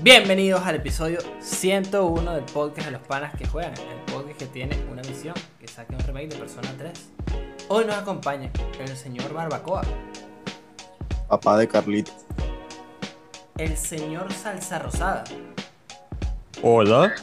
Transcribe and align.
Bienvenidos 0.00 0.62
al 0.66 0.76
episodio 0.76 1.18
101 1.40 2.34
del 2.34 2.44
podcast 2.44 2.86
de 2.86 2.92
los 2.92 3.02
panas 3.02 3.34
que 3.36 3.46
juegan, 3.46 3.72
el 3.74 4.12
podcast 4.12 4.38
que 4.38 4.46
tiene 4.46 4.76
una 4.90 5.02
misión, 5.02 5.34
que 5.60 5.68
saque 5.68 5.94
un 5.94 6.00
remake 6.00 6.28
de 6.28 6.36
Persona 6.36 6.68
3. 6.76 6.92
Hoy 7.68 7.84
nos 7.84 7.96
acompaña 7.96 8.50
el 8.80 8.96
señor 8.96 9.32
Barbacoa, 9.32 9.82
Papá 11.28 11.56
de 11.58 11.68
Carlito. 11.68 12.12
el 13.58 13.76
señor 13.76 14.32
Salsa 14.32 14.78
Rosada 14.78 15.24
Hola. 16.62 17.14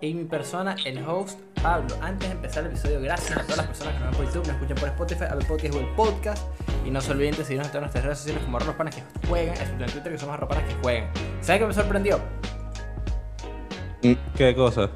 y 0.00 0.14
mi 0.14 0.24
persona, 0.24 0.76
el 0.84 1.06
host 1.06 1.38
Pablo. 1.62 1.96
Antes 2.02 2.28
de 2.28 2.34
empezar 2.34 2.64
el 2.64 2.70
episodio, 2.70 3.00
gracias 3.00 3.38
a 3.38 3.42
todas 3.42 3.56
las 3.58 3.66
personas 3.66 3.94
que 3.94 4.00
nos 4.00 4.10
ven 4.10 4.16
por 4.18 4.26
YouTube, 4.26 4.46
nos 4.46 4.56
escuchan 4.56 4.76
por 4.78 4.88
Spotify, 4.90 5.24
Apple 5.24 5.46
Podcast 5.46 5.74
o 5.74 5.80
el 5.80 5.94
podcast. 5.94 6.46
Y 6.86 6.90
no 6.90 7.00
se 7.00 7.10
olviden 7.12 7.34
de 7.36 7.42
seguirnos 7.44 7.66
en 7.66 7.72
todas 7.72 7.82
nuestras 7.82 8.04
redes 8.04 8.18
sociales 8.18 8.44
como 8.44 8.56
arroba 8.58 8.70
los 8.70 8.76
panas 8.76 8.94
que 8.94 9.26
juegan, 9.26 9.54
excepto 9.54 9.84
en 9.84 9.90
Twitter 9.90 10.12
que 10.12 10.18
somos 10.18 10.34
arroba 10.34 10.48
panas 10.54 10.72
que 10.72 10.80
juegan. 10.82 11.10
¿Saben 11.40 11.60
qué 11.62 11.66
me 11.66 11.74
sorprendió? 11.74 12.20
¿Qué 14.36 14.54
cosa? 14.54 14.90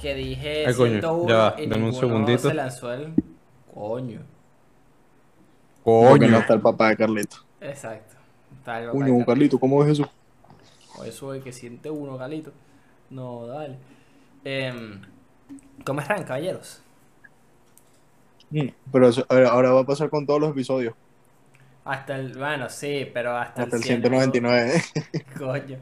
Que 0.00 0.14
dije 0.14 0.66
Ay, 0.66 0.74
coño, 0.74 0.90
101 0.92 1.28
ya 1.28 1.36
va, 1.36 1.54
y 1.56 1.66
dame 1.68 1.76
un 1.84 1.90
ninguno 1.90 2.08
segundito. 2.08 2.48
se 2.48 2.54
lanzó 2.54 2.92
el 2.92 3.14
coño. 3.72 4.20
Porque 5.84 6.26
no 6.26 6.38
está 6.38 6.54
el 6.54 6.60
papá 6.60 6.88
de 6.88 6.96
Carlito. 6.96 7.36
Exacto. 7.60 8.16
Está 8.58 8.80
el 8.80 8.86
papá 8.86 8.98
de 8.98 9.04
Coño, 9.04 9.04
Carlito. 9.18 9.26
Carlito, 9.26 9.58
¿cómo 9.60 9.78
ves 9.78 9.92
eso? 10.00 10.10
O 10.98 11.04
eso 11.04 11.32
es 11.34 11.44
que 11.44 11.52
siente 11.52 11.90
uno, 11.90 12.18
Galito. 12.18 12.50
No, 13.10 13.46
dale. 13.46 13.76
Em, 14.44 15.00
¿Cómo 15.84 16.00
están, 16.00 16.24
caballeros? 16.24 16.80
Mm, 18.50 18.68
Pero 18.92 19.08
eso- 19.08 19.26
ahora 19.28 19.50
ahora 19.50 19.70
va 19.72 19.80
a 19.82 19.86
pasar 19.86 20.10
con 20.10 20.26
todos 20.26 20.40
los 20.40 20.50
episodios. 20.50 20.94
Hasta 21.86 22.16
el. 22.16 22.36
Bueno, 22.36 22.68
sí, 22.68 23.08
pero 23.14 23.36
hasta, 23.36 23.62
Hasta 23.62 23.76
el 23.76 23.82
100, 23.82 24.02
199. 24.02 24.82
Coño. 25.38 25.78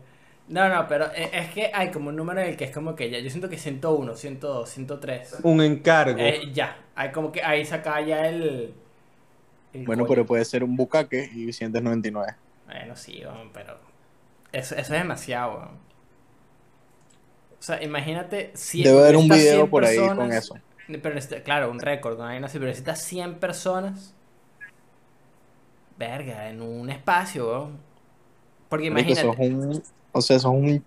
No, 0.49 0.69
no, 0.69 0.87
pero 0.87 1.07
e- 1.15 1.31
es 1.33 1.51
que 1.55 1.71
hay 1.73 1.91
como 1.91 2.11
un 2.11 2.17
número 2.17 2.41
en 2.43 2.49
el 2.51 2.57
que 2.57 2.65
es 2.65 2.71
como 2.71 2.95
que 2.95 3.09
ya. 3.11 3.19
Yo 3.19 3.31
siento 3.31 3.49
que 3.49 3.57
101, 3.59 4.15
102, 4.15 4.69
103. 4.69 5.37
Un 5.43 5.63
encargo. 5.63 6.19
Eh, 6.21 6.53
ya. 6.53 6.77
Hay 6.95 7.11
como 7.13 7.33
que 7.33 7.43
ahí 7.43 7.65
saca 7.65 8.01
ya 8.03 8.29
el. 8.29 8.75
el 9.73 9.87
Bueno, 9.87 10.03
coño. 10.05 10.15
pero 10.15 10.27
puede 10.27 10.45
ser 10.45 10.63
un 10.63 10.77
bucaque 10.77 11.29
y 11.35 11.53
199. 11.53 12.35
Bueno, 12.67 12.95
sí, 12.97 13.23
pero. 13.55 13.79
Eso, 14.53 14.75
eso 14.75 14.95
es 14.95 15.01
demasiado, 15.01 15.55
weón. 15.57 15.69
O 17.59 17.63
sea, 17.67 17.83
imagínate. 17.83 18.51
Si 18.55 18.83
Debe 18.83 18.99
haber 19.01 19.17
un 19.17 19.29
video 19.29 19.55
100 19.61 19.71
por 19.71 19.85
ahí 19.85 19.97
personas, 19.97 20.19
con 20.19 20.33
eso. 20.33 20.55
Pero 20.87 21.15
necesita- 21.15 21.43
claro, 21.43 21.71
un 21.71 21.81
récord, 21.81 22.19
¿no? 22.19 22.27
Hay 22.27 22.37
una- 22.37 22.49
pero 22.49 22.67
necesitas 22.67 23.03
100 23.03 23.37
personas. 23.37 24.14
Verga, 25.97 26.49
en 26.51 26.61
un 26.63 26.91
espacio. 26.91 27.71
Porque 28.69 28.91
Marico, 28.91 29.13
eso 29.13 29.27
imagínate. 29.27 29.47
es 29.47 29.53
un. 29.53 29.83
O 30.13 30.21
sea, 30.23 30.37
eso 30.37 30.49
es 30.49 30.55
un. 30.55 30.85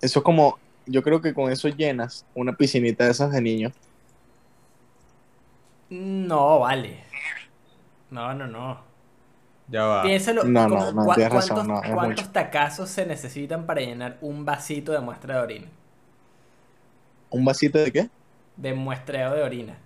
Eso 0.00 0.18
es 0.20 0.24
como. 0.24 0.58
Yo 0.86 1.02
creo 1.02 1.20
que 1.20 1.34
con 1.34 1.50
eso 1.52 1.68
llenas 1.68 2.26
una 2.34 2.56
piscinita 2.56 3.04
de 3.04 3.10
esas 3.12 3.32
de 3.32 3.40
niños. 3.42 3.72
No, 5.90 6.60
vale. 6.60 7.04
No, 8.10 8.34
no, 8.34 8.46
no. 8.46 8.84
ya 9.68 9.84
va. 9.84 10.02
Piénsalo. 10.02 10.44
No, 10.44 10.68
no, 10.68 11.14
tienes 11.14 11.32
razón, 11.32 11.66
¿cuántos, 11.66 11.66
no, 11.66 11.94
cuántos 11.94 12.32
tacazos 12.32 12.90
se 12.90 13.06
necesitan 13.06 13.66
para 13.66 13.80
llenar 13.80 14.18
un 14.20 14.44
vasito 14.44 14.92
de 14.92 15.00
muestra 15.00 15.36
de 15.36 15.40
orina? 15.42 15.68
¿Un 17.30 17.44
vasito 17.44 17.78
de 17.78 17.92
qué? 17.92 18.10
De 18.56 18.74
muestreo 18.74 19.34
de 19.34 19.42
orina. 19.42 19.78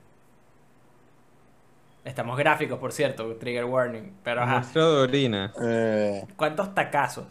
Estamos 2.05 2.37
gráficos, 2.37 2.79
por 2.79 2.93
cierto, 2.93 3.35
trigger 3.37 3.65
warning. 3.65 4.13
Pero 4.23 4.43
ajá. 4.43 4.59
Muestra 4.59 4.87
de 4.87 4.97
orina. 4.97 5.53
Eh, 5.63 6.27
¿Cuántos 6.37 6.75
tacazos? 6.75 7.27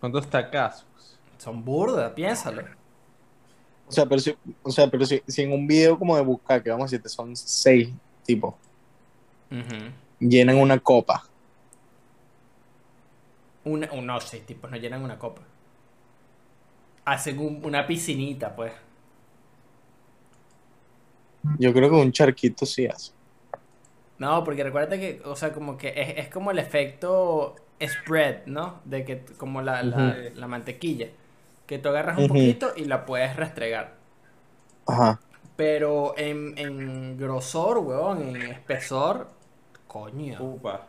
¿Cuántos 0.00 0.26
tacazos? 0.28 0.84
Son 1.38 1.64
burda, 1.64 2.12
piénsalo. 2.14 2.62
o 3.86 3.92
sea, 3.92 4.04
pero 4.06 4.20
si, 4.20 4.36
o 4.62 4.70
sea, 4.70 4.88
pero 4.90 5.06
si, 5.06 5.22
si 5.26 5.42
en 5.42 5.52
un 5.52 5.66
video 5.66 5.96
como 5.98 6.16
de 6.16 6.22
bucaque, 6.22 6.70
vamos 6.70 6.84
a 6.84 6.86
decirte, 6.86 7.08
son 7.08 7.34
seis 7.36 7.88
tipos, 8.24 8.54
llenan 10.18 10.56
una 10.56 10.78
copa. 10.80 11.24
Una, 13.64 13.88
un- 13.92 14.06
no, 14.06 14.20
seis 14.20 14.44
tipos 14.44 14.70
no 14.70 14.76
llenan 14.76 15.02
una 15.02 15.18
copa. 15.18 15.42
Hacen 17.04 17.38
un- 17.38 17.64
una 17.64 17.86
piscinita, 17.86 18.54
pues. 18.54 18.72
Yo 21.58 21.72
creo 21.72 21.88
que 21.88 21.96
un 21.96 22.12
charquito 22.12 22.66
sí 22.66 22.86
hace. 22.86 23.12
No, 24.18 24.42
porque 24.44 24.64
recuerda 24.64 24.98
que, 24.98 25.22
o 25.24 25.36
sea, 25.36 25.52
como 25.52 25.76
que 25.78 25.88
es, 25.96 26.18
es 26.18 26.28
como 26.28 26.50
el 26.50 26.58
efecto 26.58 27.56
spread, 27.82 28.46
¿no? 28.46 28.80
De 28.84 29.04
que 29.04 29.24
como 29.36 29.62
la, 29.62 29.82
la, 29.82 30.16
la 30.34 30.46
mantequilla. 30.48 31.08
Que 31.66 31.78
tú 31.78 31.88
agarras 31.90 32.18
un 32.18 32.26
poquito 32.26 32.72
y 32.76 32.84
la 32.86 33.06
puedes 33.06 33.36
restregar. 33.36 33.94
Ajá. 34.86 35.20
Pero 35.56 36.14
en, 36.16 36.56
en 36.56 37.16
grosor, 37.18 37.78
weón, 37.78 38.36
en 38.36 38.42
espesor, 38.52 39.28
coño. 39.86 40.38
Upa. 40.38 40.86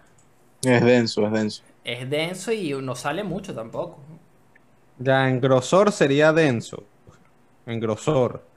Es 0.61 0.81
denso, 0.83 1.25
es 1.25 1.31
denso. 1.33 1.63
Es 1.83 2.09
denso 2.09 2.53
y 2.53 2.71
no 2.81 2.95
sale 2.95 3.23
mucho 3.25 3.53
tampoco. 3.53 3.99
Ya, 4.97 5.29
en 5.29 5.39
grosor 5.41 5.91
sería 5.91 6.33
denso. 6.33 6.83
En 7.65 7.79
grosor. 7.79 8.48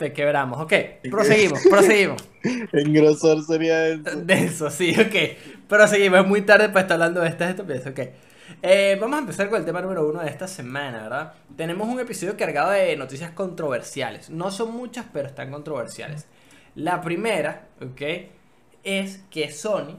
Te 0.00 0.14
quebramos. 0.14 0.58
Ok, 0.58 0.72
proseguimos, 1.10 1.60
proseguimos. 1.68 2.26
En 2.72 2.94
grosor 2.94 3.44
sería 3.44 3.80
denso. 3.80 4.16
Denso, 4.24 4.70
sí, 4.70 4.96
ok. 4.98 5.68
Proseguimos, 5.68 6.20
es 6.20 6.26
muy 6.26 6.40
tarde 6.40 6.70
para 6.70 6.80
estar 6.80 6.94
hablando 6.94 7.20
de 7.20 7.28
estas 7.28 7.50
estupideces, 7.50 7.88
ok. 7.88 8.00
Eh, 8.62 8.96
vamos 8.98 9.18
a 9.18 9.20
empezar 9.20 9.50
con 9.50 9.58
el 9.58 9.66
tema 9.66 9.82
número 9.82 10.08
uno 10.08 10.22
de 10.22 10.30
esta 10.30 10.48
semana, 10.48 11.02
¿verdad? 11.02 11.34
Tenemos 11.54 11.86
un 11.86 12.00
episodio 12.00 12.34
cargado 12.38 12.70
de 12.70 12.96
noticias 12.96 13.32
controversiales. 13.32 14.30
No 14.30 14.50
son 14.50 14.72
muchas, 14.74 15.04
pero 15.12 15.28
están 15.28 15.50
controversiales. 15.50 16.24
La 16.74 17.02
primera, 17.02 17.68
¿ok? 17.82 18.30
Es 18.82 19.20
que 19.28 19.52
Sony, 19.52 19.98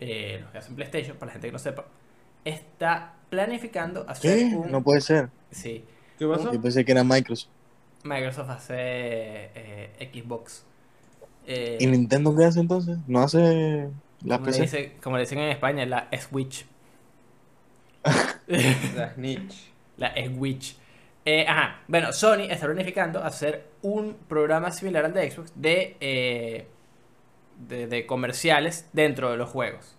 eh, 0.00 0.40
los 0.42 0.50
que 0.50 0.58
hacen 0.58 0.76
PlayStation, 0.76 1.16
para 1.16 1.28
la 1.28 1.32
gente 1.32 1.48
que 1.48 1.52
no 1.52 1.58
sepa, 1.58 1.86
está 2.44 3.14
planificando 3.30 4.04
hacer 4.06 4.36
¿Qué? 4.36 4.54
un... 4.54 4.70
No 4.70 4.82
puede 4.82 5.00
ser. 5.00 5.30
Sí, 5.50 5.86
¿Qué 6.18 6.26
pasó? 6.26 6.52
Yo 6.52 6.60
pensé 6.60 6.84
que 6.84 6.92
era 6.92 7.04
Microsoft. 7.04 7.48
Microsoft 8.04 8.50
hace 8.50 8.74
eh, 8.78 10.10
Xbox. 10.12 10.64
Eh, 11.46 11.78
¿Y 11.80 11.86
Nintendo 11.86 12.34
qué 12.36 12.44
hace 12.44 12.60
entonces? 12.60 12.98
¿No 13.06 13.20
hace 13.20 13.88
la 14.24 14.38
como, 14.38 14.50
le 14.50 14.60
dice- 14.60 14.92
como 15.02 15.16
le 15.16 15.22
dicen 15.22 15.38
en 15.38 15.48
España, 15.50 15.86
la 15.86 16.08
Switch. 16.18 16.66
La 18.46 19.10
snitch. 19.14 19.54
La 19.96 20.14
Switch. 20.26 20.76
Eh, 21.24 21.44
ajá. 21.46 21.80
Bueno, 21.88 22.12
Sony 22.12 22.46
está 22.48 22.66
planificando 22.66 23.22
hacer 23.22 23.66
un 23.82 24.16
programa 24.28 24.70
similar 24.70 25.04
al 25.04 25.12
de 25.12 25.30
Xbox 25.30 25.52
de, 25.54 25.96
eh, 26.00 26.66
de, 27.68 27.86
de 27.86 28.06
comerciales 28.06 28.88
dentro 28.92 29.30
de 29.30 29.36
los 29.36 29.50
juegos. 29.50 29.94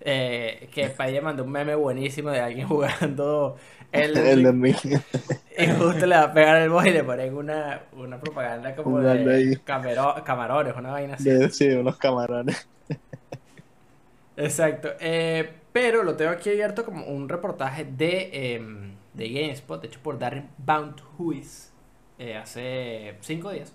Eh, 0.00 0.68
que 0.72 0.88
Paella 0.88 1.22
mandó 1.22 1.44
un 1.44 1.50
meme 1.52 1.74
buenísimo 1.76 2.30
de 2.30 2.40
alguien 2.40 2.66
jugando 2.68 3.56
el, 3.94 4.16
El 4.26 4.42
de 4.42 4.52
mí. 4.52 4.74
y 5.58 5.66
justo 5.68 6.06
le 6.06 6.16
va 6.16 6.22
a 6.24 6.32
pegar 6.32 6.56
el 6.56 6.70
voz 6.70 6.86
y 6.86 6.90
le 6.90 7.04
ponen 7.04 7.34
una, 7.36 7.82
una 7.92 8.20
propaganda 8.20 8.74
como 8.74 9.00
de 9.00 9.60
camero- 9.64 10.22
camarones, 10.24 10.74
una 10.76 10.90
vaina 10.92 11.14
así. 11.14 11.30
De, 11.30 11.50
sí, 11.50 11.68
unos 11.68 11.96
camarones. 11.98 12.68
Exacto. 14.36 14.90
eh, 15.00 15.60
pero 15.72 16.02
lo 16.02 16.16
tengo 16.16 16.30
aquí 16.32 16.50
abierto 16.50 16.84
como 16.84 17.04
un 17.06 17.28
reportaje 17.28 17.84
de, 17.84 18.54
em, 18.56 18.96
de 19.12 19.28
GameSpot, 19.28 19.82
hecho 19.84 20.00
por 20.02 20.18
Darren 20.18 20.50
Bountuis, 20.58 21.72
eh, 22.18 22.36
hace 22.36 23.16
5 23.20 23.50
días, 23.50 23.72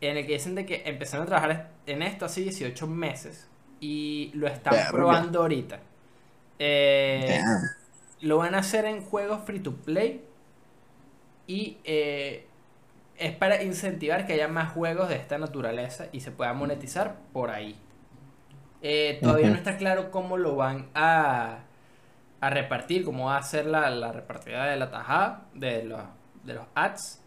en 0.00 0.18
el 0.18 0.26
que 0.26 0.34
dicen 0.34 0.54
de 0.56 0.66
que 0.66 0.82
empezaron 0.86 1.24
a 1.24 1.28
trabajar 1.28 1.70
en 1.86 2.02
esto 2.02 2.26
hace 2.26 2.42
18 2.42 2.86
meses 2.88 3.48
y 3.80 4.32
lo 4.34 4.48
están 4.48 4.72
Verga. 4.74 4.90
probando 4.90 5.40
ahorita. 5.42 5.80
Eh, 6.58 7.26
Damn. 7.26 7.83
Lo 8.24 8.38
van 8.38 8.54
a 8.54 8.58
hacer 8.58 8.86
en 8.86 9.02
juegos 9.02 9.42
free 9.44 9.60
to 9.60 9.74
play 9.76 10.24
y 11.46 11.76
eh, 11.84 12.46
es 13.18 13.32
para 13.36 13.62
incentivar 13.62 14.26
que 14.26 14.32
haya 14.32 14.48
más 14.48 14.72
juegos 14.72 15.10
de 15.10 15.16
esta 15.16 15.36
naturaleza 15.36 16.06
y 16.10 16.20
se 16.20 16.30
pueda 16.30 16.54
monetizar 16.54 17.16
por 17.34 17.50
ahí. 17.50 17.76
Eh, 18.80 19.18
todavía 19.22 19.50
no 19.50 19.56
está 19.56 19.76
claro 19.76 20.10
cómo 20.10 20.38
lo 20.38 20.56
van 20.56 20.88
a, 20.94 21.58
a 22.40 22.50
repartir, 22.50 23.04
cómo 23.04 23.26
va 23.26 23.36
a 23.36 23.42
ser 23.42 23.66
la, 23.66 23.90
la 23.90 24.10
repartida 24.10 24.66
de 24.66 24.76
la 24.76 24.90
tajada 24.90 25.46
de 25.52 25.84
los, 25.84 26.00
de 26.44 26.54
los 26.54 26.66
ads. 26.74 27.22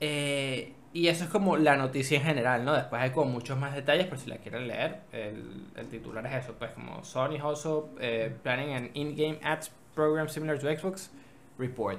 Eh, 0.00 0.74
y 0.92 1.08
eso 1.08 1.24
es 1.24 1.30
como 1.30 1.56
la 1.56 1.76
noticia 1.76 2.18
en 2.18 2.24
general, 2.24 2.64
¿no? 2.64 2.74
Después 2.74 3.00
hay 3.00 3.10
como 3.10 3.30
muchos 3.30 3.56
más 3.58 3.74
detalles, 3.74 4.06
por 4.06 4.18
si 4.18 4.28
la 4.28 4.38
quieren 4.38 4.68
leer. 4.68 5.00
El, 5.12 5.66
el 5.76 5.88
titular 5.88 6.26
es 6.26 6.44
eso, 6.44 6.54
pues 6.58 6.72
como 6.72 7.04
Sony 7.04 7.38
also 7.42 7.90
eh, 8.00 8.34
planning 8.42 8.74
an 8.74 8.90
in-game 8.94 9.38
ads 9.42 9.70
program 9.94 10.28
similar 10.28 10.58
to 10.58 10.66
Xbox 10.66 11.10
report. 11.58 11.98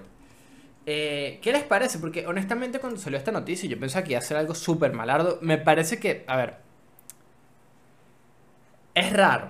Eh, 0.86 1.40
¿Qué 1.42 1.52
les 1.52 1.64
parece? 1.64 2.00
Porque 2.00 2.26
honestamente 2.26 2.80
cuando 2.80 3.00
salió 3.00 3.18
esta 3.18 3.32
noticia 3.32 3.70
yo 3.70 3.80
pensaba 3.80 4.04
que 4.04 4.12
iba 4.12 4.20
a 4.20 4.24
ser 4.24 4.38
algo 4.38 4.56
súper 4.56 4.94
malardo. 4.94 5.38
Me 5.42 5.58
parece 5.58 6.00
que, 6.00 6.24
a 6.28 6.38
ver, 6.38 6.56
es 8.96 9.14
raro. 9.14 9.50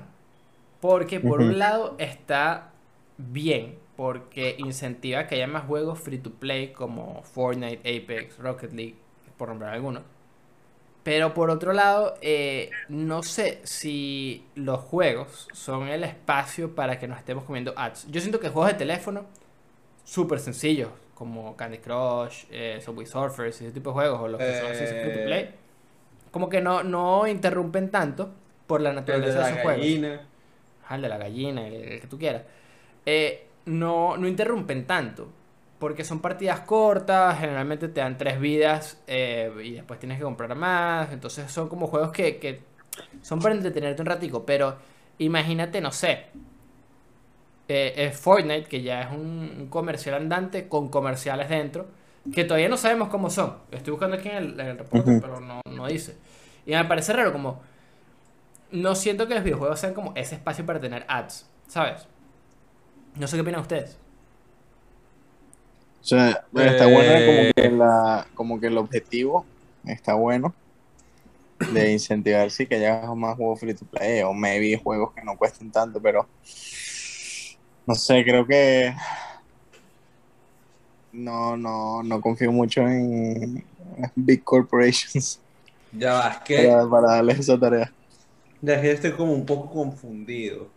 Porque 0.79 1.19
por 1.19 1.41
un 1.41 1.59
lado 1.59 1.95
está 1.99 2.71
bien, 3.17 3.77
porque 3.95 4.55
incentiva 4.57 5.27
que 5.27 5.35
haya 5.35 5.47
más 5.47 5.65
juegos 5.65 5.99
free 5.99 6.17
to 6.17 6.31
play 6.31 6.73
como 6.73 7.21
Fortnite, 7.21 7.79
Apex, 7.81 8.39
Rocket 8.39 8.73
League, 8.73 8.95
por 9.37 9.49
nombrar 9.49 9.75
algunos. 9.75 10.03
Pero 11.03 11.33
por 11.33 11.49
otro 11.49 11.73
lado, 11.73 12.15
eh, 12.21 12.69
no 12.87 13.23
sé 13.23 13.59
si 13.63 14.45
los 14.55 14.79
juegos 14.81 15.47
son 15.51 15.87
el 15.87 16.03
espacio 16.03 16.75
para 16.75 16.99
que 16.99 17.07
nos 17.07 17.17
estemos 17.17 17.43
comiendo 17.43 17.73
ads. 17.75 18.05
Yo 18.11 18.21
siento 18.21 18.39
que 18.39 18.49
juegos 18.49 18.71
de 18.71 18.77
teléfono, 18.77 19.25
súper 20.03 20.39
sencillos, 20.39 20.89
como 21.15 21.55
Candy 21.55 21.79
Crush, 21.79 22.45
eh, 22.51 22.79
Subway 22.83 23.07
Surfers, 23.07 23.61
ese 23.61 23.71
tipo 23.71 23.89
de 23.89 23.93
juegos, 23.95 24.19
o 24.21 24.27
los 24.27 24.39
que 24.39 24.59
son 24.59 24.71
así 24.71 24.85
free 24.85 25.13
to 25.13 25.19
Eh. 25.19 25.25
play, 25.25 25.49
como 26.29 26.49
que 26.49 26.61
no, 26.61 26.83
no 26.83 27.25
interrumpen 27.27 27.89
tanto 27.89 28.29
por 28.67 28.81
la 28.81 28.89
de 28.89 28.95
naturaleza 28.97 29.33
de 29.33 29.39
la 29.39 29.49
esos 29.49 29.61
juegos. 29.63 29.81
gallina. 29.81 30.21
Ajá, 30.85 30.95
el 30.95 31.01
de 31.01 31.09
la 31.09 31.17
gallina, 31.17 31.67
el, 31.67 31.73
el 31.73 32.01
que 32.01 32.07
tú 32.07 32.17
quieras. 32.19 32.43
No, 33.65 34.17
no 34.17 34.27
interrumpen 34.27 34.85
tanto. 34.85 35.29
Porque 35.81 36.05
son 36.05 36.19
partidas 36.21 36.59
cortas, 36.61 37.39
generalmente 37.39 37.89
te 37.89 38.01
dan 38.01 38.15
tres 38.17 38.39
vidas 38.39 39.01
eh, 39.07 39.51
y 39.63 39.71
después 39.71 39.99
tienes 39.99 40.19
que 40.19 40.23
comprar 40.23 40.55
más. 40.55 41.11
Entonces 41.11 41.51
son 41.51 41.67
como 41.67 41.87
juegos 41.87 42.11
que, 42.11 42.37
que 42.37 42.61
son 43.23 43.39
para 43.39 43.55
entretenerte 43.55 44.01
un 44.03 44.05
ratico. 44.05 44.45
Pero 44.45 44.77
imagínate, 45.17 45.81
no 45.81 45.91
sé, 45.91 46.27
eh, 47.67 47.93
eh, 47.95 48.11
Fortnite, 48.11 48.65
que 48.65 48.83
ya 48.83 49.01
es 49.01 49.11
un, 49.11 49.55
un 49.59 49.67
comercial 49.69 50.15
andante 50.15 50.67
con 50.67 50.89
comerciales 50.89 51.49
dentro, 51.49 51.87
que 52.31 52.43
todavía 52.43 52.69
no 52.69 52.77
sabemos 52.77 53.09
cómo 53.09 53.29
son. 53.31 53.57
Estoy 53.71 53.91
buscando 53.91 54.17
aquí 54.17 54.29
en 54.29 54.35
el, 54.35 54.59
en 54.59 54.67
el 54.67 54.77
reporte, 54.77 55.15
pero 55.19 55.39
no, 55.39 55.61
no 55.65 55.87
dice. 55.87 56.15
Y 56.65 56.73
me 56.73 56.85
parece 56.85 57.13
raro, 57.13 57.31
como 57.31 57.61
no 58.71 58.93
siento 58.93 59.27
que 59.27 59.35
los 59.35 59.43
videojuegos 59.43 59.79
sean 59.79 59.93
como 59.95 60.13
ese 60.15 60.35
espacio 60.35 60.65
para 60.65 60.79
tener 60.79 61.05
ads, 61.07 61.49
¿sabes? 61.67 62.07
No 63.15 63.27
sé 63.27 63.37
qué 63.37 63.41
opinan 63.41 63.61
ustedes. 63.61 64.00
O 66.01 66.03
sea, 66.03 66.41
está 66.55 66.87
bueno 66.87 67.23
como 67.23 67.47
Eh. 67.47 67.51
que, 67.55 67.69
la, 67.69 68.27
como 68.33 68.59
que 68.59 68.67
el 68.67 68.77
objetivo 68.77 69.45
está 69.83 70.15
bueno 70.15 70.53
de 71.67 71.91
incentivar 71.93 72.51
sí 72.51 72.67
que 72.67 72.75
haya 72.75 73.01
más 73.15 73.35
juegos 73.35 73.59
free 73.59 73.75
to 73.75 73.85
play 73.85 74.21
o 74.23 74.33
maybe 74.33 74.77
juegos 74.77 75.13
que 75.15 75.23
no 75.23 75.37
cuesten 75.37 75.71
tanto, 75.71 76.01
pero 76.01 76.27
no 77.85 77.95
sé, 77.95 78.23
creo 78.23 78.45
que 78.47 78.93
no, 81.11 81.57
no, 81.57 82.03
no 82.03 82.21
confío 82.21 82.51
mucho 82.51 82.81
en 82.87 83.63
big 84.15 84.43
corporations 84.43 85.41
Ya 85.91 86.13
va, 86.13 86.29
es 86.31 86.39
que 86.45 86.59
para, 86.67 86.89
para 86.89 87.07
darles 87.15 87.39
esa 87.39 87.59
tarea. 87.59 87.93
ya 88.61 88.75
es 88.75 88.81
que 88.81 88.91
estoy 88.91 89.11
como 89.13 89.33
un 89.33 89.45
poco 89.45 89.69
confundido. 89.71 90.71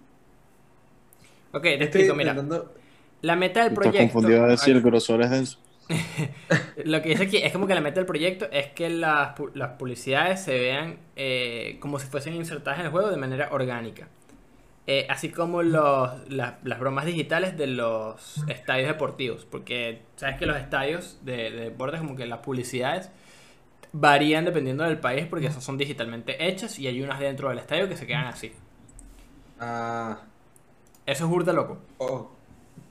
Ok, 1.52 1.62
te 1.62 1.84
Estoy 1.84 1.84
explico, 1.84 2.14
mira. 2.14 2.32
intentando- 2.32 2.83
La 3.24 3.36
meta 3.36 3.60
del 3.64 3.72
Estás 3.72 3.74
proyecto, 3.74 3.98
confundido 3.98 4.44
a 4.44 4.48
decir 4.48 4.76
el 4.76 4.82
grosor 4.82 5.22
es 5.22 5.30
denso. 5.30 5.58
lo 6.84 7.02
que 7.02 7.10
dice 7.10 7.24
aquí 7.24 7.36
es 7.38 7.52
como 7.52 7.66
que 7.66 7.74
la 7.74 7.80
meta 7.80 7.96
del 8.00 8.06
proyecto 8.06 8.46
es 8.50 8.68
que 8.68 8.88
las, 8.90 9.34
las 9.54 9.70
publicidades 9.72 10.42
se 10.42 10.58
vean 10.58 10.98
eh, 11.16 11.76
como 11.80 11.98
si 11.98 12.06
fuesen 12.06 12.34
insertadas 12.34 12.80
en 12.80 12.86
el 12.86 12.92
juego 12.92 13.10
de 13.10 13.16
manera 13.16 13.48
orgánica. 13.52 14.08
Eh, 14.86 15.06
así 15.08 15.30
como 15.30 15.62
los, 15.62 16.10
las, 16.28 16.54
las 16.62 16.78
bromas 16.78 17.06
digitales 17.06 17.56
de 17.56 17.66
los 17.68 18.44
estadios 18.48 18.88
deportivos. 18.88 19.46
Porque 19.46 20.02
sabes 20.16 20.38
que 20.38 20.46
los 20.46 20.56
estadios 20.58 21.18
de, 21.24 21.50
de 21.50 21.64
deportes, 21.70 22.00
como 22.00 22.16
que 22.16 22.26
las 22.26 22.40
publicidades 22.40 23.10
varían 23.92 24.44
dependiendo 24.44 24.84
del 24.84 24.98
país 24.98 25.26
porque 25.26 25.46
esas 25.46 25.64
son 25.64 25.78
digitalmente 25.78 26.48
hechas 26.48 26.78
y 26.78 26.86
hay 26.88 27.00
unas 27.02 27.20
dentro 27.20 27.48
del 27.48 27.58
estadio 27.58 27.88
que 27.88 27.96
se 27.96 28.06
quedan 28.06 28.26
así. 28.26 28.52
Ah, 29.58 30.18
Eso 31.06 31.24
es 31.24 31.30
burda 31.30 31.52
loco. 31.52 31.78
oh, 31.98 32.30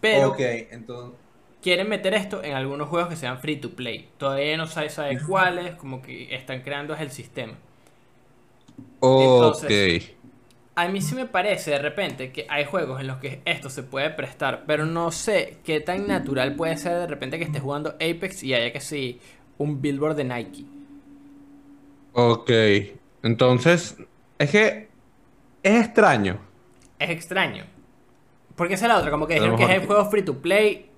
Pero 0.02 0.36
entonces. 0.72 1.20
quieren 1.62 1.88
meter 1.90 2.14
esto 2.14 2.44
en 2.44 2.54
algunos 2.54 2.90
juegos 2.90 3.10
que 3.10 3.16
sean 3.16 3.40
free 3.40 3.58
to 3.58 3.72
play. 3.72 4.10
Todavía 4.18 4.58
no 4.58 4.68
sabe, 4.68 4.90
sabe 4.90 5.18
cuáles, 5.26 5.76
como 5.76 6.02
que 6.02 6.34
están 6.36 6.62
creando 6.62 6.94
es 6.94 7.02
el 7.02 7.12
sistema. 7.12 7.54
Entonces- 9.02 9.68
A 10.76 10.88
mí 10.88 11.02
sí 11.02 11.14
me 11.14 11.28
parece 11.28 11.70
de 11.72 11.78
repente 11.80 12.32
que 12.32 12.48
hay 12.50 12.66
juegos 12.66 13.00
en 13.00 13.06
los 13.08 13.18
que 13.18 13.42
esto 13.46 13.70
se 13.70 13.84
puede 13.84 14.10
prestar, 14.10 14.64
pero 14.66 14.88
no 14.88 15.12
sé 15.12 15.58
qué 15.64 15.80
tan 15.82 16.08
natural 16.08 16.56
puede 16.56 16.78
ser 16.78 16.94
de 16.98 17.06
repente 17.08 17.38
que 17.38 17.44
estés 17.44 17.62
jugando 17.62 17.92
Apex 17.92 18.42
y 18.44 18.56
haya 18.56 18.74
que 18.74 18.80
sí 18.82 19.20
un 19.60 19.82
billboard 19.82 20.16
de 20.16 20.24
Nike. 20.24 20.66
Ok, 22.14 22.50
entonces, 23.22 23.98
es 24.40 24.50
que 24.50 24.88
es 25.62 25.86
extraño. 25.86 26.40
Es 26.98 27.10
extraño. 27.12 27.66
Porque 28.56 28.76
esa 28.76 28.86
es 28.86 28.90
la 28.90 28.98
otra, 29.00 29.12
como 29.12 29.28
que 29.28 29.36
dijeron 29.36 29.58
que 29.58 29.64
es 29.64 29.70
el 29.70 29.86
juego 29.86 30.06
free 30.10 30.24
to 30.24 30.42
play. 30.42 30.90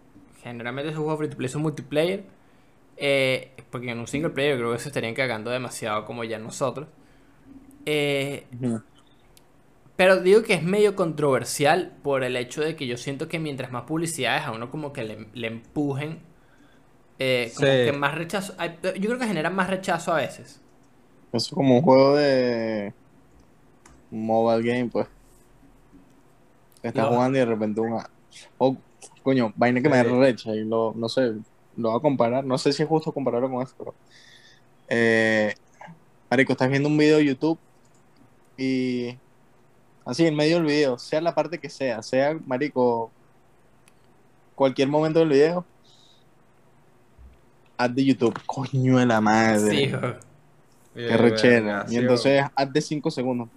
Generalmente 0.43 0.89
esos 0.89 1.01
juegos 1.01 1.17
free 1.19 1.29
to 1.29 1.37
play 1.37 1.49
son 1.49 1.61
multiplayer. 1.61 2.23
Eh, 2.97 3.51
porque 3.71 3.91
en 3.91 3.99
un 3.99 4.07
single 4.07 4.29
player 4.31 4.57
creo 4.57 4.71
que 4.73 4.79
se 4.79 4.89
estarían 4.89 5.13
cagando 5.13 5.51
demasiado 5.51 6.05
como 6.05 6.23
ya 6.23 6.39
nosotros. 6.39 6.87
Eh, 7.85 8.45
pero 9.95 10.19
digo 10.21 10.43
que 10.43 10.53
es 10.55 10.63
medio 10.63 10.95
controversial 10.95 11.93
por 12.03 12.23
el 12.23 12.35
hecho 12.35 12.61
de 12.61 12.75
que 12.75 12.85
yo 12.87 12.97
siento 12.97 13.27
que 13.29 13.39
mientras 13.39 13.71
más 13.71 13.83
publicidades 13.83 14.43
a 14.43 14.51
uno 14.51 14.69
como 14.69 14.91
que 14.91 15.03
le, 15.03 15.27
le 15.33 15.47
empujen, 15.47 16.19
eh, 17.19 17.51
como 17.55 17.67
Sí. 17.67 17.73
que 17.85 17.93
más 17.93 18.15
rechazo. 18.15 18.53
Yo 18.83 19.07
creo 19.09 19.19
que 19.19 19.27
genera 19.27 19.49
más 19.49 19.69
rechazo 19.69 20.13
a 20.13 20.17
veces. 20.17 20.61
Eso 21.31 21.47
es 21.47 21.53
como 21.53 21.77
un 21.77 21.81
juego 21.81 22.15
de 22.17 22.93
mobile 24.11 24.63
game, 24.69 24.89
pues. 24.89 25.07
Estás 26.87 27.05
Lo- 27.05 27.11
jugando 27.15 27.37
y 27.37 27.39
de 27.41 27.45
repente 27.45 27.81
una. 27.81 28.09
Oh, 28.57 28.75
coño, 29.23 29.53
vaina 29.55 29.81
que 29.81 29.89
me 29.89 30.01
Sí. 30.03 30.07
recha 30.09 30.55
y 30.55 30.63
lo, 30.63 30.93
no 30.95 31.09
sé, 31.09 31.33
lo 31.77 31.89
voy 31.89 31.97
a 31.97 32.01
comparar. 32.01 32.43
No 32.45 32.57
sé 32.57 32.71
si 32.73 32.83
es 32.83 32.89
justo 32.89 33.11
compararlo 33.11 33.49
con 33.49 33.61
esto, 33.63 33.75
pero. 33.77 33.95
Eh, 34.87 35.53
Marico, 36.29 36.51
estás 36.53 36.69
viendo 36.69 36.89
un 36.89 36.97
video 36.97 37.17
de 37.17 37.25
YouTube 37.25 37.57
y. 38.57 39.17
Así, 40.05 40.27
en 40.27 40.35
medio 40.35 40.57
del 40.57 40.65
video, 40.65 40.99
sea 40.99 41.19
la 41.21 41.33
parte 41.33 41.57
que 41.57 41.67
sea, 41.69 42.03
sea, 42.03 42.37
Marico, 42.45 43.09
cualquier 44.53 44.88
momento 44.88 45.17
del 45.19 45.29
video, 45.29 45.65
ad 47.77 47.89
de 47.89 48.05
YouTube. 48.05 48.39
Coño 48.45 48.97
de 48.99 49.05
la 49.07 49.19
madre. 49.21 49.71
Sí. 49.71 49.91
Qué 50.93 51.17
rechera. 51.17 51.85
Y 51.89 51.97
entonces, 51.97 52.43
haz 52.55 52.71
de 52.71 52.81
5 52.81 53.09
segundos. 53.11 53.49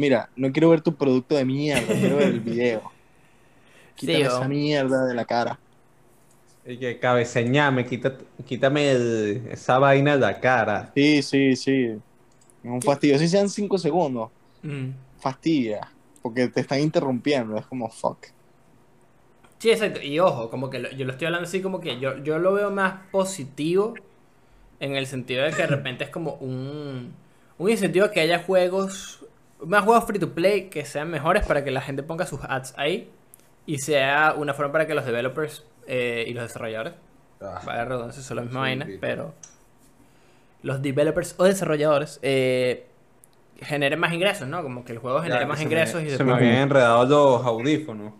Mira, 0.00 0.30
no 0.34 0.50
quiero 0.50 0.70
ver 0.70 0.80
tu 0.80 0.94
producto 0.94 1.34
de 1.34 1.44
mierda, 1.44 1.92
quiero 1.94 2.16
ver 2.16 2.28
el 2.28 2.40
video. 2.50 2.90
Quítame 3.96 4.16
Sí, 4.18 4.22
esa 4.22 4.40
o- 4.40 4.48
mierda 4.48 5.04
de 5.04 5.12
la 5.14 5.26
cara. 5.26 5.58
Y 6.64 6.78
que 6.78 6.98
cabeceñame, 6.98 7.84
quita, 7.84 8.16
quítame 8.46 8.92
el- 8.92 9.42
esa 9.50 9.78
vaina 9.78 10.14
de 10.14 10.20
la 10.20 10.40
cara. 10.40 10.90
Sí, 10.94 11.20
sí, 11.22 11.54
sí. 11.54 11.84
Es 12.64 12.70
un 12.70 12.80
fastidio. 12.80 13.18
Si 13.18 13.28
sean 13.28 13.50
5 13.50 13.76
segundos, 13.76 14.30
Mm. 14.62 14.88
fastidia. 15.18 15.86
Porque 16.22 16.48
te 16.48 16.60
están 16.62 16.80
interrumpiendo. 16.80 17.58
Es 17.58 17.66
como 17.66 17.90
fuck. 17.90 18.28
Sí, 19.58 19.70
exacto. 19.70 20.00
Y 20.00 20.18
ojo, 20.18 20.48
como 20.48 20.70
que 20.70 20.78
lo- 20.78 20.90
yo 20.92 21.04
lo 21.04 21.12
estoy 21.12 21.26
hablando 21.26 21.46
así 21.46 21.60
como 21.60 21.80
que 21.80 22.00
yo, 22.00 22.16
yo 22.24 22.38
lo 22.38 22.54
veo 22.54 22.70
más 22.70 23.00
positivo 23.12 23.92
en 24.80 24.96
el 24.96 25.06
sentido 25.06 25.44
de 25.44 25.50
que 25.50 25.58
de 25.58 25.66
repente 25.66 26.04
es 26.04 26.10
como 26.10 26.36
un, 26.36 27.12
un 27.58 27.70
incentivo 27.70 28.06
a 28.06 28.10
que 28.10 28.20
haya 28.20 28.38
juegos, 28.42 29.19
más 29.66 29.84
juegos 29.84 30.04
free 30.04 30.18
to 30.18 30.32
play 30.32 30.68
que 30.70 30.84
sean 30.84 31.10
mejores 31.10 31.46
para 31.46 31.62
que 31.64 31.70
la 31.70 31.80
gente 31.80 32.02
ponga 32.02 32.26
sus 32.26 32.40
ads 32.44 32.74
ahí 32.76 33.10
y 33.66 33.78
sea 33.78 34.34
una 34.36 34.54
forma 34.54 34.72
para 34.72 34.86
que 34.86 34.94
los 34.94 35.04
developers 35.04 35.64
eh, 35.86 36.24
y 36.26 36.32
los 36.34 36.44
desarrolladores, 36.44 36.94
Ah, 37.42 37.60
vaya 37.64 37.84
redundancia, 37.86 38.22
son 38.22 38.36
la 38.36 38.42
misma 38.42 38.60
vaina, 38.60 38.86
pero 39.00 39.34
los 40.62 40.82
developers 40.82 41.34
o 41.38 41.44
desarrolladores 41.44 42.18
eh, 42.22 42.86
generen 43.62 43.98
más 43.98 44.12
ingresos, 44.12 44.46
¿no? 44.46 44.62
Como 44.62 44.84
que 44.84 44.92
el 44.92 44.98
juego 44.98 45.22
genere 45.22 45.46
más 45.46 45.58
se 45.58 45.64
me- 45.64 45.70
ingresos 45.70 46.02
y 46.02 46.10
se 46.10 46.16
se 46.18 46.24
me 46.24 46.32
habían 46.34 46.56
enredado 46.56 47.06
los 47.38 47.46
audífonos. 47.46 48.12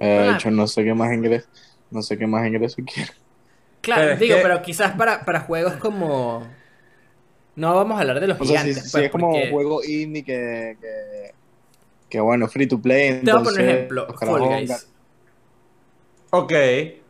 Eh, 0.00 0.06
de 0.06 0.28
Ah. 0.28 0.34
hecho, 0.34 0.50
no 0.52 0.66
sé 0.68 0.84
qué 0.84 0.94
más 0.94 1.12
ingreso. 1.12 1.48
No 1.90 2.02
sé 2.02 2.16
qué 2.18 2.26
más 2.26 2.46
ingreso 2.46 2.76
quiero. 2.86 3.12
Claro, 3.80 4.02
Pero 4.02 4.16
digo, 4.16 4.36
que- 4.36 4.42
pero 4.42 4.62
quizás 4.62 4.92
para, 4.96 5.24
para 5.24 5.40
juegos 5.40 5.72
como... 5.74 6.46
No 7.58 7.74
vamos 7.74 7.98
a 7.98 8.02
hablar 8.02 8.20
de 8.20 8.28
los 8.28 8.40
O 8.40 8.44
sea, 8.44 8.60
si, 8.62 8.68
gigantes, 8.68 8.84
si 8.84 8.92
pues, 8.92 9.04
es 9.06 9.10
como 9.10 9.32
porque- 9.32 9.46
un 9.46 9.50
juego 9.50 9.82
indie 9.82 10.24
que, 10.24 10.76
que, 10.80 11.34
que, 12.08 12.20
bueno, 12.20 12.46
free 12.46 12.68
to 12.68 12.80
play. 12.80 13.20
Te 13.20 13.32
voy 13.32 13.40
a 13.40 13.44
poner 13.44 13.68
ejemplo, 13.68 14.06
Fall 14.16 14.40
Guys. 14.42 14.88
Ok, 16.30 16.52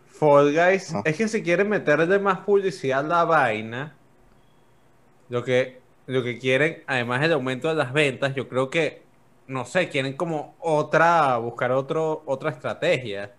Fall 0.06 0.52
Guys. 0.54 0.90
Ajá. 0.94 1.02
Es 1.04 1.16
que 1.16 1.28
si 1.28 1.42
quieren 1.42 1.68
meterle 1.68 2.18
más 2.18 2.38
publicidad 2.40 3.00
a 3.00 3.02
la 3.02 3.24
vaina, 3.24 3.94
lo 5.28 5.44
que, 5.44 5.80
lo 6.06 6.22
que 6.22 6.38
quieren, 6.38 6.82
además 6.86 7.20
del 7.20 7.32
aumento 7.34 7.68
de 7.68 7.74
las 7.74 7.92
ventas, 7.92 8.34
yo 8.34 8.48
creo 8.48 8.70
que, 8.70 9.02
no 9.48 9.66
sé, 9.66 9.90
quieren 9.90 10.14
como 10.14 10.56
otra, 10.60 11.36
buscar 11.36 11.72
otro, 11.72 12.22
otra 12.24 12.50
estrategia. 12.50 13.32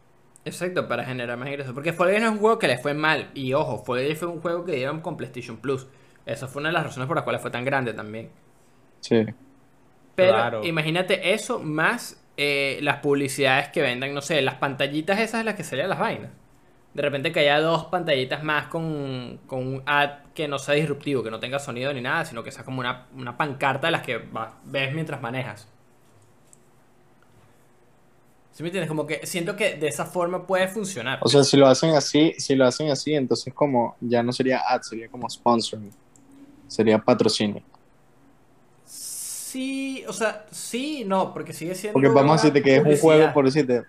Exacto, 0.45 0.87
para 0.87 1.03
generar 1.05 1.37
más 1.37 1.47
ingresos. 1.49 1.73
Porque 1.73 1.91
Fall 1.91 2.09
Guys 2.11 2.21
no 2.21 2.27
es 2.27 2.33
un 2.33 2.39
juego 2.39 2.59
que 2.59 2.67
le 2.67 2.77
fue 2.77 2.93
mal. 2.93 3.31
Y 3.33 3.53
ojo, 3.53 3.83
Fall 3.83 4.05
Guys 4.05 4.19
fue 4.19 4.27
un 4.27 4.41
juego 4.41 4.63
que 4.63 4.73
dieron 4.73 5.01
con 5.01 5.17
PlayStation 5.17 5.57
Plus. 5.57 5.87
Esa 6.33 6.47
fue 6.47 6.61
una 6.61 6.69
de 6.69 6.73
las 6.73 6.83
razones 6.85 7.07
por 7.07 7.15
las 7.15 7.23
cuales 7.23 7.41
fue 7.41 7.51
tan 7.51 7.65
grande 7.65 7.93
también. 7.93 8.29
Sí. 9.01 9.25
Pero 10.15 10.33
Claro. 10.33 10.65
imagínate 10.65 11.33
eso 11.33 11.59
más 11.59 12.21
eh, 12.37 12.79
las 12.81 12.97
publicidades 12.97 13.69
que 13.69 13.81
vendan, 13.81 14.13
no 14.13 14.21
sé, 14.21 14.41
las 14.41 14.55
pantallitas 14.55 15.19
esas 15.19 15.39
de 15.41 15.43
las 15.45 15.55
que 15.55 15.63
salían 15.63 15.89
las 15.89 15.99
vainas. 15.99 16.31
De 16.93 17.01
repente 17.01 17.31
que 17.31 17.41
haya 17.41 17.59
dos 17.61 17.85
pantallitas 17.85 18.43
más 18.43 18.67
con, 18.67 19.39
con 19.47 19.65
un 19.67 19.83
ad 19.85 20.09
que 20.33 20.47
no 20.47 20.57
sea 20.59 20.75
disruptivo, 20.75 21.23
que 21.23 21.31
no 21.31 21.39
tenga 21.39 21.59
sonido 21.59 21.93
ni 21.93 22.01
nada, 22.01 22.25
sino 22.25 22.43
que 22.43 22.51
sea 22.51 22.63
como 22.63 22.79
una, 22.79 23.07
una 23.15 23.37
pancarta 23.37 23.87
de 23.87 23.91
las 23.91 24.01
que 24.01 24.17
va- 24.17 24.57
ves 24.65 24.93
mientras 24.93 25.21
manejas. 25.21 25.67
¿Sí 28.51 28.63
me 28.63 28.69
entiendes? 28.69 28.89
Como 28.89 29.05
que 29.07 29.25
siento 29.25 29.55
que 29.55 29.75
de 29.75 29.87
esa 29.87 30.05
forma 30.05 30.45
puede 30.45 30.67
funcionar. 30.67 31.19
O 31.21 31.29
sea, 31.29 31.43
si 31.43 31.55
lo 31.55 31.67
hacen 31.67 31.91
así, 31.95 32.33
si 32.37 32.55
lo 32.55 32.65
hacen 32.65 32.89
así, 32.91 33.13
entonces 33.13 33.53
como 33.53 33.95
ya 34.01 34.21
no 34.21 34.33
sería 34.33 34.61
ad, 34.67 34.81
sería 34.81 35.07
como 35.09 35.29
sponsoring. 35.29 35.91
Sería 36.69 36.99
patrocinio. 36.99 37.63
Sí, 38.85 40.03
o 40.07 40.13
sea, 40.13 40.45
sí, 40.51 41.03
no, 41.05 41.33
porque 41.33 41.53
sigue 41.53 41.73
siendo. 41.73 41.93
Porque 41.93 42.07
vamos 42.09 42.33
a 42.33 42.35
decirte 42.35 42.61
que 42.61 42.75
es 42.75 42.85
un 42.85 42.97
juego, 42.97 43.33
por 43.33 43.45
decirte, 43.45 43.81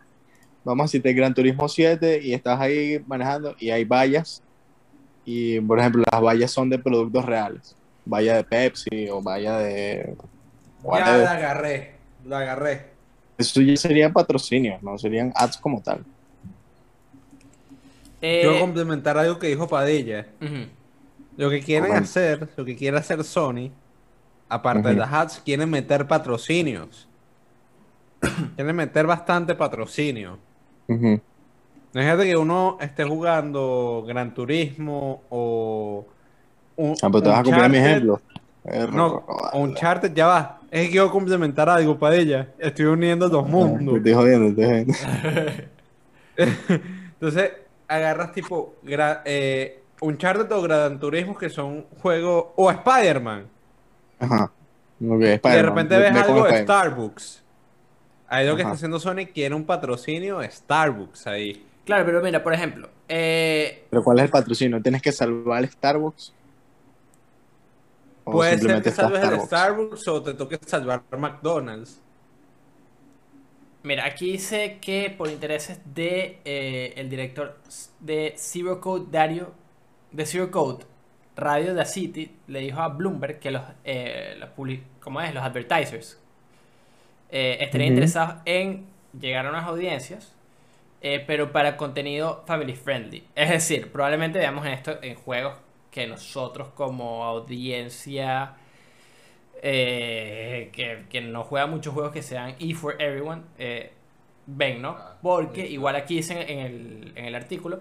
vamos 0.65 0.85
a 0.85 0.87
decirte 0.87 1.13
Gran 1.13 1.35
Turismo 1.35 1.69
7 1.69 2.19
y 2.23 2.33
estás 2.33 2.59
ahí 2.59 3.05
manejando 3.07 3.55
y 3.59 3.69
hay 3.71 3.85
vallas. 3.85 4.43
Y 5.27 5.61
por 5.61 5.79
ejemplo, 5.79 6.03
las 6.11 6.23
vallas 6.23 6.51
son 6.51 6.71
de 6.71 6.79
productos 6.79 7.27
reales. 7.27 7.77
Valla 8.07 8.37
de 8.37 8.45
Pepsi 8.45 9.11
o 9.11 9.21
valla 9.21 9.59
de. 9.59 10.17
Ya 10.83 11.17
la 11.19 11.33
agarré, 11.33 11.93
la 12.25 12.39
agarré. 12.39 12.87
Eso 13.37 13.61
ya 13.61 13.77
sería 13.77 14.11
patrocinio, 14.11 14.79
no 14.81 14.97
serían 14.97 15.31
ads 15.35 15.59
como 15.59 15.83
tal. 15.83 16.03
Eh, 18.23 18.41
Quiero 18.43 18.61
complementar 18.61 19.19
algo 19.19 19.39
que 19.39 19.49
dijo 19.49 19.69
Padilla. 19.69 20.27
ujú. 20.41 20.80
Lo 21.41 21.49
que 21.49 21.61
quieren 21.61 21.93
hacer, 21.93 22.51
lo 22.55 22.67
que 22.67 22.77
quiere 22.77 22.99
hacer 22.99 23.25
Sony, 23.25 23.71
aparte 24.47 24.91
de 24.91 24.95
las 24.95 25.11
ads, 25.11 25.41
quieren 25.43 25.71
meter 25.71 26.07
patrocinios. 26.07 27.09
quieren 28.57 28.77
meter 28.77 29.07
bastante 29.07 29.55
patrocinio. 29.55 30.39
Ujú. 30.87 31.19
Imagínate 31.95 32.25
que 32.25 32.37
uno 32.37 32.77
esté 32.79 33.05
jugando 33.05 34.05
Gran 34.07 34.35
Turismo 34.35 35.23
o 35.31 36.07
un, 36.77 36.95
Ah, 37.01 37.09
pero 37.11 37.23
te 37.23 37.29
vas 37.31 37.41
a 37.41 37.43
cumplir 37.43 37.71
mi 37.71 37.79
ejemplo. 37.79 38.21
No, 38.93 39.25
vale. 39.27 39.65
Uncharted 39.65 40.13
ya 40.13 40.27
va. 40.27 40.61
Es 40.71 40.85
que 40.85 40.91
quiero 40.91 41.11
complementar 41.11 41.71
algo 41.71 41.99
para 41.99 42.17
ella. 42.17 42.53
Estoy 42.59 42.85
uniendo 42.85 43.31
dos 43.31 43.49
mundos. 43.49 43.95
Te 43.95 44.11
estoy 44.11 44.13
jodiendo, 44.13 44.49
estoy 44.49 44.65
jodiendo. 44.67 44.95
Entonces, 47.15 47.53
agarras 47.89 48.33
tipo 48.33 48.75
eh, 49.25 49.80
Uncharted 50.01 50.51
o 50.53 50.63
Gran 50.63 50.99
Turismo 50.99 51.37
que 51.37 51.51
son 51.51 51.85
juegos. 52.01 52.47
O 52.57 52.71
Spider-Man. 52.71 53.47
Ajá. 54.19 54.45
Ok, 54.45 54.51
Y 55.01 55.25
de 55.25 55.35
Spider-Man, 55.35 55.65
repente 55.67 55.97
ve- 55.99 56.11
ves 56.11 56.23
algo 56.23 56.45
de. 56.45 56.63
Starbucks. 56.63 57.43
Ahí 58.29 58.47
lo 58.47 58.55
que 58.55 58.63
está 58.63 58.75
haciendo 58.75 59.01
Sony 59.01 59.27
quiere 59.35 59.55
un 59.55 59.65
patrocinio 59.65 60.39
de 60.39 60.51
Starbucks 60.51 61.27
ahí. 61.27 61.67
Claro, 61.85 62.05
pero 62.07 62.23
mira, 62.23 62.43
por 62.43 62.53
ejemplo, 62.55 62.89
eh, 63.09 63.87
Pero 63.91 64.05
¿cuál 64.05 64.19
es 64.19 64.25
el 64.27 64.31
patrocinio? 64.31 64.81
¿Tienes 64.81 65.03
que 65.03 65.11
salvar 65.11 65.67
Starbucks? 65.67 66.33
¿O 68.25 68.33
Puede 68.33 68.59
ser 68.59 68.83
que 68.83 68.91
salves 68.91 69.25
el 69.25 69.41
Starbucks 69.41 70.07
o 70.09 70.23
te 70.23 70.35
toque 70.35 70.59
salvar 70.65 71.03
McDonald's. 71.19 72.01
mira, 73.83 74.05
aquí 74.05 74.33
dice 74.33 74.79
que 74.81 75.13
por 75.17 75.29
intereses 75.29 75.81
de 75.95 76.39
eh, 76.45 76.93
el 76.97 77.09
director 77.09 77.57
de 77.99 78.35
Zero 78.37 78.81
Code 78.81 79.07
Dario, 79.11 79.53
de 80.13 80.27
Zero 80.27 80.51
Code 80.51 80.85
Radio 81.37 81.75
de 81.75 81.85
City, 81.87 82.37
le 82.49 82.61
dijo 82.61 82.81
a 82.81 82.89
Bloomberg 82.89 83.39
que 83.39 83.51
los, 83.51 83.63
eh, 83.85 84.37
los 84.39 84.51
¿cómo 85.01 85.21
es? 85.21 85.33
los 85.35 85.43
advertisers 85.43 86.19
eh, 87.31 87.59
estarían 87.61 87.91
interesados 87.91 88.43
en 88.45 88.87
llegar 89.19 89.47
a 89.47 89.51
unas 89.51 89.65
audiencias, 89.67 90.35
eh, 91.01 91.23
pero 91.27 91.53
para 91.53 91.77
contenido 91.77 92.43
family 92.47 92.75
friendly. 92.75 93.25
Es 93.35 93.51
decir, 93.51 93.91
probablemente 93.91 94.39
veamos 94.39 94.67
en 94.67 94.73
esto 94.73 94.99
en 95.03 95.15
juegos 95.15 95.55
que 95.91 96.07
nosotros 96.07 96.69
como 96.75 97.25
audiencia 97.25 98.55
eh, 99.63 100.71
que, 100.73 101.05
que 101.09 101.21
no 101.21 101.45
juega 101.45 101.67
muchos 101.67 101.93
juegos 101.93 102.13
que 102.13 102.23
sean 102.23 102.55
E 102.59 102.75
for 102.75 102.97
Everyone, 103.01 103.43
eh, 103.59 103.93
ven, 104.47 104.81
¿no? 104.83 104.97
Ah, 104.99 105.19
Porque 105.23 105.67
igual 105.67 105.97
aquí 105.97 106.17
dicen 106.17 106.39
en 106.39 106.59
el, 106.61 107.13
en 107.17 107.25
el 107.27 107.35
artículo 107.35 107.81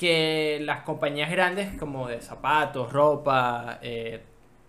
que 0.00 0.58
las 0.62 0.80
compañías 0.80 1.30
grandes 1.30 1.76
como 1.78 2.08
de 2.08 2.22
zapatos, 2.22 2.90
ropa, 2.90 3.78
eh, 3.82 4.22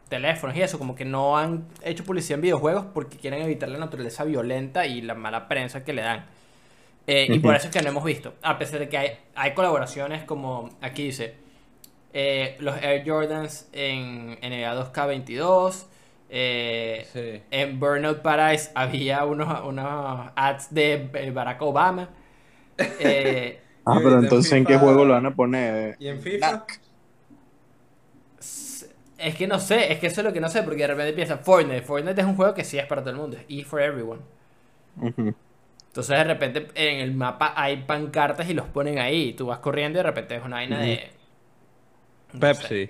teléfonos 0.10 0.58
y 0.58 0.62
eso, 0.62 0.78
como 0.78 0.94
que 0.94 1.06
no 1.06 1.38
han 1.38 1.70
hecho 1.84 2.04
publicidad 2.04 2.36
en 2.36 2.42
videojuegos 2.42 2.86
porque 2.94 3.16
quieren 3.18 3.42
evitar 3.42 3.70
la 3.70 3.78
naturaleza 3.78 4.26
violenta 4.26 4.86
y 4.86 5.02
la 5.02 5.16
mala 5.16 5.48
prensa 5.48 5.86
que 5.86 5.94
le 5.94 6.02
dan. 6.02 6.26
Eh, 7.08 7.28
Y 7.30 7.40
por 7.40 7.56
eso 7.56 7.68
es 7.68 7.74
que 7.74 7.82
no 7.82 7.88
hemos 7.90 8.04
visto, 8.04 8.34
a 8.42 8.58
pesar 8.60 8.80
de 8.80 8.90
que 8.90 8.98
hay, 8.98 9.12
hay 9.34 9.54
colaboraciones 9.54 10.24
como 10.26 10.70
aquí 10.82 11.04
dice, 11.06 11.36
eh, 12.12 12.58
los 12.60 12.76
Air 12.84 13.08
Jordans 13.10 13.70
en 13.72 14.38
NBA 14.42 14.76
2K22, 14.76 15.88
eh, 16.30 17.08
Sí. 17.14 17.42
en 17.52 17.80
Burnout 17.80 18.22
Paradise 18.22 18.70
había 18.76 19.24
unos, 19.24 19.62
unos 19.66 20.30
ads 20.36 20.74
de 20.74 21.32
Barack 21.34 21.62
Obama. 21.62 22.10
Ah, 23.86 23.98
pero 23.98 24.18
en 24.18 24.24
entonces 24.24 24.52
¿en 24.54 24.66
qué 24.66 24.78
juego 24.78 25.06
lo 25.06 25.14
van 25.14 25.26
a 25.26 25.34
poner? 25.34 25.96
¿Y 26.00 26.08
en 26.08 26.22
FIFA? 26.22 26.50
Black. 26.50 26.82
Es 29.18 29.36
que 29.36 29.48
no 29.48 29.60
sé, 29.60 29.92
es 29.92 30.00
que 30.00 30.08
eso 30.08 30.22
es 30.22 30.26
lo 30.26 30.34
que 30.34 30.40
no 30.40 30.50
sé, 30.50 30.64
porque 30.64 30.82
de 30.82 30.88
repente 30.88 31.14
piensa 31.14 31.38
Fortnite. 31.38 31.84
Fortnite 31.84 32.22
es 32.22 32.28
un 32.28 32.36
juego 32.36 32.54
que 32.54 32.64
sí 32.64 32.80
es 32.80 32.86
para 32.86 33.02
todo 33.02 33.12
el 33.12 33.18
mundo, 33.18 33.38
es 33.38 33.46
E 33.48 33.64
for 33.64 33.82
everyone. 33.82 34.22
Entonces 35.00 36.18
de 36.18 36.24
repente 36.24 36.68
en 36.74 37.00
el 37.00 37.14
mapa 37.14 37.54
hay 37.56 37.84
pancartas 37.84 38.50
y 38.50 38.54
los 38.54 38.66
ponen 38.68 38.98
ahí. 38.98 39.30
Y 39.30 39.34
tú 39.34 39.48
vas 39.48 39.60
corriendo 39.60 40.00
y 40.00 40.02
de 40.02 40.04
repente 40.04 40.36
es 40.36 40.44
una 40.44 40.56
vaina 40.58 40.80
de. 40.80 41.12
no 42.34 42.40
sé, 42.40 42.40
Pepsi, 42.40 42.90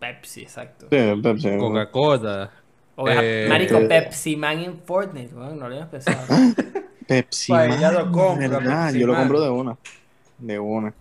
Pepsi, 0.00 0.42
exacto. 0.42 0.86
Sí, 0.90 1.20
Pepsi. 1.22 1.56
Coca-Cola. 1.56 2.50
Eh, 3.06 3.46
Marico 3.48 3.78
eh, 3.78 3.86
Pepsi 3.86 4.36
Man 4.36 4.58
en 4.58 4.80
Fortnite, 4.80 5.32
no 5.34 5.54
lo 5.54 5.66
habíamos 5.66 5.88
pensado. 5.88 6.26
Pepsi. 7.06 7.52
Lo 7.52 7.58
Man, 7.58 8.12
compra, 8.12 8.48
¿verdad? 8.48 8.86
Pepsi 8.86 9.00
Yo 9.00 9.06
lo 9.06 9.16
compro 9.16 9.40
de 9.40 9.50
una. 9.50 9.76
De 10.40 10.58
una. 10.58 10.94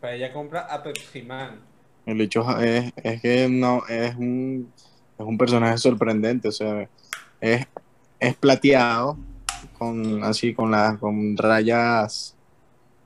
Para 0.00 0.14
ella 0.14 0.32
compra 0.32 0.60
a 0.60 0.82
Pepsi 0.82 1.22
Man. 1.22 1.60
El 2.06 2.20
hecho 2.20 2.58
es, 2.60 2.92
es 2.96 3.22
que 3.22 3.48
no, 3.48 3.82
es 3.88 4.14
un, 4.16 4.70
es 5.18 5.24
un 5.24 5.38
personaje 5.38 5.78
sorprendente, 5.78 6.48
o 6.48 6.52
sea, 6.52 6.88
es, 7.40 7.66
es 8.20 8.34
plateado, 8.36 9.16
con 9.78 10.22
así, 10.22 10.52
con 10.52 10.70
las, 10.70 10.98
con 10.98 11.36
rayas 11.36 12.36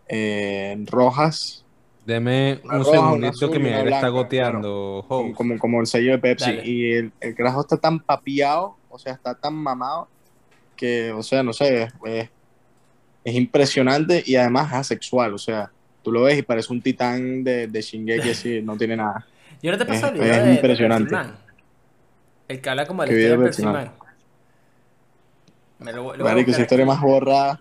eh, 0.08 0.76
rojas, 0.87 1.64
Deme 2.08 2.61
un 2.64 2.70
roja, 2.70 2.80
una 2.80 2.90
segundito 2.90 3.28
azul 3.28 3.50
que 3.50 3.58
mi 3.58 3.68
aire 3.68 3.90
está 3.90 4.08
goteando, 4.08 5.04
como, 5.06 5.28
host. 5.28 5.37
como, 5.37 5.58
como 5.58 5.80
el 5.80 5.87
sello 5.87 6.12
de 6.12 6.18
Pepsi, 6.18 6.56
Dale. 6.56 6.66
y 6.66 6.92
el, 6.92 7.12
el 7.20 7.35
carajo 7.35 7.61
está 7.61 7.76
tan 7.76 8.00
papiado, 8.00 8.76
o 8.88 8.99
sea, 8.99 9.12
está 9.12 9.35
tan 9.35 9.54
mamado, 9.54 10.08
que, 10.75 11.12
o 11.12 11.23
sea, 11.23 11.42
no 11.42 11.52
sé, 11.52 11.82
es, 11.82 11.92
es, 12.06 12.30
es 13.28 13.35
impresionante 13.37 14.23
y 14.26 14.37
además 14.37 14.68
es 14.68 14.75
asexual, 14.75 15.35
o 15.35 15.38
sea, 15.38 15.70
tú 16.02 16.12
lo 16.12 16.23
ves 16.23 16.38
y 16.38 16.42
parece 16.42 16.73
un 16.73 16.80
titán 16.82 17.44
de, 17.44 17.66
de 17.68 17.80
Shingeki 17.82 18.30
así, 18.30 18.62
no 18.62 18.76
tiene 18.76 18.97
nada. 18.97 19.26
Y 19.62 19.66
ahora 19.68 19.78
te 19.78 19.87
pasa 19.87 20.08
el 20.08 20.16
Es- 20.16 20.20
video 20.23 20.35
es 20.37 20.42
de, 20.42 20.49
de 20.49 20.54
impresionante. 20.54 21.12
Man. 21.12 21.37
El 22.49 22.61
que 22.61 22.70
habla 22.70 22.87
como 22.87 23.02
de 23.02 23.08
la 23.08 23.12
¿Qué 23.14 23.20
historia 23.20 23.37
de 23.50 23.50
de 23.50 23.62
Man. 23.64 23.92
Me 25.78 25.92
lo, 25.92 26.16
lo 26.16 26.25
Marico, 26.25 26.50
esa 26.50 26.62
historia 26.62 26.85
más 26.87 27.00
borrada, 27.00 27.61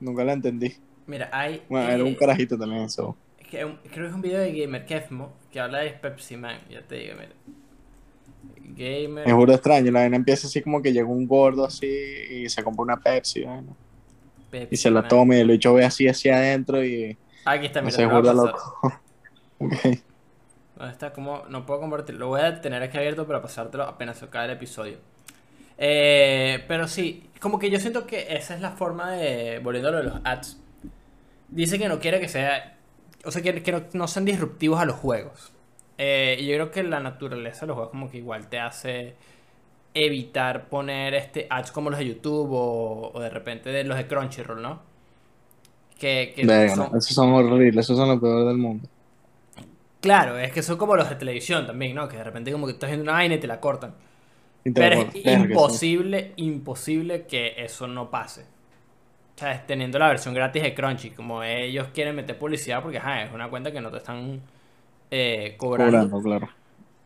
nunca 0.00 0.24
la 0.24 0.32
entendí. 0.32 0.74
Mira, 1.06 1.28
hay. 1.32 1.62
Bueno, 1.68 1.90
era 1.90 2.02
un 2.04 2.10
eh, 2.10 2.16
carajito 2.16 2.56
también 2.56 2.82
eso. 2.84 3.16
que 3.50 3.64
un- 3.64 3.76
creo 3.76 4.04
que 4.04 4.08
es 4.08 4.14
un 4.14 4.22
video 4.22 4.40
de 4.40 4.52
Gamer 4.52 4.86
Kefmo 4.86 5.32
que 5.50 5.60
habla 5.60 5.80
de 5.80 5.90
Pepsi 5.90 6.36
Man. 6.36 6.60
Ya 6.70 6.82
te 6.82 6.94
digo, 6.96 7.14
mira. 7.16 7.32
Gamer. 8.74 9.28
Es 9.28 9.34
juro 9.34 9.52
extraño, 9.52 9.90
la 9.90 10.00
vaina 10.00 10.16
empieza 10.16 10.46
así 10.46 10.62
como 10.62 10.80
que 10.80 10.92
llega 10.92 11.06
un 11.06 11.26
gordo 11.26 11.64
así 11.64 11.86
y 11.86 12.48
se 12.48 12.62
compra 12.62 12.82
una 12.84 12.96
Pepsi 12.96 13.42
vaina, 13.44 13.72
Pepsi 14.52 14.74
y 14.74 14.76
se 14.76 14.90
la 14.90 15.06
y 15.10 15.40
el 15.40 15.48
bicho 15.48 15.74
ve 15.74 15.84
así 15.84 16.08
hacia 16.08 16.36
adentro 16.36 16.84
y 16.84 17.18
Aquí 17.44 17.66
está, 17.66 17.82
mira. 17.82 17.96
se 17.96 18.02
te 18.02 18.06
lo 18.06 18.10
voy 18.10 18.16
a 18.18 18.20
burda 18.20 18.32
pasar. 18.32 18.46
loco. 18.46 19.02
Ok. 19.58 19.74
¿Dónde 20.76 20.92
está? 20.92 21.12
¿Cómo? 21.12 21.44
No 21.48 21.66
puedo 21.66 21.80
compartir. 21.80 22.16
Lo 22.16 22.28
voy 22.28 22.40
a 22.40 22.60
tener 22.60 22.82
aquí 22.82 22.98
abierto 22.98 23.26
para 23.26 23.42
pasártelo 23.42 23.84
apenas 23.84 24.18
se 24.18 24.24
acabe 24.24 24.46
el 24.46 24.50
episodio. 24.52 24.98
Eh, 25.78 26.64
pero 26.68 26.88
sí, 26.88 27.30
como 27.40 27.58
que 27.58 27.70
yo 27.70 27.80
siento 27.80 28.06
que 28.06 28.26
esa 28.36 28.54
es 28.54 28.60
la 28.60 28.72
forma 28.72 29.12
de. 29.12 29.60
Volviendo 29.60 29.88
a 29.88 29.92
lo 29.92 29.98
de 29.98 30.04
los 30.04 30.20
ads. 30.24 30.58
Dice 31.48 31.78
que 31.78 31.88
no 31.88 32.00
quiere 32.00 32.20
que 32.20 32.28
sea. 32.28 32.76
O 33.24 33.30
sea, 33.30 33.42
que, 33.42 33.62
que 33.62 33.72
no, 33.72 33.84
no 33.92 34.08
sean 34.08 34.24
disruptivos 34.24 34.80
a 34.80 34.84
los 34.84 34.96
juegos. 34.96 35.52
Eh, 35.98 36.36
y 36.40 36.46
yo 36.46 36.54
creo 36.54 36.70
que 36.72 36.82
la 36.82 37.00
naturaleza 37.00 37.60
de 37.60 37.66
los 37.68 37.74
juegos, 37.74 37.90
como 37.90 38.10
que 38.10 38.18
igual 38.18 38.48
te 38.48 38.58
hace 38.58 39.14
evitar 39.94 40.68
poner 40.68 41.14
este 41.14 41.46
ads 41.50 41.72
como 41.72 41.90
los 41.90 41.98
de 41.98 42.06
YouTube 42.08 42.52
o, 42.52 43.12
o 43.14 43.20
de 43.20 43.30
repente 43.30 43.70
de 43.70 43.84
los 43.84 43.96
de 43.96 44.06
Crunchyroll, 44.06 44.62
¿no? 44.62 44.82
Que, 45.98 46.32
que 46.34 46.68
son- 46.68 46.90
no, 46.90 46.96
esos 46.96 47.14
son 47.14 47.32
horribles, 47.32 47.84
esos 47.86 47.96
son 47.96 48.08
los 48.08 48.20
peores 48.20 48.46
del 48.46 48.58
mundo. 48.58 48.88
Claro, 50.00 50.36
es 50.38 50.52
que 50.52 50.62
son 50.62 50.76
como 50.78 50.96
los 50.96 51.08
de 51.08 51.14
televisión 51.16 51.66
también, 51.66 51.94
¿no? 51.94 52.08
Que 52.08 52.16
de 52.16 52.24
repente 52.24 52.50
como 52.52 52.66
que 52.66 52.72
estás 52.72 52.90
viendo 52.90 53.04
una 53.04 53.12
vaina 53.12 53.36
y 53.36 53.40
te 53.40 53.46
la 53.46 53.60
cortan. 53.60 53.94
Te 54.64 54.72
Pero 54.76 54.96
es 54.96 55.08
imposible, 55.14 56.34
imposible 56.36 57.26
que 57.26 57.54
eso 57.58 57.88
no 57.88 58.10
pase. 58.10 58.42
O 59.36 59.38
sea, 59.40 59.66
teniendo 59.66 59.98
la 59.98 60.08
versión 60.08 60.34
gratis 60.34 60.62
de 60.62 60.74
Crunchy, 60.74 61.10
como 61.12 61.42
ellos 61.44 61.88
quieren 61.94 62.16
meter 62.16 62.38
publicidad 62.38 62.82
porque 62.82 62.98
ajá, 62.98 63.24
es 63.24 63.32
una 63.32 63.50
cuenta 63.50 63.72
que 63.72 63.80
no 63.82 63.90
te 63.90 63.98
están 63.98 64.42
eh, 65.10 65.56
cobrando. 65.58 66.10
Cobrando, 66.10 66.22
claro. 66.22 66.48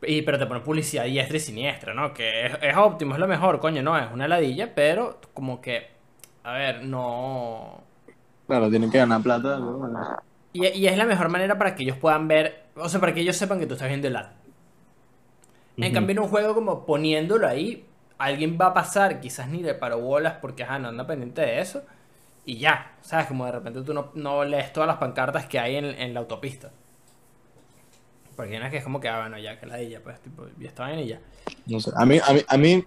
Y, 0.03 0.23
pero 0.23 0.39
te 0.39 0.47
ponen 0.47 0.63
publicidad 0.63 1.05
diestra 1.05 1.37
y 1.37 1.41
siniestra, 1.41 1.95
¿no? 1.95 2.13
Que 2.13 2.47
es, 2.47 2.59
es 2.61 2.77
óptimo, 2.77 3.15
es 3.15 3.21
lo 3.21 3.27
mejor, 3.27 3.61
coño, 3.61 3.83
no, 3.83 3.99
es 3.99 4.11
una 4.13 4.29
ladilla, 4.29 4.75
pero 4.75 5.21
como 5.33 5.61
que, 5.61 5.89
a 6.45 6.53
ver, 6.53 6.85
no... 6.85 7.83
Claro, 8.47 8.69
tienen 8.71 8.91
que 8.91 8.99
ganar 8.99 9.23
plata. 9.23 9.59
¿no? 9.59 10.19
Y, 10.53 10.67
y 10.67 10.87
es 10.87 10.97
la 10.97 11.07
mejor 11.07 11.29
manera 11.29 11.59
para 11.59 11.75
que 11.75 11.83
ellos 11.83 11.97
puedan 11.97 12.29
ver, 12.29 12.67
o 12.77 12.89
sea, 12.89 13.01
para 13.01 13.15
que 13.15 13.21
ellos 13.21 13.37
sepan 13.37 13.59
que 13.59 13.67
tú 13.67 13.75
estás 13.75 13.89
viendo 13.89 14.09
el 14.09 14.17
ad. 14.17 14.27
En 15.79 15.93
cambio, 15.93 16.13
en 16.13 16.19
un 16.21 16.29
juego 16.29 16.55
como 16.55 16.87
poniéndolo 16.87 17.47
ahí, 17.47 17.85
alguien 18.19 18.57
va 18.61 18.67
a 18.67 18.75
pasar, 18.75 19.21
quizás 19.21 19.49
ni 19.49 19.63
le 19.63 19.75
paró 19.75 20.01
bolas 20.01 20.35
porque 20.41 20.63
ajá, 20.63 20.79
no 20.79 20.89
anda 20.89 21.07
pendiente 21.07 21.43
de 21.43 21.61
eso, 21.61 21.83
y 22.47 22.59
ya, 22.59 22.97
¿sabes? 23.03 23.27
Como 23.27 23.45
de 23.45 23.53
repente 23.53 23.83
tú 23.83 23.93
no, 23.93 24.11
no 24.15 24.45
lees 24.45 24.73
todas 24.73 24.87
las 24.87 24.97
pancartas 24.97 25.47
que 25.47 25.59
hay 25.59 25.77
en, 25.77 25.85
en 25.85 26.15
la 26.15 26.21
autopista. 26.21 26.71
Porque 28.37 28.57
es 28.57 28.71
que 28.71 28.77
es 28.77 28.85
como 28.85 29.01
que, 29.01 29.09
ah, 29.09 29.21
bueno, 29.21 29.39
ya, 29.39 29.59
que 29.59 29.67
la 29.67 29.79
ella, 29.79 30.01
pues, 30.03 30.21
tipo, 30.21 30.47
ya 30.59 30.69
está 30.69 30.87
bien 30.89 31.01
y 31.01 31.07
ya. 31.09 31.21
No 31.67 31.81
sé. 31.81 31.91
A 31.97 32.05
mí, 32.05 32.19
a 32.23 32.33
mí, 32.35 32.41
a 32.47 32.57
mí 32.59 32.85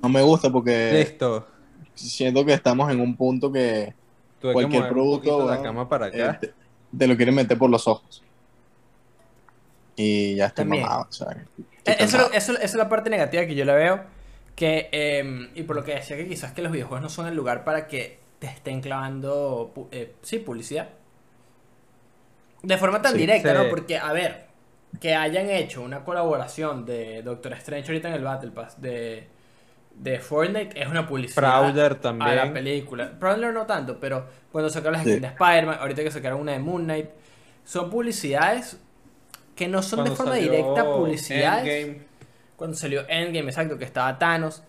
no 0.00 0.08
me 0.08 0.22
gusta 0.22 0.50
porque 0.50 0.92
Listo. 0.92 1.46
siento 1.94 2.44
que 2.44 2.52
estamos 2.52 2.90
en 2.92 3.00
un 3.00 3.16
punto 3.16 3.50
que 3.50 3.92
Tuve 4.40 4.50
que 4.50 4.52
cualquier 4.52 4.82
un 4.84 4.88
producto 4.88 5.30
poquito 5.38 5.50
la 5.50 5.62
cama 5.62 5.88
para 5.88 6.08
eh, 6.08 6.22
acá. 6.22 6.38
te, 6.38 6.54
te 6.96 7.06
lo 7.08 7.16
quieren 7.16 7.34
meter 7.34 7.58
por 7.58 7.68
los 7.70 7.88
ojos. 7.88 8.22
Y 9.96 10.36
ya 10.36 10.46
estoy 10.46 10.64
También. 10.64 10.82
mamado. 10.84 11.06
o 11.08 11.12
sea, 11.12 11.28
Eh, 11.84 11.96
Eso, 12.00 12.18
eso- 12.32 12.52
esa 12.52 12.62
es 12.64 12.74
la 12.74 12.88
parte 12.88 13.10
negativa 13.10 13.46
que 13.46 13.54
yo 13.54 13.64
le 13.64 13.74
veo. 13.74 14.00
Que, 14.54 14.88
eh, 14.92 15.50
y 15.54 15.62
por 15.64 15.76
lo 15.76 15.84
que 15.84 15.94
decía 15.94 16.16
que 16.16 16.26
quizás 16.28 16.52
que 16.52 16.62
los 16.62 16.72
videojuegos 16.72 17.02
no 17.02 17.08
son 17.08 17.26
el 17.26 17.34
lugar 17.34 17.64
para 17.64 17.86
que 17.88 18.18
te 18.38 18.46
estén 18.46 18.80
clavando, 18.80 19.72
eh, 19.90 20.14
sí, 20.22 20.38
publicidad. 20.38 20.88
De 22.62 22.76
forma 22.78 23.00
tan 23.02 23.12
Sí. 23.12 23.18
directa, 23.18 23.52
Sí. 23.52 23.58
¿no? 23.62 23.68
Porque, 23.70 23.98
a 23.98 24.12
ver, 24.12 24.46
que 25.00 25.14
hayan 25.14 25.48
hecho 25.50 25.82
una 25.82 26.04
colaboración 26.04 26.84
de 26.86 27.22
Doctor 27.22 27.52
Strange 27.54 27.88
ahorita 27.88 28.08
en 28.08 28.14
el 28.14 28.24
Battle 28.24 28.50
Pass 28.50 28.80
de, 28.80 29.28
de 29.94 30.18
Fortnite 30.18 30.80
es 30.80 30.88
una 30.88 31.06
publicidad 31.06 31.36
Prowler 31.42 31.86
a 31.86 31.94
la 31.94 32.00
también. 32.00 32.52
película. 32.54 33.18
Prowler 33.18 33.52
no 33.52 33.66
tanto, 33.66 33.98
pero 34.00 34.26
cuando 34.52 34.70
sacaron 34.70 34.94
las 34.94 35.02
Sí. 35.04 35.10
skins 35.10 35.22
de 35.22 35.28
Spider-Man, 35.28 35.78
ahorita 35.80 36.02
que 36.02 36.10
sacaron 36.10 36.40
una 36.40 36.52
de 36.52 36.58
Moon 36.58 36.84
Knight, 36.84 37.08
son 37.64 37.90
publicidades 37.90 38.78
que 39.54 39.68
no 39.68 39.82
son 39.82 40.04
de 40.04 40.10
forma 40.12 40.34
directa 40.34 40.84
publicidades. 40.84 41.66
Endgame, 41.66 42.06
Cuando 42.56 42.74
salió 42.76 43.02
Endgame, 43.08 43.50
exacto, 43.50 43.76
que 43.76 43.84
estaba 43.84 44.18
Thanos. 44.18 44.62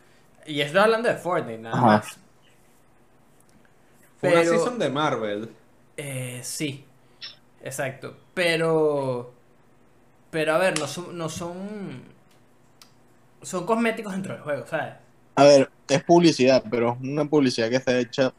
Y 0.46 0.60
estoy 0.62 0.80
hablando 0.82 1.08
de 1.10 1.16
Fortnite, 1.16 1.58
nada 1.60 1.78
Ajá. 1.78 1.86
más. 1.86 2.20
Fue 4.20 4.30
una 4.30 4.40
Pero- 4.42 4.52
season 4.52 4.80
de 4.80 4.90
Marvel. 4.90 5.50
Eh, 5.96 6.40
sí, 6.44 6.86
exacto. 7.64 8.18
Pero. 8.34 9.34
Pero 10.32 10.54
a 10.54 10.58
ver, 10.58 10.80
no 10.80 10.88
son. 10.88 11.18
No 11.18 11.30
son, 11.30 12.04
son 13.42 13.66
cosméticos 13.66 14.14
dentro 14.14 14.34
del 14.34 14.44
juego, 14.44 14.66
¿sabes? 14.68 14.96
A 15.36 15.44
ver, 15.44 15.70
es 15.88 16.04
publicidad, 16.04 16.64
pero 16.70 16.94
es 16.94 17.08
una 17.08 17.26
publicidad 17.26 17.70
que 17.70 17.76
está 17.76 17.98
hecha 17.98 18.34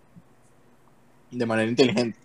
de 1.31 1.47
manera 1.47 1.69
inteligente. 1.69 2.19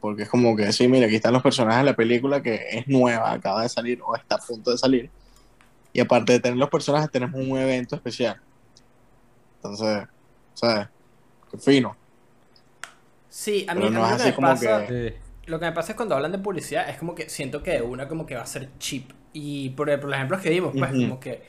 Porque 0.00 0.22
es 0.22 0.28
como 0.30 0.56
que, 0.56 0.72
sí, 0.72 0.88
mira, 0.88 1.06
aquí 1.06 1.16
están 1.16 1.32
los 1.34 1.42
personajes 1.42 1.80
de 1.84 1.90
la 1.90 1.96
película 1.96 2.40
que 2.42 2.54
es 2.70 2.88
nueva, 2.88 3.32
acaba 3.32 3.62
de 3.62 3.68
salir 3.68 4.00
o 4.02 4.16
está 4.16 4.36
a 4.36 4.38
punto 4.38 4.70
de 4.70 4.78
salir. 4.78 5.10
Y 5.92 6.00
aparte 6.00 6.32
de 6.32 6.40
tener 6.40 6.56
los 6.56 6.70
personajes, 6.70 7.10
tenemos 7.10 7.34
un 7.38 7.58
evento 7.58 7.96
especial. 7.96 8.40
Entonces, 9.56 10.06
¿sabes? 10.54 10.88
Qué 11.50 11.58
fino. 11.58 11.94
Sí, 13.28 13.66
a 13.68 13.74
mí, 13.74 13.80
Pero 13.82 13.86
a 13.88 13.90
mí 13.90 13.96
no 13.96 14.04
es 14.06 14.10
lo, 14.12 14.16
que 14.16 14.22
así 14.22 14.30
me 14.30 14.34
como 14.34 14.48
pasa, 14.48 14.86
que- 14.86 15.10
Sí. 15.10 15.29
Lo 15.50 15.58
que 15.60 15.66
me 15.66 15.72
pasa 15.72 15.92
es 15.92 15.96
cuando 15.96 16.14
hablan 16.14 16.32
de 16.32 16.38
publicidad, 16.38 16.88
es 16.88 16.96
como 16.98 17.14
que 17.14 17.28
siento 17.28 17.62
que 17.62 17.72
de 17.72 17.82
una 17.82 18.08
como 18.08 18.24
que 18.26 18.34
va 18.36 18.42
a 18.42 18.46
ser 18.46 18.70
cheap. 18.78 19.10
Y 19.32 19.70
por, 19.70 19.86
por 20.00 20.08
los 20.08 20.14
ejemplos 20.16 20.40
que 20.40 20.50
dimos, 20.50 20.72
pues 20.76 20.90
Ujú. 20.92 21.00
como 21.02 21.20
que 21.20 21.42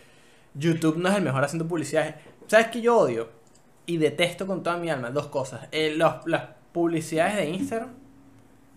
YouTube 0.53 0.97
no 0.97 1.09
es 1.09 1.15
el 1.15 1.23
mejor 1.23 1.43
haciendo 1.43 1.67
publicidad. 1.67 2.15
¿Sabes 2.47 2.67
qué 2.67 2.81
yo 2.81 2.97
odio? 2.97 3.29
Y 3.85 3.97
detesto 3.97 4.45
con 4.45 4.61
toda 4.63 4.77
mi 4.77 4.89
alma 4.89 5.09
dos 5.11 5.27
cosas. 5.27 5.67
Eh, 5.71 5.93
los- 5.95 6.25
las 6.25 6.43
publicidades 6.71 7.35
de 7.37 7.49
Instagram, 7.49 7.89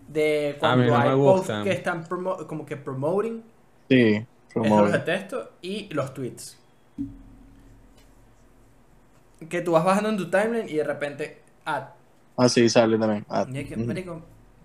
de 0.07 0.55
cuando 0.59 0.85
no 0.85 0.97
hay 0.97 1.09
posts 1.15 1.51
que 1.63 1.71
están 1.71 2.05
promo- 2.05 2.45
como 2.47 2.65
que 2.65 2.77
promoting, 2.77 3.43
Sí, 3.89 4.25
eso 4.49 4.63
los 4.81 4.91
detesto. 4.91 5.51
Y 5.61 5.93
los 5.93 6.13
tweets. 6.13 6.57
Que 9.49 9.61
tú 9.61 9.73
vas 9.73 9.83
bajando 9.83 10.09
en 10.09 10.17
tu 10.17 10.29
timeline 10.29 10.67
y 10.69 10.75
de 10.75 10.83
repente, 10.83 11.41
ah, 11.65 11.93
Ah, 12.37 12.49
sí, 12.49 12.67
sale 12.67 12.97
también. 12.97 13.25
Ah, 13.29 13.45
y 13.49 13.57
hay 13.57 13.65
que, 13.65 13.77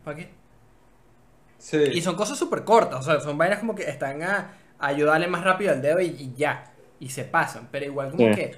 ¿para 0.05 0.17
qué? 0.17 0.29
Sí. 1.61 1.77
Y 1.93 2.01
son 2.01 2.17
cosas 2.17 2.39
súper 2.39 2.65
cortas, 2.65 3.01
o 3.01 3.03
sea, 3.03 3.21
son 3.21 3.37
vainas 3.39 3.59
como 3.61 3.75
que 3.75 3.83
están 3.89 4.23
a, 4.23 4.55
a 4.79 4.87
ayudarle 4.87 5.29
más 5.29 5.45
rápido 5.45 5.73
al 5.73 5.83
dedo 5.83 6.01
y, 6.01 6.07
y 6.09 6.35
ya. 6.37 6.73
Y 6.99 7.11
se 7.11 7.25
pasan, 7.25 7.69
pero 7.71 7.85
igual 7.85 8.11
como 8.11 8.29
Sí. 8.29 8.35
que. 8.35 8.57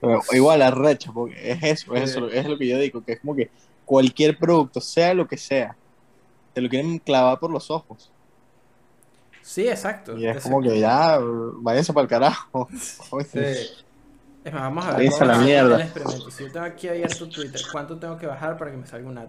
Pero 0.00 0.20
igual 0.32 0.60
arrecha, 0.62 1.10
porque 1.12 1.52
es 1.52 1.62
eso, 1.62 1.94
es 1.94 2.10
Sí. 2.12 2.18
eso, 2.18 2.28
es 2.28 2.46
lo 2.46 2.58
que 2.58 2.66
yo 2.68 2.78
digo, 2.78 3.02
que 3.02 3.12
es 3.12 3.20
como 3.20 3.34
que 3.36 3.48
cualquier 3.84 4.36
producto, 4.38 4.80
sea 4.80 5.14
lo 5.14 5.26
que 5.26 5.36
sea, 5.38 5.76
te 6.52 6.60
lo 6.60 6.68
quieren 6.68 6.98
clavar 6.98 7.38
por 7.38 7.50
los 7.50 7.70
ojos. 7.70 8.10
Sí, 9.42 9.68
exacto. 9.68 10.16
Y 10.18 10.26
es 10.26 10.36
exacto. 10.36 10.50
como 10.50 10.62
que 10.68 10.80
ya, 10.80 11.18
váyanse 11.20 11.92
para 11.92 12.02
el 12.02 12.08
carajo. 12.08 12.68
Sí. 13.32 13.38
Es 14.44 14.52
más, 14.52 14.62
vamos 14.62 14.84
a 14.84 14.88
ver. 14.90 14.96
Váyanse 14.98 15.22
a 15.22 15.26
la 15.26 15.32
hacer 15.34 15.44
mierda. 15.44 15.74
el 15.76 15.80
experimento. 15.82 16.30
Si 16.30 16.44
yo 16.44 16.52
tengo 16.52 16.66
aquí 16.66 16.88
abierto 16.88 17.28
Twitter, 17.28 17.60
¿cuánto 17.72 17.98
tengo 17.98 18.16
que 18.16 18.26
bajar 18.26 18.56
para 18.58 18.70
que 18.70 18.76
me 18.76 18.86
salga 18.86 19.08
un 19.08 19.18
ad? 19.18 19.28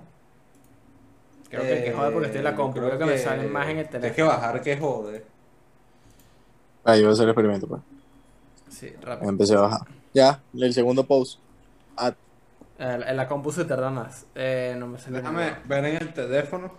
Creo 1.50 1.62
que, 1.64 1.84
que 1.86 1.94
joder 1.94 2.12
porque 2.14 2.26
estoy 2.28 2.40
en 2.40 2.44
la 2.44 2.50
Eh, 2.52 2.56
compu. 2.56 2.80
Creo, 2.80 2.98
que, 2.98 3.06
me 3.06 3.18
salen 3.18 3.52
más 3.52 3.68
en 3.70 3.78
el 3.80 3.88
Tienes 3.90 4.12
que 4.12 4.16
teléfono. 4.16 4.28
bajar 4.28 4.62
que 4.62 4.78
jode. 4.78 5.26
Ahí 6.84 7.02
voy 7.02 7.10
a 7.10 7.14
hacer 7.14 7.24
el 7.24 7.30
experimento, 7.30 7.68
pues. 7.68 7.82
Sí, 8.70 8.94
rápido. 9.02 9.30
Empecé 9.30 9.56
a 9.56 9.62
bajar. 9.62 9.82
Ya, 10.14 10.42
el 10.54 10.74
segundo 10.74 11.06
post. 11.06 11.40
Ah, 11.96 12.14
Eh, 12.80 13.00
En 13.08 13.18
la 13.18 13.28
compu 13.28 13.52
se 13.52 13.66
tarda 13.66 13.90
más. 13.90 14.26
Eh, 14.36 14.76
no 14.78 14.88
me 14.88 15.00
sale 15.00 15.18
Déjame 15.18 15.46
nada. 15.46 15.62
ver 15.66 15.86
en 15.86 15.96
el 15.98 16.14
teléfono. 16.14 16.72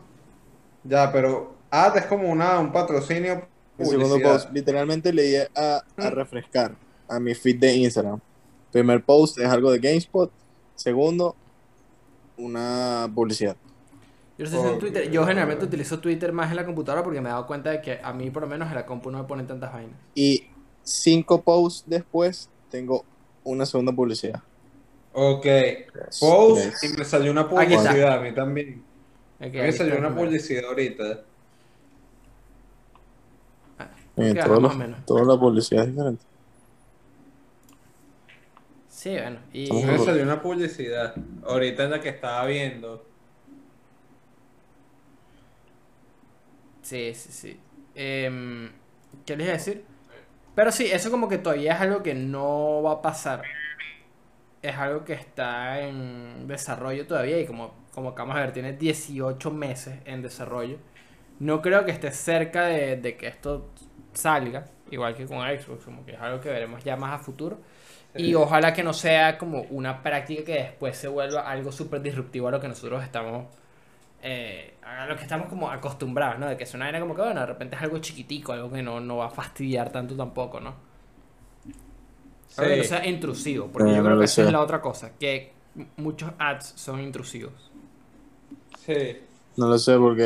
Ya, 0.84 1.10
pero. 1.12 1.56
Ah, 1.70 1.92
es 1.96 2.06
como 2.06 2.28
una, 2.30 2.58
un 2.60 2.72
patrocinio. 2.72 3.46
el 3.78 3.86
segundo 3.86 4.18
post, 4.20 4.50
literalmente 4.52 5.12
le 5.12 5.22
di 5.22 5.36
a, 5.36 5.48
a 5.56 5.82
Mm. 5.96 6.12
refrescar 6.14 6.74
a 7.08 7.18
mi 7.20 7.34
feed 7.34 7.58
de 7.58 7.74
Instagram. 7.76 8.20
Primer 8.72 9.02
post 9.04 9.38
es 9.38 9.48
algo 9.48 9.70
de 9.72 9.78
GameSpot. 9.80 10.30
Segundo, 10.76 11.34
una 12.36 13.10
publicidad. 13.14 13.56
Yo. 14.38 14.78
Twitter. 14.78 15.10
Generalmente 15.10 15.64
utilizo 15.64 15.98
Twitter 15.98 16.32
más 16.32 16.50
en 16.50 16.56
la 16.56 16.64
computadora 16.64 17.02
porque 17.02 17.20
me 17.20 17.28
he 17.28 17.32
dado 17.32 17.46
cuenta 17.46 17.70
de 17.70 17.82
que 17.82 17.98
a 18.00 18.12
mí, 18.12 18.30
por 18.30 18.42
lo 18.42 18.48
menos, 18.48 18.68
en 18.68 18.76
la 18.76 18.86
compu 18.86 19.10
no 19.10 19.18
me 19.18 19.24
ponen 19.24 19.48
tantas 19.48 19.72
vainas. 19.72 19.98
Y 20.14 20.46
cinco 20.84 21.42
posts 21.42 21.84
después, 21.86 22.48
tengo 22.70 23.04
una 23.42 23.66
segunda 23.66 23.92
publicidad. 23.92 24.40
Ok. 25.12 25.46
Post 26.20 26.84
y 26.84 26.88
me 26.96 27.04
salió 27.04 27.32
una 27.32 27.48
publicidad 27.48 28.18
a 28.18 28.20
mí 28.20 28.32
también. 28.32 28.84
Me 29.40 29.72
salió 29.72 29.98
una 29.98 30.14
publicidad 30.14 30.64
ahorita. 30.66 31.22
Ah, 33.78 33.90
menos. 34.16 35.04
toda 35.04 35.24
la 35.24 35.40
publicidad 35.40 35.84
es 35.84 35.90
diferente. 35.90 36.24
Sí, 38.88 39.10
bueno. 39.10 39.38
Y, 39.52 39.72
Me 39.72 39.98
salió 39.98 40.22
una 40.22 40.40
publicidad. 40.40 41.14
Ahorita 41.44 41.84
es 41.84 41.90
la 41.90 42.00
que 42.00 42.08
estaba 42.08 42.46
viendo. 42.46 43.07
Sí, 46.88 47.12
sí, 47.14 47.32
sí. 47.32 47.60
Em, 47.94 48.72
¿Qué 49.26 49.36
les 49.36 49.44
iba 49.46 49.54
a 49.54 49.58
decir? 49.58 49.84
Pero 50.54 50.72
sí, 50.72 50.86
eso 50.90 51.10
como 51.10 51.28
que 51.28 51.38
todavía 51.38 51.74
es 51.74 51.80
algo 51.82 52.02
que 52.02 52.14
no 52.14 52.82
va 52.82 52.92
a 52.92 53.02
pasar. 53.02 53.52
Es 54.62 54.74
algo 54.76 55.04
que 55.04 55.12
está 55.12 55.80
en 55.82 56.48
desarrollo 56.48 57.06
todavía 57.06 57.38
y 57.40 57.46
como, 57.46 57.74
como 57.92 58.10
acabamos 58.10 58.36
de 58.36 58.42
ver, 58.42 58.52
tiene 58.52 58.72
18 58.72 59.50
meses 59.50 60.00
en 60.06 60.22
desarrollo. 60.22 60.78
No 61.40 61.60
creo 61.62 61.84
que 61.84 61.92
esté 61.92 62.10
cerca 62.10 62.66
de, 62.66 62.96
de 62.96 63.16
que 63.18 63.28
esto 63.28 63.70
salga, 64.14 64.64
igual 64.90 65.14
que 65.14 65.26
con 65.26 65.38
Xbox, 65.38 65.84
como 65.84 66.04
que 66.06 66.12
es 66.14 66.20
algo 66.20 66.40
que 66.40 66.50
veremos 66.50 66.82
ya 66.84 66.96
más 66.96 67.20
a 67.20 67.22
futuro. 67.22 67.60
Y 68.16 68.34
ojalá 68.34 68.72
que 68.72 68.82
no 68.82 68.94
sea 68.94 69.38
como 69.38 69.62
una 69.70 70.02
práctica 70.02 70.44
que 70.44 70.54
después 70.54 70.96
se 70.96 71.08
vuelva 71.08 71.42
algo 71.42 71.70
súper 71.72 72.02
disruptivo 72.02 72.48
a 72.48 72.50
lo 72.52 72.60
que 72.60 72.68
nosotros 72.68 73.04
estamos 73.04 73.46
eh, 74.22 74.78
a 74.82 75.06
lo 75.06 75.16
que 75.16 75.22
estamos 75.22 75.48
como 75.48 75.70
acostumbrados, 75.70 76.38
¿no? 76.38 76.48
De 76.48 76.56
que 76.56 76.64
es 76.64 76.74
una 76.74 76.86
vaina 76.86 77.00
como 77.00 77.14
que, 77.14 77.22
bueno, 77.22 77.40
de 77.40 77.46
repente 77.46 77.76
es 77.76 77.82
algo 77.82 77.98
chiquitico, 77.98 78.52
algo 78.52 78.70
que 78.70 78.82
no, 78.82 79.00
no 79.00 79.18
va 79.18 79.26
a 79.26 79.30
fastidiar 79.30 79.90
tanto 79.92 80.16
tampoco, 80.16 80.60
¿no? 80.60 80.74
Algo 82.56 82.70
que 82.70 82.76
no 82.76 82.84
Sí. 82.84 82.90
sea 82.90 83.06
intrusivo, 83.06 83.68
porque 83.72 83.92
No, 83.92 83.94
yo 83.94 84.02
creo 84.04 84.18
que 84.18 84.24
esa 84.26 84.42
es 84.42 84.48
la 84.50 84.60
otra 84.60 84.80
cosa, 84.82 85.16
que 85.18 85.52
muchos 85.96 86.32
ads 86.38 86.72
son 86.76 87.00
intrusivos. 87.00 87.70
Sí. 88.86 89.18
No 89.56 89.68
lo 89.68 89.78
sé 89.78 89.96
porque 89.98 90.22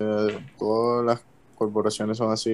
eh, 0.00 0.40
todas 0.58 1.04
las 1.06 1.26
corporaciones 1.54 2.18
son 2.18 2.32
así. 2.32 2.50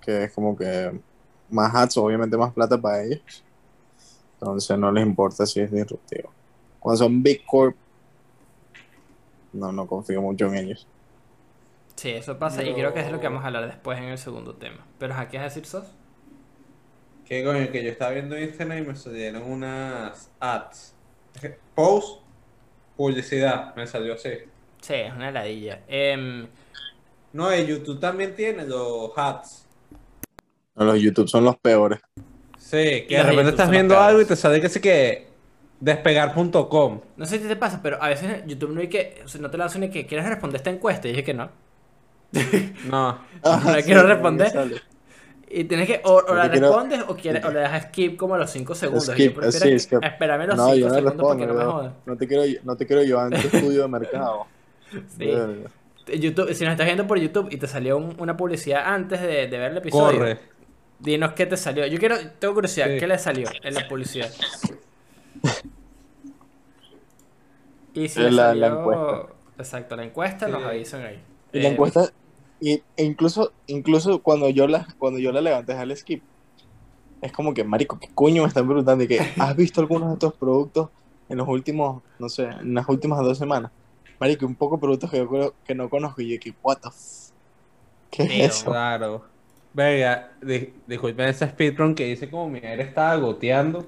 que 0.00 0.24
es 0.24 0.34
como 0.34 0.56
que 0.56 1.00
más 1.48 1.74
ads, 1.74 1.96
obviamente 1.98 2.36
más 2.36 2.52
plata 2.54 2.80
para 2.80 3.04
ellos. 3.04 3.46
Entonces 4.40 4.78
no 4.78 4.92
les 4.92 5.06
importa 5.06 5.46
si 5.46 5.60
es 5.60 5.70
disruptivo. 5.72 6.34
Cuando 6.86 6.98
son 7.02 7.20
Big 7.20 7.44
Corp, 7.44 7.74
no, 9.52 9.72
no 9.72 9.88
confío 9.88 10.22
mucho 10.22 10.46
en 10.46 10.54
ellos. 10.54 10.86
Sí, 11.96 12.10
eso 12.10 12.38
pasa 12.38 12.62
y 12.62 12.72
creo 12.74 12.94
que 12.94 13.00
es 13.00 13.10
lo 13.10 13.18
que 13.18 13.26
vamos 13.26 13.42
a 13.42 13.48
hablar 13.48 13.66
después 13.66 13.98
en 13.98 14.04
el 14.04 14.18
segundo 14.18 14.54
tema. 14.54 14.86
Pero 14.96 15.12
¿a 15.14 15.26
qué 15.26 15.38
vas 15.38 15.46
a 15.46 15.48
decir 15.48 15.66
sos? 15.66 15.86
Que 17.24 17.42
coño, 17.42 17.72
que 17.72 17.82
yo 17.82 17.90
estaba 17.90 18.12
viendo 18.12 18.38
Instagram 18.38 18.78
y 18.78 18.82
me 18.82 18.94
salieron 18.94 19.42
unas 19.50 20.30
ads. 20.38 20.94
Post, 21.74 22.20
publicidad, 22.96 23.74
me 23.74 23.84
salió 23.88 24.14
así. 24.14 24.30
Sí, 24.80 24.94
es 24.94 25.12
una 25.12 25.30
heladilla. 25.30 25.82
Em, 25.88 26.46
No, 27.32 27.52
y 27.52 27.66
YouTube 27.66 27.98
también 27.98 28.36
tiene 28.36 28.64
los 28.64 29.10
ads. 29.16 29.66
No, 30.76 30.84
los 30.84 31.00
YouTube 31.00 31.26
son 31.26 31.42
los 31.42 31.56
peores. 31.56 31.98
Sí, 32.58 33.06
que 33.08 33.16
de 33.16 33.24
repente 33.24 33.50
estás 33.50 33.70
viendo 33.70 33.98
algo 33.98 34.20
y 34.20 34.24
te 34.24 34.36
sale 34.36 34.60
que 34.60 34.68
sí 34.68 34.78
que 34.78 35.25
despegar.com. 35.80 37.00
no 37.16 37.26
sé 37.26 37.38
si 37.38 37.46
te 37.48 37.56
pasa, 37.56 37.80
pero 37.82 38.02
a 38.02 38.08
veces 38.08 38.42
YouTube 38.46 38.70
no 38.72 38.80
hay 38.80 38.88
que, 38.88 39.20
o 39.24 39.28
sea, 39.28 39.40
no 39.40 39.50
te 39.50 39.58
lanzan 39.58 39.82
ni 39.82 39.90
que 39.90 40.06
quieres 40.06 40.26
responder 40.28 40.56
esta 40.56 40.70
encuesta 40.70 41.06
y 41.08 41.10
dije 41.12 41.24
que 41.24 41.34
no. 41.34 41.48
No. 42.90 43.18
No 43.44 43.72
le 43.72 43.82
sí, 43.82 43.86
quiero 43.86 44.02
responder. 44.04 44.82
Y 45.48 45.64
tienes 45.64 45.86
que, 45.86 46.00
o, 46.04 46.14
o 46.16 46.22
No 46.28 46.34
la 46.34 46.50
quiero- 46.50 46.68
respondes 46.68 47.04
o, 47.06 47.14
quieres, 47.16 47.44
o 47.44 47.50
le 47.52 47.60
das 47.60 47.84
skip 47.84 48.16
como 48.16 48.34
a 48.34 48.38
los 48.38 48.50
5 48.50 48.74
segundos. 48.74 49.04
Skip, 49.06 49.18
y 49.18 49.24
yo 49.26 49.34
prefiero 49.40 49.66
sí, 49.66 49.78
skip. 49.78 50.02
esperarme 50.04 50.46
los 50.48 50.56
No, 50.56 50.64
5 50.72 50.76
yo 50.76 50.88
no 50.88 50.94
segundos 50.94 51.12
respondo. 51.14 51.28
porque 51.28 51.46
no 51.46 51.54
me 51.54 51.64
no, 51.64 51.72
jodan. 51.72 51.94
no 52.04 52.16
te 52.16 52.26
quiero, 52.26 52.42
no 52.64 52.76
te 52.76 52.86
quiero 52.86 53.02
llevar 53.04 53.32
en 53.32 53.40
tu 53.42 53.46
estudio 53.56 53.82
de 53.82 53.88
mercado. 53.88 54.46
Sí. 55.16 55.30
YouTube, 56.18 56.52
si 56.54 56.64
nos 56.64 56.72
estás 56.72 56.86
viendo 56.86 57.06
por 57.06 57.18
YouTube 57.18 57.48
y 57.50 57.56
te 57.58 57.66
salió 57.68 57.96
un- 57.96 58.14
una 58.18 58.36
publicidad 58.36 58.82
antes 58.86 59.20
de, 59.20 59.46
de 59.46 59.58
ver 59.58 59.70
el 59.72 59.76
episodio, 59.78 60.18
Corre. 60.18 60.38
dinos 60.98 61.32
qué 61.34 61.46
te 61.46 61.56
salió. 61.56 61.86
Yo 61.86 61.98
quiero, 61.98 62.16
tengo 62.38 62.54
curiosidad, 62.54 62.86
Sí. 62.88 62.98
¿qué 62.98 63.06
le 63.06 63.18
salió 63.18 63.48
en 63.62 63.74
la 63.74 63.86
publicidad? 63.88 64.30
Y 67.94 68.08
si 68.08 68.20
La- 68.20 68.30
salió... 68.48 68.60
la 68.60 68.66
encuesta. 68.68 69.34
Exacto, 69.58 69.96
la 69.96 70.04
encuesta 70.04 70.46
Sí. 70.46 70.52
nos 70.52 70.62
avisan 70.64 71.04
ahí. 71.04 71.22
Y 71.52 71.60
la 71.60 71.68
Eh, 71.68 71.72
encuesta, 71.72 72.10
y, 72.60 72.72
e 72.96 73.04
incluso, 73.04 73.54
incluso 73.66 74.22
cuando 74.22 74.50
yo 74.50 74.66
la, 74.66 74.86
cuando 74.98 75.18
yo 75.18 75.32
la 75.32 75.40
levanté 75.40 75.72
al 75.72 75.96
skip, 75.96 76.22
es 77.22 77.32
como 77.32 77.54
que, 77.54 77.64
marico, 77.64 77.98
¿qué 77.98 78.08
coño 78.14 78.42
me 78.42 78.48
están 78.48 78.66
preguntando? 78.66 79.04
Y 79.04 79.08
que, 79.08 79.20
¿has 79.38 79.56
visto 79.56 79.80
algunos 79.80 80.08
de 80.08 80.14
estos 80.14 80.34
productos 80.36 80.90
en 81.28 81.38
los 81.38 81.48
últimos, 81.48 82.02
no 82.18 82.28
sé, 82.28 82.44
en 82.44 82.74
las 82.74 82.88
últimas 82.88 83.18
dos 83.20 83.38
semanas? 83.38 83.72
Marico, 84.20 84.46
un 84.46 84.56
poco 84.56 84.78
productos 84.78 85.10
que 85.10 85.16
yo 85.18 85.28
creo 85.28 85.54
que 85.64 85.74
no 85.74 85.88
conozco 85.88 86.20
y 86.22 86.34
yo 86.34 86.38
que, 86.40 86.52
what 86.62 86.78
the 86.82 86.88
f 86.88 86.96
¿Qué 88.10 88.22
es 88.24 88.28
Tío, 88.28 88.44
eso? 88.46 88.70
Claro. 88.70 89.24
Venga, 89.72 90.32
di- 90.42 90.74
disculpen 90.86 91.28
ese 91.28 91.48
speedrun 91.48 91.94
que 91.94 92.04
dice 92.04 92.30
como 92.30 92.48
mi 92.48 92.58
aire 92.60 92.82
estaba 92.82 93.16
goteando. 93.16 93.86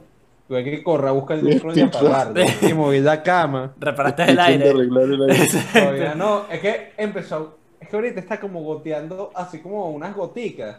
Tuve 0.48 0.64
que 0.64 0.82
correr 0.82 1.08
a 1.08 1.12
buscar 1.12 1.38
el 1.38 1.44
micro 1.44 1.76
y 1.76 1.80
apagarlo. 1.82 2.42
Y 2.62 2.72
moví 2.72 3.00
la 3.00 3.22
cama. 3.22 3.74
Reparaste 3.78 4.22
el 4.22 4.40
aire. 4.40 4.66
intentando 4.70 5.00
arreglar 5.02 5.04
el 5.04 5.30
aire. 5.30 5.48
Todavía 5.72 6.14
no, 6.14 6.44
es 6.50 6.60
que 6.60 6.92
empezó. 6.96 7.58
Es 7.78 7.88
que 7.88 7.96
ahorita 7.96 8.20
está 8.20 8.40
como 8.40 8.62
goteando 8.62 9.30
así 9.34 9.60
como 9.60 9.90
unas 9.90 10.16
goticas. 10.16 10.78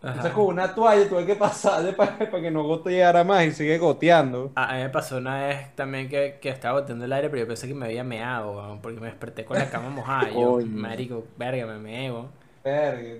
Ajá. 0.00 0.10
Entonces 0.10 0.32
con 0.32 0.46
una 0.46 0.74
toalla 0.74 1.08
tuve 1.08 1.26
que 1.26 1.36
pasarle 1.36 1.92
para, 1.92 2.18
para 2.30 2.40
que 2.40 2.50
no 2.50 2.64
goteara 2.64 3.22
más 3.22 3.44
y 3.46 3.52
sigue 3.52 3.78
goteando. 3.78 4.50
A, 4.56 4.70
a 4.70 4.76
mí 4.76 4.82
me 4.82 4.88
pasó 4.90 5.18
una 5.18 5.46
vez 5.46 5.74
también 5.76 6.08
que, 6.08 6.38
que 6.40 6.48
estaba 6.48 6.80
botando 6.80 7.04
el 7.04 7.12
aire, 7.12 7.30
pero 7.30 7.42
yo 7.42 7.46
pensé 7.46 7.68
que 7.68 7.74
me 7.74 7.86
había 7.86 8.02
meado, 8.02 8.56
weón, 8.56 8.80
porque 8.80 9.00
me 9.00 9.06
desperté 9.06 9.44
con 9.44 9.58
la 9.58 9.70
cama 9.70 9.90
mojada. 9.90 10.28
Yo, 10.30 10.58
marico, 10.66 11.24
verga, 11.36 11.66
me 11.66 12.10
weón. 12.10 12.28
Verga. 12.64 13.14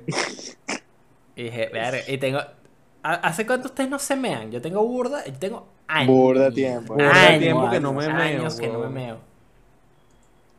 Y 1.36 1.42
dije, 1.44 1.70
verga, 1.72 1.98
y 2.08 2.18
tengo... 2.18 2.40
¿ha- 3.12 3.14
¿Hace 3.28 3.46
cuánto 3.46 3.68
ustedes 3.68 3.88
no 3.90 3.98
se 3.98 4.16
mean? 4.16 4.50
Yo 4.50 4.60
tengo 4.60 4.82
burda, 4.84 5.24
yo 5.24 5.32
tengo 5.38 5.66
años. 5.86 6.08
Burda 6.08 6.50
tiempo. 6.50 6.94
Burda 6.94 7.10
años, 7.28 7.40
tiempo 7.40 7.70
que 7.70 7.80
no 7.80 7.92
me 7.92 8.06
meo, 8.08 8.16
Años 8.40 8.60
que 8.60 8.68
no 8.68 8.78
me 8.80 8.88
meo. 8.88 9.18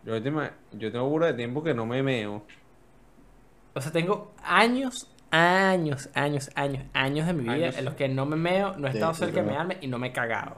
Yo, 0.06 0.14
última- 0.16 0.52
yo 0.72 0.92
tengo 0.92 1.08
burda 1.10 1.28
de 1.28 1.34
tiempo 1.34 1.62
que 1.64 1.74
no 1.74 1.86
me 1.86 2.02
meo. 2.02 2.42
O 3.76 3.82
sea, 3.82 3.92
tengo 3.92 4.32
años, 4.44 5.08
años, 5.32 6.10
años, 6.16 6.50
años, 6.56 6.84
años 6.94 7.28
de 7.28 7.34
mi 7.34 7.44
vida 7.44 7.54
Años. 7.68 7.78
en 7.78 7.86
los 7.86 7.94
que 7.94 8.08
no 8.10 8.26
me 8.26 8.36
meo, 8.36 8.76
no 8.78 8.88
he 8.88 8.92
estado 8.92 9.14
sí, 9.14 9.20
cerca 9.20 9.42
de 9.42 9.48
mearme 9.48 9.78
y 9.82 9.88
no 9.88 10.00
me 10.00 10.08
he 10.08 10.12
cagado. 10.12 10.58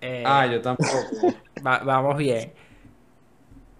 Eh, 0.00 0.22
Ah, 0.26 0.46
yo 0.46 0.60
tampoco. 0.62 0.90
va- 1.66 1.80
vamos 1.80 2.16
bien. 2.16 2.52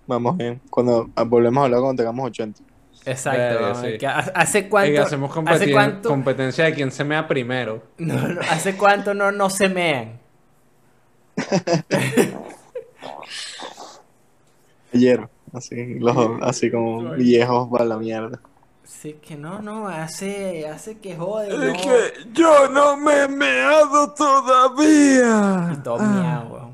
Vamos 0.07 0.37
bien. 0.37 0.61
Cuando 0.71 1.09
ah, 1.17 1.23
volvemos 1.25 1.61
a 1.61 1.65
hablar 1.67 1.81
cuando 1.81 2.01
tengamos 2.03 2.27
80. 2.27 2.63
Exacto. 3.11 3.39
Verga, 3.41 3.75
sí. 3.75 3.99
que 3.99 4.07
ha- 4.07 4.33
¿Hace 4.35 4.69
cuánto? 4.69 5.03
Hacemos 5.03 5.37
¿Hace 5.47 5.73
cuánto? 5.73 6.09
competencia 6.09 6.65
de 6.65 6.75
quién 6.75 6.91
se 6.91 7.05
mea 7.05 7.27
primero. 7.27 7.83
No, 7.99 8.15
no, 8.29 8.41
¿Hace 8.51 8.77
cuánto 8.77 9.15
no, 9.15 9.31
no 9.33 9.51
se 9.51 9.69
mean? 9.69 10.19
Ayer. 14.95 15.29
Así, 15.53 15.95
los, 15.99 16.17
así 16.43 16.71
como 16.71 17.13
viejos 17.13 17.69
para 17.71 17.85
la 17.85 17.97
mierda. 17.97 18.41
Sí, 18.85 19.15
que 19.23 19.37
no, 19.37 19.61
no, 19.63 19.89
hace, 19.89 20.67
hace 20.69 20.99
que 20.99 21.17
jode, 21.17 21.49
no. 21.57 21.73
yo 22.33 22.69
no 22.69 22.97
me 22.97 23.23
he 23.23 23.29
meado 23.29 24.13
todavía. 24.13 25.71
Y 25.73 25.77
todo 25.83 25.99
weón. 26.51 26.73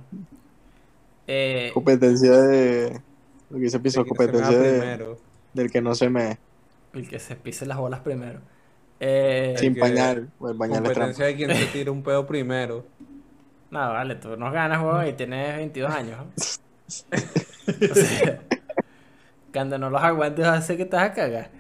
Eh, 1.27 1.71
Competencia 1.75 2.33
de. 2.33 3.01
Lo 3.51 3.59
que 3.61 3.69
se 3.71 3.79
mea 3.79 4.05
competencia 4.05 4.59
de, 4.59 4.79
primero. 4.79 5.19
Del 5.55 5.71
que 5.71 5.81
no 5.81 5.95
se 5.95 6.11
me. 6.11 6.39
el 6.93 7.09
que 7.09 7.19
se 7.19 7.37
pise 7.37 7.65
las 7.67 7.79
bolas 7.79 8.01
primero. 8.01 8.41
Eh, 9.01 9.55
Sin 9.59 9.75
pañal. 9.77 10.29
o 10.39 10.49
El 10.51 10.57
pañal. 10.57 10.83
Competencia 10.85 11.25
de 11.27 11.35
quién 11.37 11.51
se 11.55 11.67
tira 11.67 11.91
un 11.91 12.03
pedo 12.03 12.27
primero. 12.27 12.85
no, 13.71 13.79
vale, 13.93 14.15
tú 14.17 14.37
nos 14.37 14.53
ganas, 14.53 14.83
weón, 14.83 15.07
y 15.09 15.13
tienes 15.15 15.57
22 15.57 15.91
años. 15.91 16.19
¿no? 16.19 16.27
O 17.91 17.95
sea, 17.95 18.41
cuando 19.53 19.79
no 19.79 19.89
los 19.89 20.03
aguantes, 20.03 20.45
hace 20.45 20.77
que 20.77 20.85
te 20.85 20.97
vas 20.97 21.11
a 21.11 21.15
cagar. 21.15 21.51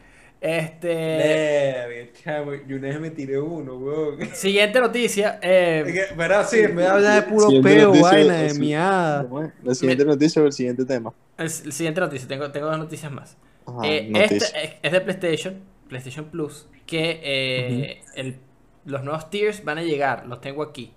Este. 0.40 2.12
Chamo, 2.22 2.52
yo 2.66 2.76
una 2.76 2.88
vez 2.88 3.00
me 3.00 3.10
tiré 3.10 3.40
uno, 3.40 3.76
weón. 3.76 4.18
Siguiente 4.34 4.78
noticia. 4.80 5.38
eh, 5.42 5.82
Es 5.86 5.92
que, 5.92 6.14
Pero 6.14 6.44
sí, 6.44 6.60
vez 6.60 6.76
de 6.76 6.86
hablar 6.86 7.24
de 7.24 7.30
puro 7.32 7.48
peo, 7.62 7.92
vaina 8.02 8.34
de 8.34 8.54
miada. 8.58 9.22
Bueno, 9.22 9.52
La 9.62 9.74
siguiente 9.74 10.04
noticia 10.04 10.42
o 10.42 10.46
el 10.46 10.52
siguiente 10.52 10.84
tema. 10.84 11.12
el, 11.38 11.44
el 11.46 11.72
siguiente 11.72 12.00
noticia, 12.00 12.28
tengo, 12.28 12.50
tengo 12.52 12.66
dos 12.66 12.78
noticias 12.78 13.10
más. 13.10 13.36
Ajá, 13.66 13.78
Eh, 13.84 14.10
este 14.14 14.76
es, 14.82 14.92
de 14.92 15.00
PlayStation, 15.00 15.60
PlayStation 15.88 16.26
Plus, 16.26 16.68
que 16.86 17.20
eh, 17.22 18.02
el- 18.14 18.38
los 18.84 19.02
nuevos 19.02 19.30
tiers 19.30 19.64
van 19.64 19.78
a 19.78 19.82
llegar, 19.82 20.26
los 20.26 20.40
tengo 20.40 20.62
aquí. 20.62 20.92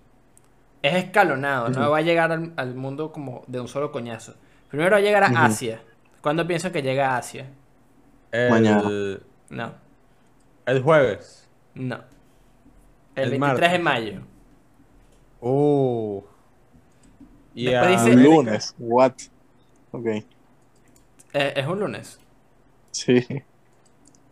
Es 0.81 0.93
escalonado, 0.95 1.69
no 1.69 1.89
va 1.89 1.97
a 1.97 2.01
llegar 2.01 2.31
al, 2.31 2.53
al 2.55 2.75
mundo 2.75 3.11
como 3.11 3.43
de 3.47 3.59
un 3.61 3.67
solo 3.67 3.91
coñazo. 3.91 4.35
Primero 4.69 4.91
va 4.91 4.97
a 4.97 5.01
llegar 5.01 5.23
a. 5.23 5.45
Asia. 5.45 5.81
¿Cuándo 6.21 6.45
pienso 6.45 6.71
que 6.71 6.81
llega 6.81 7.11
a 7.15 7.17
Asia? 7.17 7.49
El, 8.31 8.49
Mañana. 8.49 8.83
No, 9.49 9.73
El 10.65 10.81
jueves. 10.83 11.47
no. 11.73 12.01
El, 13.15 13.33
El 13.33 13.39
23 13.39 13.71
de 13.71 13.79
mayo. 13.79 14.21
Uh. 15.41 16.21
Y 17.55 17.65
dice- 17.65 17.77
América- 18.11 18.23
lunes. 18.23 18.75
What? 18.77 19.13
Ok. 19.91 20.05
Eh, 20.05 20.25
es 21.33 21.65
un 21.67 21.79
lunes. 21.79 22.19
Sí. 22.97 23.25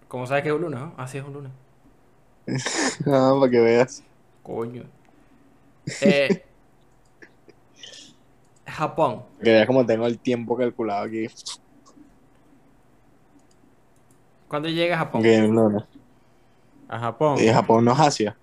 ¿Cómo 0.08 0.26
sabes 0.26 0.44
que 0.44 0.50
es 0.50 0.56
un 0.56 0.62
lunes? 0.62 0.80
no? 0.80 0.94
Ah, 0.98 1.08
sí, 1.08 1.18
es 1.18 1.24
un 1.26 1.34
lunes. 1.34 1.52
Ah, 3.08 3.36
para 3.40 3.52
que 3.52 3.60
veas. 3.60 4.04
Coño. 4.44 4.84
Eh, 6.02 6.44
Japón. 8.68 9.24
Que 9.44 9.52
veas 9.52 9.68
como 9.68 9.86
tengo 9.86 10.06
el 10.08 10.20
tiempo 10.20 10.58
calculado 10.58 11.06
aquí. 11.06 11.28
¿Cuándo 14.48 14.70
llega 14.70 14.96
a 14.96 15.00
Japón? 15.00 15.24
Lunes. 15.24 15.84
A 16.88 17.00
Japón. 17.00 17.40
Y 17.40 17.48
Japón 17.48 17.86
no 17.86 17.94
es 17.94 18.00
Asia. 18.00 18.38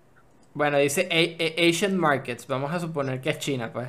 Bueno, 0.54 0.78
dice 0.78 1.08
A- 1.10 1.42
A- 1.64 1.68
Asian 1.68 1.96
Markets. 1.96 2.46
Vamos 2.46 2.72
a 2.72 2.80
suponer 2.80 3.20
que 3.20 3.30
es 3.30 3.38
China, 3.38 3.72
pues. 3.72 3.88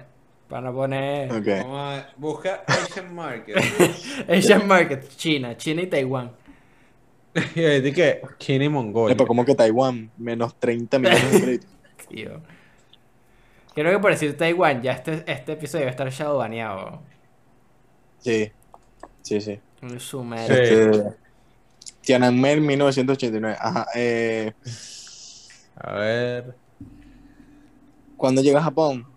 Para 0.54 0.72
poner. 0.72 1.30
Vamos 1.30 1.80
a 1.80 2.14
buscar 2.16 2.64
Asian 2.68 3.16
Market. 3.16 3.58
Asian 4.30 4.68
Markets, 4.68 5.18
China, 5.18 5.58
China 5.58 5.82
y 5.82 5.88
Taiwán. 5.88 6.32
y 7.56 7.60
ahí 7.66 7.82
di 7.82 7.92
que 7.92 8.22
China 8.38 8.66
y 8.66 8.70
Mongolia. 8.70 9.16
Epa, 9.16 9.26
como 9.26 9.44
que 9.46 9.56
Taiwán, 9.56 10.12
menos 10.16 10.54
30 10.60 11.00
millones 11.00 11.32
de 11.32 11.42
créditos. 11.42 11.70
Tío. 12.08 12.40
Creo 13.74 13.94
que 13.94 13.98
por 13.98 14.12
decir 14.12 14.38
Taiwán, 14.38 14.84
ya 14.84 14.92
este, 14.92 15.24
este 15.26 15.54
episodio 15.54 15.80
debe 15.80 15.90
estar 15.90 16.08
shadow 16.12 16.38
baneado. 16.38 17.02
Sí. 18.20 18.52
Sí, 19.24 19.42
sí. 19.42 19.60
Un 19.82 20.00
sumer. 20.00 20.46
Sí. 20.46 20.54
Este, 20.54 21.04
Tiananmen 22.02 22.64
1989. 22.64 23.58
Ajá. 23.60 23.88
Eh, 23.96 24.54
A 25.78 25.94
ver. 25.94 26.56
¿Cuándo 28.18 28.44
llega 28.44 28.60
a 28.60 28.64
Japón? 28.64 29.13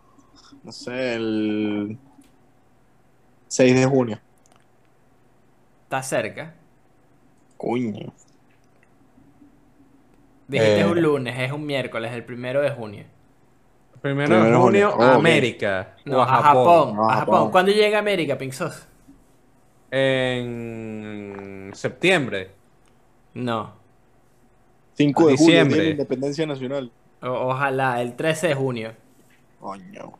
No 0.66 0.72
sé, 0.72 1.14
el 1.14 1.96
6 3.46 3.74
de 3.76 3.87
junio. 3.87 4.18
Está 5.85 6.02
cerca. 6.02 6.55
Coño. 7.57 8.12
Dijiste 10.48 10.81
Eh. 10.81 10.87
un 10.87 11.00
lunes, 11.00 11.38
es 11.38 11.52
un 11.52 11.64
miércoles, 11.64 12.12
el 12.12 12.24
primero 12.24 12.61
de 12.62 12.70
junio. 12.70 13.05
Primero, 14.02 14.29
Primero 14.29 14.50
de 14.50 14.57
junio 14.57 14.90
junio. 14.90 15.07
a 15.07 15.07
Oh, 15.07 15.12
ok. 15.12 15.18
América. 15.20 15.94
No, 16.05 16.18
o 16.18 16.22
a 16.22 16.26
Japón. 16.26 16.42
Japón. 16.42 16.96
No, 16.96 17.05
a 17.11 17.14
Japón. 17.14 17.35
Japón. 17.37 17.50
¿Cuándo 17.52 17.70
llega 17.72 17.98
a 17.98 18.00
América, 18.00 18.37
Pinzos? 18.37 18.88
En 19.90 21.70
septiembre. 21.74 22.50
No. 23.35 23.72
5 24.94 25.29
A 25.29 25.31
de 25.31 25.37
julio, 25.37 25.46
Día 25.52 25.59
de 25.59 25.64
diciembre. 25.64 25.85
la 25.85 25.90
Independencia 25.92 26.44
Nacional. 26.46 26.90
O- 27.22 27.29
ojalá, 27.50 28.02
el 28.02 28.16
13 28.16 28.48
de 28.48 28.55
junio. 28.55 28.92
Coño. 29.61 30.12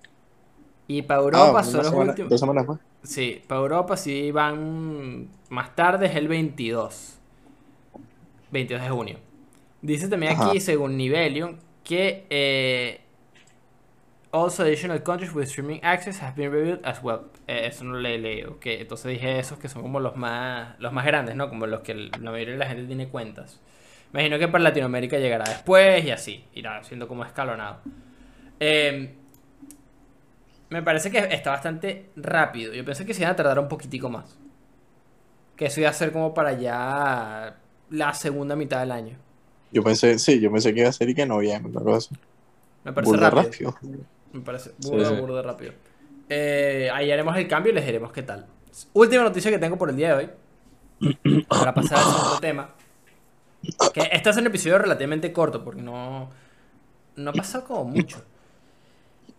Y 0.88 1.03
para 1.03 1.20
Europa 1.20 1.59
Ah, 1.61 1.62
son 1.64 1.77
los 1.79 1.88
semana- 1.88 2.11
últimos. 2.11 2.31
Dos 2.31 2.40
semanas 2.40 2.66
más. 2.68 2.79
Sí, 3.03 3.42
para 3.46 3.61
Europa 3.61 3.96
sí 3.96 4.31
van 4.31 5.29
más 5.49 5.75
tarde, 5.75 6.07
es 6.07 6.16
el 6.16 6.29
22. 6.29 7.18
22 8.51 8.83
de 8.83 8.88
junio. 8.90 9.18
Dice 9.83 10.09
también 10.09 10.37
aquí, 10.40 10.61
según 10.61 10.96
Nivelion, 10.96 11.59
que 11.85 12.27
eh, 12.31 13.01
also 14.33 14.62
additional 14.62 15.03
countries 15.03 15.33
with 15.35 15.44
streaming 15.44 15.81
access 15.83 16.20
have 16.22 16.35
been 16.37 16.51
reviewed 16.53 16.81
as 16.85 17.03
well. 17.03 17.20
Eh, 17.46 17.66
eso 17.66 17.85
no 17.85 17.94
lo 17.99 18.09
he 18.09 18.18
leído. 18.18 18.59
Que 18.61 18.81
entonces 18.81 19.11
dije 19.12 19.38
esos 19.38 19.59
que 19.59 19.68
son 19.68 19.83
como 19.83 20.01
los 20.01 20.16
más, 20.16 20.79
los 20.81 20.92
más 20.92 21.05
grandes, 21.05 21.37
¿no? 21.37 21.49
Como 21.49 21.66
los 21.66 21.81
que 21.81 21.94
la 21.94 22.18
mayoría 22.31 22.55
de 22.55 22.59
la 22.59 22.66
gente 22.66 22.85
tiene 22.85 23.09
cuentas. 23.09 23.61
Imagino 24.12 24.38
que 24.38 24.49
para 24.49 24.64
Latinoamérica 24.64 25.18
llegará 25.18 25.44
después 25.49 26.05
y 26.05 26.11
así. 26.11 26.44
Irá 26.55 26.83
siendo 26.85 27.07
como 27.09 27.25
escalonado. 27.25 27.79
Eh, 28.61 29.14
me 30.70 30.83
parece 30.83 31.11
que 31.11 31.18
está 31.18 31.50
bastante 31.50 32.11
rápido. 32.16 32.72
Yo 32.74 32.85
pensé 32.85 33.07
que 33.07 33.14
se 33.14 33.20
iban 33.22 33.33
a 33.33 33.37
tardar 33.37 33.59
un 33.59 33.68
poquitico 33.68 34.09
más. 34.09 34.38
Que 35.57 35.66
eso 35.66 35.81
iba 35.81 35.88
a 35.90 35.92
ser 35.94 36.12
como 36.12 36.35
para 36.35 36.52
ya 36.52 37.57
la 37.90 38.14
segunda 38.14 38.57
mitad 38.57 38.81
del 38.81 38.92
año. 38.92 39.16
Yo 39.72 39.83
pensé, 39.83 40.18
sí, 40.18 40.40
yo 40.40 40.50
pensé 40.52 40.72
que 40.74 40.81
iba 40.81 40.88
a 40.88 40.92
ser 40.92 41.09
y 41.09 41.14
que 41.14 41.26
noviembre, 41.26 41.70
una 41.72 41.81
cosa 41.83 41.98
así. 41.98 42.14
Me 42.85 42.92
parece 42.92 43.11
Burda 43.12 43.31
rápido. 43.31 43.70
rápido. 43.72 43.98
Me 44.33 44.40
parece 44.40 44.70
Sí, 44.79 44.90
burda, 44.90 45.09
sí. 45.09 45.14
burda 45.14 45.42
rápido. 45.42 45.72
Eh, 46.29 46.90
ahí 46.92 47.11
haremos 47.11 47.37
el 47.37 47.48
cambio 47.48 47.72
y 47.72 47.74
les 47.74 47.87
diremos 47.87 48.12
qué 48.12 48.22
tal. 48.22 48.46
Última 48.92 49.22
noticia 49.22 49.50
que 49.50 49.59
tengo 49.59 49.79
por 49.79 49.90
el 49.90 49.96
día 49.96 50.16
de 50.16 50.31
hoy. 51.00 51.42
Para 51.48 51.72
pasar 51.74 51.98
al 51.98 52.05
segundo 52.05 52.38
tema. 52.40 52.70
Que 53.94 54.09
este 54.12 54.31
es 54.31 54.37
un 54.37 54.46
episodio 54.46 54.79
relativamente 54.79 55.33
corto 55.33 55.64
porque 55.64 55.83
no, 55.83 56.31
no 57.16 57.31
ha 57.31 57.33
pasado 57.33 57.64
como 57.64 57.85
mucho. 57.85 58.22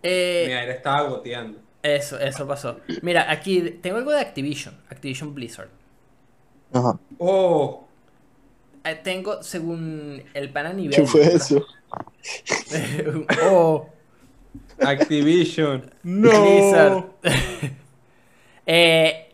Eh, 0.04 0.46
Mi 0.48 0.54
aire 0.54 0.74
estaba 0.74 1.04
goteando. 1.10 1.60
eso, 1.82 2.20
eso 2.20 2.48
pasó. 2.48 2.80
Mira, 3.02 3.32
aquí 3.32 3.62
tengo 3.82 3.98
algo 3.98 4.12
de 4.12 4.20
Activision. 4.20 4.76
Activision 4.90 5.34
Blizzard. 5.34 5.70
Ajá. 6.74 7.00
Oh, 7.18 7.88
Eh, 8.84 8.96
tengo, 9.04 9.44
según 9.44 10.24
el 10.34 10.50
pana 10.52 10.72
nivel. 10.74 10.96
¿Qué 10.96 11.06
fue 11.06 11.24
eso? 11.36 11.66
oh, 13.44 13.90
Activision. 14.80 15.92
Blizzard. 16.04 17.06
Eh, 18.70 19.34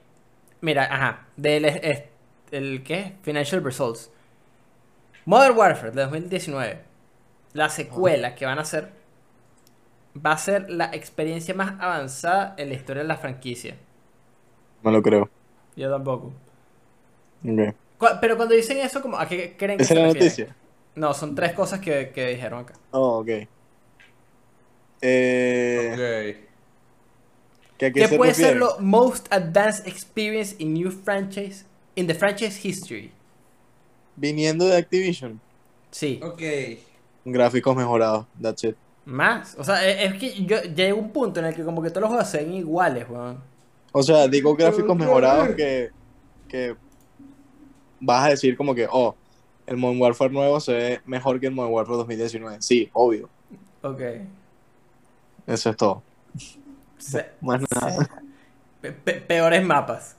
mira, 0.61 0.83
ajá. 0.83 1.27
Del 1.35 1.65
el 2.51 2.83
¿qué? 2.83 3.15
Financial 3.23 3.63
Results. 3.63 4.11
Modern 5.25 5.57
Warfare 5.57 5.91
de 5.91 6.01
2019. 6.03 6.79
La 7.53 7.69
secuela 7.69 8.35
que 8.35 8.45
van 8.45 8.59
a 8.59 8.61
hacer 8.61 8.91
va 10.15 10.33
a 10.33 10.37
ser 10.37 10.69
la 10.69 10.85
experiencia 10.93 11.53
más 11.53 11.79
avanzada 11.79 12.55
en 12.57 12.69
la 12.69 12.75
historia 12.75 13.03
de 13.03 13.07
la 13.07 13.17
franquicia. 13.17 13.77
No 14.83 14.91
lo 14.91 15.01
creo. 15.01 15.29
Yo 15.75 15.89
tampoco. 15.89 16.33
Ok. 17.43 17.75
Cu- 17.97 18.07
Pero 18.21 18.35
cuando 18.37 18.55
dicen 18.55 18.77
eso, 18.77 19.01
como 19.01 19.17
¿a 19.17 19.27
qué 19.27 19.55
creen 19.57 19.77
que 19.77 19.83
¿Esa 19.83 19.93
se 19.93 19.93
es 19.93 19.99
la 19.99 20.07
refieren? 20.07 20.29
noticia? 20.29 20.57
No, 20.95 21.13
son 21.13 21.35
tres 21.35 21.53
cosas 21.53 21.79
que, 21.79 22.11
que 22.13 22.27
dijeron 22.29 22.59
acá. 22.61 22.73
Oh, 22.91 23.19
ok. 23.19 23.29
Eh, 25.01 25.89
Ok. 25.93 26.53
¿que 27.77 27.91
qué 27.91 28.07
se 28.07 28.17
puede 28.17 28.33
ser 28.33 28.55
lo 28.57 28.79
most 28.79 29.27
advanced 29.31 29.87
experience 29.87 30.55
in 30.59 30.73
new 30.73 30.91
franchise 30.91 31.65
in 31.95 32.07
the 32.07 32.13
franchise 32.13 32.57
history. 32.63 33.11
Viniendo 34.15 34.65
de 34.65 34.77
Activision. 34.77 35.41
Sí. 35.91 36.19
Ok. 36.23 36.41
Gráficos 37.25 37.75
mejorados. 37.75 38.25
That's 38.41 38.63
it. 38.63 38.75
Más. 39.05 39.55
O 39.57 39.63
sea, 39.63 39.85
e- 39.87 40.05
es 40.05 40.13
que 40.15 40.43
yo 40.45 40.61
llega 40.61 40.93
un 40.95 41.11
punto 41.11 41.39
en 41.39 41.47
el 41.47 41.55
que 41.55 41.63
como 41.63 41.81
que 41.81 41.89
todos 41.89 42.01
los 42.03 42.09
juegos 42.09 42.29
se 42.29 42.37
ven 42.37 42.53
iguales, 42.53 43.05
weón. 43.09 43.37
O 43.91 44.01
sea, 44.01 44.27
digo 44.27 44.55
gráficos 44.55 44.95
mejorados 44.97 45.49
que, 45.55 45.91
que 46.47 46.75
vas 47.99 48.25
a 48.25 48.29
decir 48.29 48.55
como 48.57 48.73
que, 48.73 48.87
oh, 48.91 49.15
el 49.67 49.77
Modern 49.77 50.01
Warfare 50.01 50.31
nuevo 50.33 50.59
se 50.59 50.73
ve 50.73 51.01
mejor 51.05 51.39
que 51.39 51.47
el 51.47 51.53
Modern 51.53 51.73
Warfare 51.73 51.97
2019. 51.97 52.57
Sí, 52.61 52.89
obvio. 52.93 53.29
Ok. 53.81 54.01
Eso 55.45 55.69
es 55.69 55.77
todo. 55.77 56.01
Se- 56.97 57.31
Más 57.41 57.61
nada. 57.69 58.09
pe- 58.81 58.91
pe- 58.93 59.21
peores 59.21 59.63
mapas. 59.65 60.15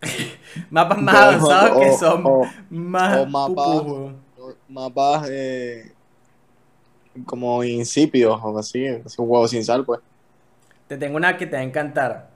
mapas 0.70 0.98
más 1.00 1.14
avanzados 1.16 1.78
que 1.80 1.92
son 1.96 2.22
o- 2.24 2.42
más 2.70 3.18
o 3.18 3.26
mapas- 3.26 4.14
mapas 4.68 5.28
eh, 5.30 5.92
como 7.24 7.62
insípidos 7.64 8.40
o 8.42 8.58
así, 8.58 8.86
así 8.86 9.20
un 9.20 9.30
huevo 9.30 9.48
sin 9.48 9.64
sal, 9.64 9.84
pues. 9.84 10.00
Te 10.86 10.96
tengo 10.96 11.16
una 11.16 11.36
que 11.36 11.46
te 11.46 11.56
va 11.56 11.60
a 11.60 11.64
encantar. 11.64 12.30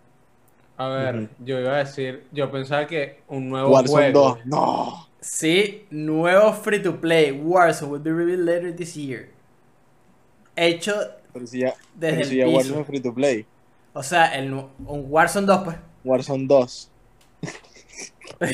A 0.76 0.88
ver, 0.88 1.28
yo 1.38 1.60
iba 1.60 1.74
a 1.74 1.78
decir, 1.78 2.26
yo 2.32 2.50
pensaba 2.50 2.86
que 2.86 3.20
un 3.28 3.48
nuevo 3.48 3.70
Warzone 3.70 4.12
juego. 4.12 4.38
2. 4.44 4.46
No. 4.46 5.08
Sí, 5.20 5.86
nuevo 5.90 6.52
free 6.52 6.82
to 6.82 7.00
play, 7.00 7.30
Warzone 7.30 7.92
will 7.92 8.02
be 8.02 8.10
revealed 8.10 8.44
later 8.44 8.74
this 8.74 8.94
year. 8.94 9.28
Hecho 10.56 10.94
Pero 11.32 11.46
si 11.46 11.60
ya, 11.60 11.74
desde 11.94 12.16
pero 12.16 12.28
si 12.28 12.32
el 12.32 12.38
ya 12.38 12.44
piso. 12.44 12.56
Warzone 12.56 12.84
free 12.84 13.00
to 13.00 13.14
play. 13.14 13.46
O 13.92 14.02
sea, 14.02 14.34
el, 14.34 14.52
un 14.52 14.70
Warzone 15.08 15.46
2, 15.46 15.64
pues. 15.64 15.76
Warzone 16.04 16.46
2. 16.46 16.90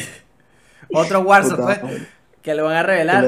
Otro 0.93 1.21
Warzone, 1.21 1.57
Puta, 1.57 1.81
pues. 1.81 2.03
Que 2.43 2.55
lo 2.55 2.65
van 2.65 2.77
a 2.77 2.83
revelar 2.83 3.25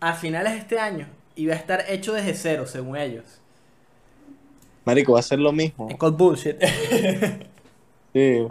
a 0.00 0.12
finales 0.14 0.52
de 0.52 0.58
este 0.58 0.78
año. 0.78 1.08
Y 1.38 1.46
va 1.46 1.54
a 1.54 1.56
estar 1.56 1.84
hecho 1.88 2.12
desde 2.12 2.34
cero, 2.34 2.66
según 2.66 2.96
ellos. 2.96 3.24
Marico, 4.84 5.12
va 5.12 5.20
a 5.20 5.22
ser 5.22 5.38
lo 5.38 5.52
mismo. 5.52 5.88
Es 5.88 5.96
called 5.96 6.16
bullshit. 6.16 6.56
Sí. 8.12 8.44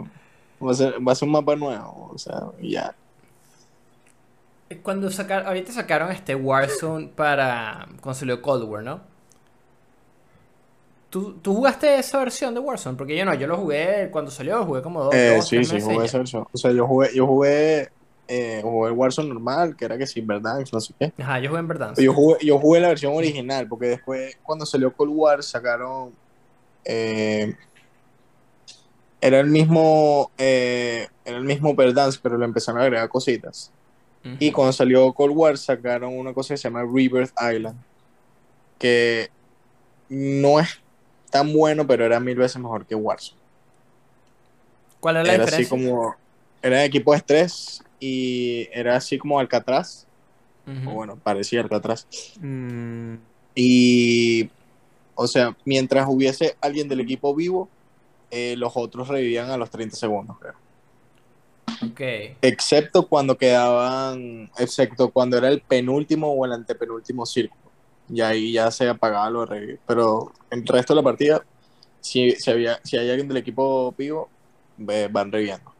Va 0.64 0.70
a 0.70 0.74
ser, 0.74 0.94
va 1.06 1.12
a 1.12 1.14
ser 1.14 1.26
un 1.26 1.32
mapa 1.32 1.54
nuevo. 1.56 2.10
O 2.14 2.16
sea, 2.16 2.50
ya. 2.62 2.94
Cuando 4.82 5.10
sacaron, 5.10 5.46
ahorita 5.48 5.72
sacaron 5.72 6.10
este 6.12 6.34
Warzone 6.34 7.08
para 7.08 7.88
cuando 8.00 8.18
salió 8.18 8.40
Cold 8.40 8.64
War, 8.64 8.82
¿no? 8.84 9.00
¿Tú, 11.10 11.34
¿Tú 11.42 11.54
jugaste 11.54 11.98
esa 11.98 12.18
versión 12.18 12.54
de 12.54 12.60
Warzone? 12.60 12.96
Porque 12.96 13.16
yo 13.16 13.24
no, 13.24 13.34
yo 13.34 13.46
lo 13.46 13.56
jugué 13.58 14.08
cuando 14.10 14.30
salió, 14.30 14.64
jugué 14.64 14.80
como 14.82 15.04
dos, 15.04 15.14
Eh, 15.14 15.36
dos, 15.36 15.48
sí, 15.48 15.64
sí, 15.64 15.80
jugué 15.80 16.06
esa 16.06 16.18
versión. 16.18 16.46
O 16.52 16.56
sea, 16.58 16.70
yo 16.70 16.86
jugué, 16.86 17.10
yo 17.14 17.26
jugué, 17.26 17.88
eh, 18.28 18.60
jugué 18.62 18.90
el 18.90 18.96
Warzone 18.96 19.28
normal, 19.30 19.74
que 19.74 19.86
era 19.86 19.96
que 19.98 20.06
sin 20.06 20.26
verdad, 20.26 20.60
no 20.72 20.80
sé 20.80 20.94
qué. 20.98 21.12
Ajá, 21.18 21.40
yo 21.40 21.48
jugué 21.48 21.60
en 21.60 21.68
verdad. 21.68 21.94
Yo 21.96 22.12
jugué, 22.12 22.36
yo 22.44 22.58
jugué 22.58 22.80
la 22.80 22.88
versión 22.88 23.14
original, 23.14 23.66
porque 23.66 23.86
después, 23.86 24.36
cuando 24.42 24.66
salió 24.66 24.92
Cold 24.92 25.12
War, 25.14 25.42
sacaron. 25.42 26.14
eh, 26.84 27.54
era 29.20 29.40
el 29.40 29.46
mismo. 29.48 30.30
eh, 30.38 31.08
era 31.24 31.38
el 31.38 31.44
mismo 31.44 31.74
Verdansk, 31.74 32.20
pero 32.22 32.38
le 32.38 32.44
empezaron 32.44 32.80
a 32.80 32.84
agregar 32.84 33.08
cositas. 33.08 33.72
Y 34.40 34.52
cuando 34.52 34.72
salió 34.72 35.10
Cold 35.14 35.34
War, 35.34 35.56
sacaron 35.56 36.16
una 36.16 36.34
cosa 36.34 36.52
que 36.52 36.58
se 36.58 36.64
llama 36.64 36.82
Rebirth 36.82 37.32
Island. 37.40 37.78
Que 38.78 39.30
no 40.10 40.60
es 40.60 40.68
tan 41.30 41.52
bueno, 41.52 41.86
pero 41.86 42.04
era 42.04 42.20
mil 42.20 42.36
veces 42.36 42.60
mejor 42.60 42.84
que 42.86 42.94
Warzone. 42.94 43.40
¿Cuál 45.00 45.16
es 45.16 45.26
la 45.26 45.34
Era 45.34 45.44
así 45.44 45.62
diferencia? 45.62 45.88
como. 45.88 46.14
Era 46.60 46.84
equipo 46.84 47.12
de 47.12 47.18
estrés 47.18 47.80
y 48.00 48.68
era 48.72 48.96
así 48.96 49.18
como 49.18 49.38
Alcatraz. 49.38 50.06
O 50.86 50.92
bueno, 50.92 51.18
parecía 51.22 51.60
Alcatraz. 51.60 52.06
Mm, 52.40 53.14
Y, 53.54 54.50
o 55.14 55.26
sea, 55.26 55.56
mientras 55.64 56.06
hubiese 56.08 56.56
alguien 56.60 56.88
del 56.88 57.00
equipo 57.00 57.34
vivo, 57.34 57.68
eh, 58.30 58.54
los 58.56 58.72
otros 58.76 59.08
revivían 59.08 59.50
a 59.50 59.56
los 59.56 59.70
30 59.70 59.96
segundos, 59.96 60.36
creo. 60.38 60.54
Ok. 61.82 62.00
Excepto 62.42 63.08
cuando 63.08 63.36
quedaban, 63.36 64.50
excepto 64.58 65.10
cuando 65.10 65.36
era 65.38 65.48
el 65.48 65.60
penúltimo 65.62 66.32
o 66.32 66.44
el 66.44 66.52
antepenúltimo 66.52 67.26
círculo. 67.26 67.72
Y 68.08 68.20
ahí 68.20 68.52
ya 68.52 68.70
se 68.70 68.88
apagaba 68.88 69.28
lo 69.30 69.40
de 69.40 69.46
revivir. 69.46 69.80
Pero 69.86 70.32
el 70.50 70.66
resto 70.66 70.94
de 70.94 70.96
la 71.00 71.04
partida, 71.04 71.42
si, 72.00 72.30
si, 72.32 72.50
había, 72.50 72.80
si 72.84 72.96
hay 72.96 73.10
alguien 73.10 73.28
del 73.28 73.38
equipo 73.38 73.92
vivo, 73.92 74.30
ve- 74.76 75.08
van 75.08 75.30
reviviendo. 75.32 75.72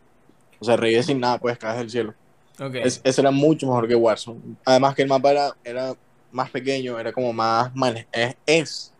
O 0.60 0.64
sea, 0.64 0.76
revive 0.76 1.02
sin 1.02 1.20
nada, 1.20 1.38
pues 1.38 1.58
caes 1.58 1.78
del 1.78 1.90
cielo. 1.90 2.14
Ok. 2.60 2.74
Es- 2.76 3.00
ese 3.04 3.20
era 3.20 3.30
mucho 3.30 3.66
mejor 3.66 3.86
que 3.86 3.94
Warzone. 3.94 4.40
Además 4.64 4.94
que 4.94 5.02
el 5.02 5.08
mapa 5.08 5.30
era, 5.30 5.56
era 5.64 5.94
más 6.32 6.50
pequeño, 6.50 6.98
era 6.98 7.12
como 7.12 7.32
más 7.32 7.72
mane- 7.74 8.06
es, 8.12 8.36
es 8.46 8.92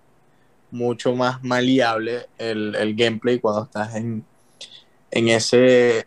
mucho 0.71 1.15
más 1.15 1.43
maleable 1.43 2.27
el, 2.39 2.75
el 2.75 2.95
gameplay 2.95 3.39
cuando 3.41 3.65
estás 3.65 3.95
en, 3.97 4.25
en 5.11 5.29
ese 5.29 6.07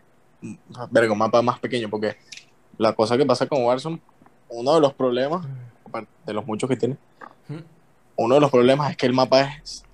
verga, 0.90 1.14
mapa 1.14 1.42
más 1.42 1.58
pequeño. 1.58 1.90
Porque 1.90 2.16
la 2.78 2.92
cosa 2.94 3.16
que 3.18 3.26
pasa 3.26 3.46
con 3.46 3.62
Warzone, 3.64 4.00
uno 4.48 4.74
de 4.74 4.80
los 4.80 4.94
problemas, 4.94 5.44
aparte 5.84 6.10
de 6.24 6.32
los 6.32 6.46
muchos 6.46 6.68
que 6.70 6.76
tiene, 6.76 6.96
uno 8.16 8.34
de 8.36 8.40
los 8.40 8.50
problemas 8.50 8.90
es 8.90 8.96
que 8.96 9.06
el 9.06 9.12
mapa 9.12 9.42
es 9.42 9.84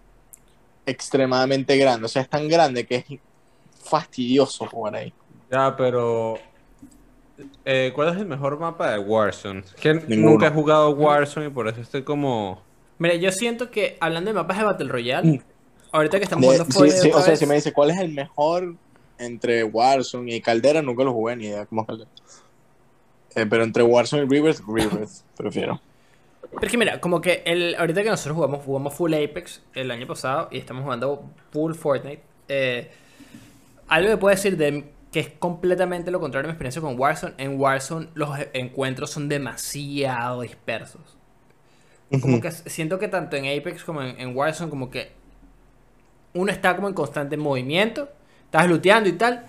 extremadamente 0.86 1.76
grande. 1.76 2.06
O 2.06 2.08
sea, 2.08 2.22
es 2.22 2.28
tan 2.28 2.48
grande 2.48 2.86
que 2.86 2.94
es 2.96 3.04
fastidioso 3.82 4.66
jugar 4.66 4.96
ahí. 4.96 5.12
Ya, 5.50 5.76
pero. 5.76 6.38
eh, 7.64 7.92
¿Cuál 7.94 8.08
es 8.10 8.16
el 8.16 8.26
mejor 8.26 8.58
mapa 8.58 8.90
de 8.92 8.98
Warzone? 8.98 9.60
Es 9.60 9.72
que 9.74 9.94
Ninguno. 9.94 10.32
nunca 10.32 10.46
he 10.48 10.50
jugado 10.50 10.90
Warzone 10.90 11.46
y 11.46 11.50
por 11.50 11.68
eso 11.68 11.80
estoy 11.80 12.02
como. 12.02 12.62
Mira, 12.98 13.14
yo 13.14 13.30
siento 13.32 13.70
que 13.70 13.96
hablando 14.00 14.30
de 14.30 14.34
mapas 14.34 14.58
de 14.58 14.64
Battle 14.64 14.88
Royale, 14.88 15.28
Mm. 15.32 15.40
ahorita 15.92 16.18
que 16.18 16.24
estamos 16.24 16.44
jugando 16.44 16.64
sí, 16.66 16.72
Fortnite 16.72 16.98
sí, 17.00 17.10
o 17.12 17.20
sea, 17.20 17.30
vez- 17.30 17.38
si 17.38 17.46
me 17.46 17.54
dice 17.54 17.72
cuál 17.72 17.90
es 17.90 17.98
el 17.98 18.12
mejor 18.12 18.74
entre 19.18 19.62
Warzone 19.64 20.34
y 20.34 20.40
Caldera, 20.40 20.82
nunca 20.82 21.04
lo 21.04 21.12
jugué 21.12 21.36
ni 21.36 21.46
idea 21.46 21.64
cómo 21.66 21.82
es 21.82 21.86
Caldera. 21.86 22.10
Eh, 23.36 23.46
pero 23.48 23.62
entre 23.62 23.82
Warzone 23.84 24.24
y 24.24 24.28
Rivers, 24.28 24.62
Rivers 24.66 25.24
prefiero. 25.36 25.80
Pero 26.50 26.62
es 26.66 26.70
que 26.72 26.78
mira, 26.78 27.00
como 27.00 27.20
que 27.20 27.42
el, 27.44 27.74
ahorita 27.78 28.02
que 28.02 28.10
nosotros 28.10 28.34
jugamos, 28.36 28.64
jugamos 28.64 28.94
full 28.94 29.12
Apex 29.14 29.60
el 29.74 29.90
año 29.90 30.06
pasado 30.06 30.48
y 30.50 30.58
estamos 30.58 30.82
jugando 30.82 31.22
full 31.52 31.74
Fortnite, 31.74 32.22
eh, 32.48 32.90
algo 33.86 34.08
que 34.10 34.16
puedo 34.16 34.34
decir 34.34 34.56
de 34.56 34.84
que 35.12 35.20
es 35.20 35.30
completamente 35.30 36.10
lo 36.10 36.20
contrario 36.20 36.48
de 36.48 36.52
mi 36.52 36.54
experiencia 36.54 36.82
con 36.82 36.98
Warzone. 36.98 37.34
En 37.38 37.60
Warzone 37.60 38.08
los 38.14 38.38
e- 38.38 38.50
encuentros 38.54 39.10
son 39.10 39.28
demasiado 39.28 40.42
dispersos. 40.42 41.16
Como 42.20 42.40
que 42.40 42.50
siento 42.50 42.98
que 42.98 43.08
tanto 43.08 43.36
en 43.36 43.44
Apex 43.46 43.84
como 43.84 44.02
en, 44.02 44.18
en 44.20 44.36
Warzone, 44.36 44.70
como 44.70 44.90
que 44.90 45.12
uno 46.34 46.52
está 46.52 46.76
como 46.76 46.88
en 46.88 46.94
constante 46.94 47.36
movimiento, 47.36 48.08
estás 48.44 48.68
looteando 48.68 49.08
y 49.08 49.12
tal, 49.12 49.46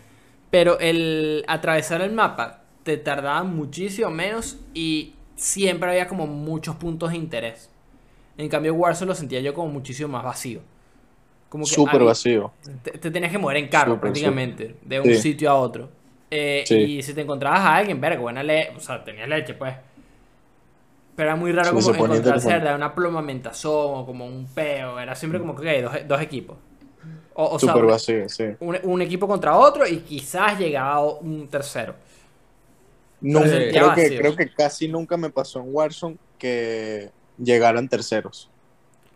pero 0.49 0.79
el 0.79 1.43
atravesar 1.47 2.01
el 2.01 2.11
mapa 2.13 2.63
te 2.83 2.97
tardaba 2.97 3.43
muchísimo 3.43 4.09
menos 4.09 4.57
y 4.73 5.15
siempre 5.35 5.89
había 5.89 6.07
como 6.07 6.27
muchos 6.27 6.75
puntos 6.75 7.11
de 7.11 7.17
interés. 7.17 7.69
En 8.37 8.49
cambio, 8.49 8.73
Warzone 8.73 9.09
lo 9.09 9.15
sentía 9.15 9.41
yo 9.41 9.53
como 9.53 9.69
muchísimo 9.71 10.09
más 10.09 10.23
vacío. 10.23 10.61
Como 11.49 11.63
que 11.65 11.71
Súper 11.71 11.95
había- 11.95 12.07
vacío. 12.07 12.51
te, 12.83 12.91
te 12.91 13.11
tenías 13.11 13.31
que 13.31 13.37
mover 13.39 13.57
en 13.57 13.67
carro 13.69 13.93
Súper, 13.93 14.01
prácticamente, 14.01 14.75
de 14.83 14.99
un 14.99 15.05
Sí. 15.07 15.15
sitio 15.15 15.49
a 15.49 15.55
otro. 15.55 15.89
Eh, 16.31 16.63
Sí. 16.67 16.75
Y 16.75 17.01
si 17.03 17.13
te 17.15 17.21
encontrabas 17.21 17.59
a 17.61 17.75
alguien, 17.77 17.99
verga, 17.99 18.19
buena 18.21 18.43
leche, 18.43 18.73
o 18.77 18.79
sea, 18.79 19.03
tenías 19.03 19.27
leche, 19.27 19.55
pues. 19.55 19.73
Pero 21.15 21.29
era 21.29 21.35
muy 21.35 21.51
raro 21.51 21.69
Sí, 21.81 21.91
como 21.91 22.05
encontrarse. 22.05 22.47
¿verdad? 22.47 22.75
una 22.75 22.93
plomamentación 22.95 23.73
o 23.73 24.05
como 24.05 24.25
un 24.25 24.45
peo. 24.47 24.99
Era 24.99 25.15
siempre 25.15 25.39
como 25.39 25.55
que 25.55 25.83
ok, 25.85 25.91
dos, 25.91 26.07
dos 26.07 26.21
equipos. 26.21 26.57
O, 27.33 27.45
o 27.55 27.59
sea, 27.59 27.69
Súper 27.69 27.85
un, 27.85 27.91
vacío, 27.91 28.29
sí. 28.29 28.45
un- 28.59 28.77
un 28.83 29.01
equipo 29.01 29.27
contra 29.27 29.57
otro 29.57 29.87
y 29.87 29.99
quizás 30.01 30.57
llegaba 30.59 31.03
un 31.15 31.47
tercero. 31.47 31.95
No, 33.21 33.41
creo, 33.41 33.93
que, 33.95 34.17
creo 34.17 34.35
que 34.35 34.49
casi 34.53 34.87
nunca 34.87 35.17
me 35.17 35.29
pasó 35.29 35.59
en 35.59 35.65
Warzone 35.73 36.17
que 36.37 37.09
llegaran 37.37 37.89
terceros. 37.89 38.49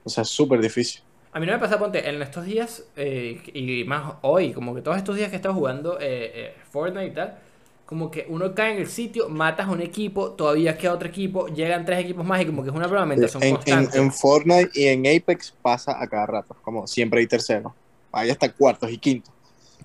O 0.03 0.09
sea, 0.09 0.23
es 0.23 0.29
súper 0.29 0.59
difícil. 0.59 1.01
A 1.33 1.39
mí 1.39 1.45
no 1.47 1.53
me 1.53 1.59
pasa, 1.59 1.79
ponte, 1.79 2.07
en 2.07 2.21
estos 2.21 2.45
días, 2.45 2.83
eh, 2.95 3.41
y 3.53 3.83
más 3.85 4.13
hoy, 4.21 4.53
como 4.53 4.75
que 4.75 4.81
todos 4.81 4.97
estos 4.97 5.15
días 5.15 5.29
que 5.29 5.35
he 5.35 5.37
estado 5.37 5.55
jugando 5.55 5.99
eh, 5.99 6.31
eh, 6.35 6.55
Fortnite 6.69 7.07
y 7.07 7.11
tal, 7.11 7.39
como 7.85 8.11
que 8.11 8.25
uno 8.29 8.53
cae 8.53 8.73
en 8.73 8.79
el 8.81 8.87
sitio, 8.87 9.29
matas 9.29 9.67
a 9.67 9.71
un 9.71 9.81
equipo, 9.81 10.31
todavía 10.31 10.77
queda 10.77 10.93
otro 10.93 11.07
equipo, 11.07 11.47
llegan 11.47 11.85
tres 11.85 11.99
equipos 11.99 12.23
más 12.25 12.41
y 12.41 12.45
como 12.45 12.63
que 12.63 12.69
es 12.69 12.75
una 12.75 12.87
programación 12.87 13.41
En, 13.43 13.49
en, 13.49 13.55
constante. 13.55 13.97
en 13.97 14.11
Fortnite 14.11 14.69
y 14.75 14.85
en 14.87 15.05
Apex 15.07 15.51
pasa 15.61 16.01
a 16.01 16.07
cada 16.07 16.25
rato. 16.27 16.55
Como 16.61 16.87
siempre 16.87 17.19
hay 17.19 17.27
terceros. 17.27 17.73
Hay 18.11 18.29
hasta 18.29 18.51
cuartos 18.51 18.91
y 18.91 18.97
quintos. 18.99 19.33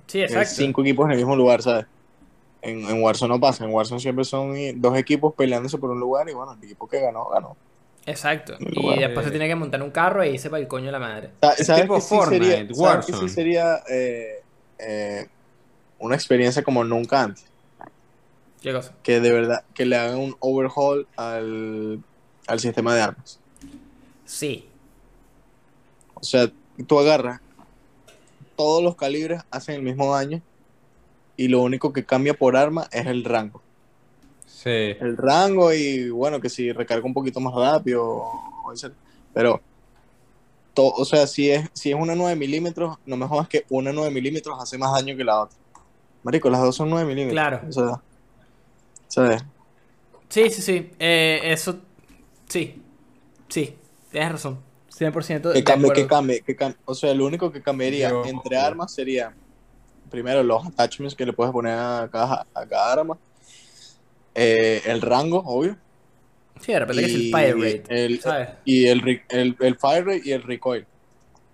Sí, 0.06 0.18
Hay 0.18 0.24
exacto. 0.24 0.54
cinco 0.56 0.82
equipos 0.82 1.06
en 1.06 1.12
el 1.12 1.16
mismo 1.18 1.34
lugar, 1.36 1.62
¿sabes? 1.62 1.86
En, 2.62 2.80
en 2.88 3.02
Warzone 3.02 3.34
no 3.34 3.40
pasa. 3.40 3.64
En 3.64 3.70
Warzone 3.72 4.00
siempre 4.00 4.24
son 4.24 4.54
dos 4.80 4.96
equipos 4.98 5.34
peleándose 5.34 5.78
por 5.78 5.90
un 5.90 6.00
lugar 6.00 6.28
y 6.28 6.34
bueno, 6.34 6.52
el 6.52 6.62
equipo 6.64 6.86
que 6.88 7.00
ganó, 7.00 7.28
ganó. 7.30 7.56
Exacto. 8.06 8.56
Y 8.58 8.98
después 9.00 9.26
se 9.26 9.30
tiene 9.30 9.48
que 9.48 9.54
montar 9.54 9.82
un 9.82 9.90
carro 9.90 10.24
y 10.24 10.28
irse 10.30 10.48
para 10.48 10.62
el 10.62 10.68
coño 10.68 10.86
de 10.86 10.92
la 10.92 10.98
madre. 10.98 11.30
Sa- 11.40 11.52
Es 11.52 11.66
¿Sabes 11.66 11.82
tipo 11.82 11.94
que 11.96 12.00
sí 12.00 12.14
Fortnite, 12.14 12.44
sería, 12.44 12.56
¿sabes 12.74 12.76
que 13.06 13.12
Warzone. 13.12 13.28
sí 13.28 13.34
sería 13.34 13.82
eh, 13.90 14.42
eh, 14.78 15.26
una 15.98 16.14
experiencia 16.14 16.62
como 16.62 16.84
nunca 16.84 17.22
antes? 17.22 17.44
¿Qué 18.62 18.72
cosa? 18.72 18.92
Que 19.02 19.20
de 19.20 19.30
verdad, 19.32 19.62
que 19.74 19.84
le 19.84 19.96
hagan 19.96 20.16
un 20.18 20.36
overhaul 20.40 21.06
al, 21.16 22.02
al 22.46 22.60
sistema 22.60 22.94
de 22.94 23.02
armas. 23.02 23.38
Sí. 24.24 24.68
O 26.14 26.22
sea, 26.24 26.50
tú 26.86 26.98
agarras, 26.98 27.40
todos 28.56 28.82
los 28.82 28.96
calibres 28.96 29.42
hacen 29.50 29.76
el 29.76 29.82
mismo 29.82 30.12
daño 30.14 30.40
y 31.36 31.46
lo 31.48 31.60
único 31.60 31.92
que 31.92 32.04
cambia 32.04 32.34
por 32.34 32.56
arma 32.56 32.88
es 32.90 33.06
el 33.06 33.22
rango. 33.24 33.62
Sí. 34.62 34.70
El 35.00 35.16
rango 35.16 35.72
y 35.72 36.10
bueno, 36.10 36.40
que 36.40 36.48
si 36.48 36.72
recarga 36.72 37.06
un 37.06 37.14
poquito 37.14 37.38
más 37.38 37.54
rápido, 37.54 38.24
pero, 39.32 39.60
to- 40.74 40.88
o 40.94 41.04
sea, 41.04 41.28
si 41.28 41.48
es, 41.48 41.68
si 41.74 41.90
es 41.90 41.96
una 41.96 42.16
9 42.16 42.34
milímetros, 42.34 42.98
no 43.06 43.16
me 43.16 43.26
jodas 43.28 43.46
que 43.46 43.64
una 43.68 43.92
9 43.92 44.10
milímetros 44.10 44.58
hace 44.60 44.76
más 44.76 44.92
daño 44.92 45.16
que 45.16 45.22
la 45.22 45.42
otra. 45.42 45.56
Marico, 46.24 46.50
las 46.50 46.60
dos 46.60 46.74
son 46.74 46.90
9 46.90 47.06
milímetros. 47.06 47.34
Claro. 47.34 47.60
O 47.68 47.72
sea, 47.72 48.00
¿sabes? 49.06 49.44
Sí, 50.28 50.50
sí, 50.50 50.60
sí. 50.60 50.90
Eh, 50.98 51.40
eso. 51.44 51.78
Sí. 52.48 52.82
Sí. 53.48 53.76
Tienes 54.10 54.32
razón. 54.32 54.58
100% 54.90 55.52
Que 55.52 55.58
de 55.58 55.64
cambie, 55.64 55.92
que 55.92 56.06
cambie, 56.08 56.40
que 56.40 56.56
cambie. 56.56 56.78
O 56.84 56.94
sea, 56.96 57.14
lo 57.14 57.26
único 57.26 57.52
que 57.52 57.62
cambiaría 57.62 58.10
Yo- 58.10 58.24
entre 58.24 58.56
armas 58.56 58.92
sería, 58.92 59.32
primero, 60.10 60.42
los 60.42 60.66
attachments 60.66 61.14
que 61.14 61.24
le 61.24 61.32
puedes 61.32 61.52
poner 61.52 61.74
a 61.78 62.08
cada, 62.10 62.44
a 62.52 62.66
cada 62.66 62.92
arma. 62.92 63.16
Eh, 64.40 64.82
el 64.86 65.00
rango, 65.00 65.42
obvio. 65.44 65.76
Sí, 66.60 66.72
de 66.72 66.78
repente 66.80 67.02
que 67.02 67.08
es 67.08 67.14
el 67.14 67.22
y 67.22 67.30
fire 67.32 67.56
rate. 67.56 68.04
el- 68.04 68.20
¿Sabes? 68.20 68.48
Y 68.64 68.86
el, 68.86 69.22
el, 69.30 69.56
el 69.60 69.76
fire 69.78 70.04
rate 70.06 70.22
y 70.24 70.32
el 70.32 70.42
recoil. 70.42 70.86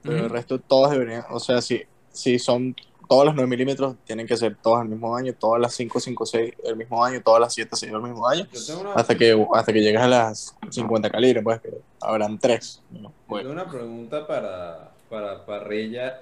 Pero 0.03 0.17
el 0.17 0.25
Ujú. 0.27 0.35
resto 0.35 0.59
todos 0.61 0.91
deberían, 0.91 1.25
o 1.31 1.41
sea, 1.41 1.63
si, 1.63 1.83
si 2.11 2.39
son 2.39 2.75
todas 3.09 3.27
las 3.27 3.35
9 3.35 3.49
milímetros, 3.49 3.97
tienen 4.05 4.27
que 4.27 4.37
ser 4.37 4.57
todas 4.63 4.83
al 4.83 4.89
mismo 4.89 5.15
año, 5.17 5.33
todas 5.39 5.61
las 5.61 5.75
5, 5.75 5.99
5, 6.01 6.27
6 6.27 6.53
el 6.65 6.77
mismo 6.77 7.03
año, 7.05 7.23
todas 7.23 7.41
las 7.41 7.55
7, 7.55 7.71
6 7.75 7.93
el 7.93 8.03
mismo 8.03 8.27
año, 8.29 8.47
Yo 8.53 8.65
tengo 8.67 8.81
una, 8.83 8.95
hasta 8.95 9.15
que, 9.15 9.47
hasta 9.55 9.73
que 9.73 9.81
llegues 9.81 10.01
a 10.01 10.09
las 10.09 10.55
50 10.71 11.11
calibres, 11.11 11.43
pues 11.43 11.61
que 11.61 11.71
habrán 12.01 12.39
3. 12.39 12.83
yo 12.91 13.13
tengo 13.39 13.51
una 13.53 13.69
pregunta 13.69 14.27
para, 14.27 14.91
para 15.09 15.45
Parrilla 15.47 16.21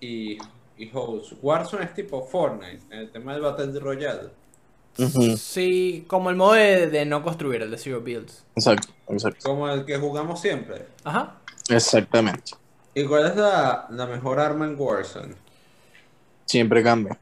y, 0.00 0.38
y 0.78 0.90
Host. 0.92 1.32
Warzone 1.42 1.84
es 1.84 1.94
tipo 1.94 2.22
Fortnite, 2.22 2.80
en 2.90 3.00
el 3.00 3.10
tema 3.10 3.32
del 3.32 3.42
Battle 3.42 3.78
Royale. 3.80 4.39
Sí, 5.38 6.04
como 6.08 6.30
el 6.30 6.36
modo 6.36 6.52
de, 6.54 6.88
de 6.88 7.04
no 7.06 7.22
construir, 7.22 7.62
el 7.62 7.70
de 7.70 7.78
Zero 7.78 8.00
Builds. 8.00 8.44
Exacto, 8.56 8.88
exacto. 9.08 9.40
Como 9.48 9.68
el 9.68 9.84
que 9.86 9.96
jugamos 9.96 10.40
siempre. 10.40 10.86
Ajá. 11.04 11.36
Exactamente. 11.68 12.52
¿Y 12.94 13.04
cuál 13.04 13.26
es 13.26 13.36
la, 13.36 13.86
la 13.90 14.06
mejor 14.06 14.40
arma 14.40 14.66
en 14.66 14.74
Warzone? 14.78 15.34
Siempre 16.44 16.82
cambia. 16.82 17.18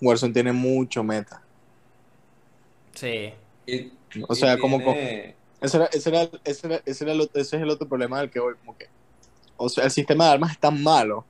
Warzone 0.00 0.32
tiene 0.32 0.52
mucho 0.52 1.02
meta. 1.02 1.42
Sí. 2.94 3.32
Y- 3.66 3.92
O 4.28 4.32
y 4.32 4.36
sea, 4.36 4.58
como 4.58 4.78
tiene- 4.78 5.34
Ese, 5.60 5.76
era, 5.76 5.86
ese, 5.86 6.08
era, 6.10 6.28
ese, 6.44 6.66
era, 6.66 6.82
ese, 6.84 7.04
era 7.04 7.12
el 7.12 7.20
ese 7.34 7.56
es 7.56 7.62
el 7.62 7.70
otro 7.70 7.88
problema 7.88 8.20
del 8.20 8.30
que 8.30 8.40
voy. 8.40 8.54
Como 8.64 8.76
que, 8.76 8.86
o 9.56 9.68
sea, 9.68 9.84
el 9.84 9.90
sistema 9.90 10.26
de 10.26 10.30
armas 10.32 10.52
es 10.52 10.58
tan 10.58 10.82
malo 10.82 11.24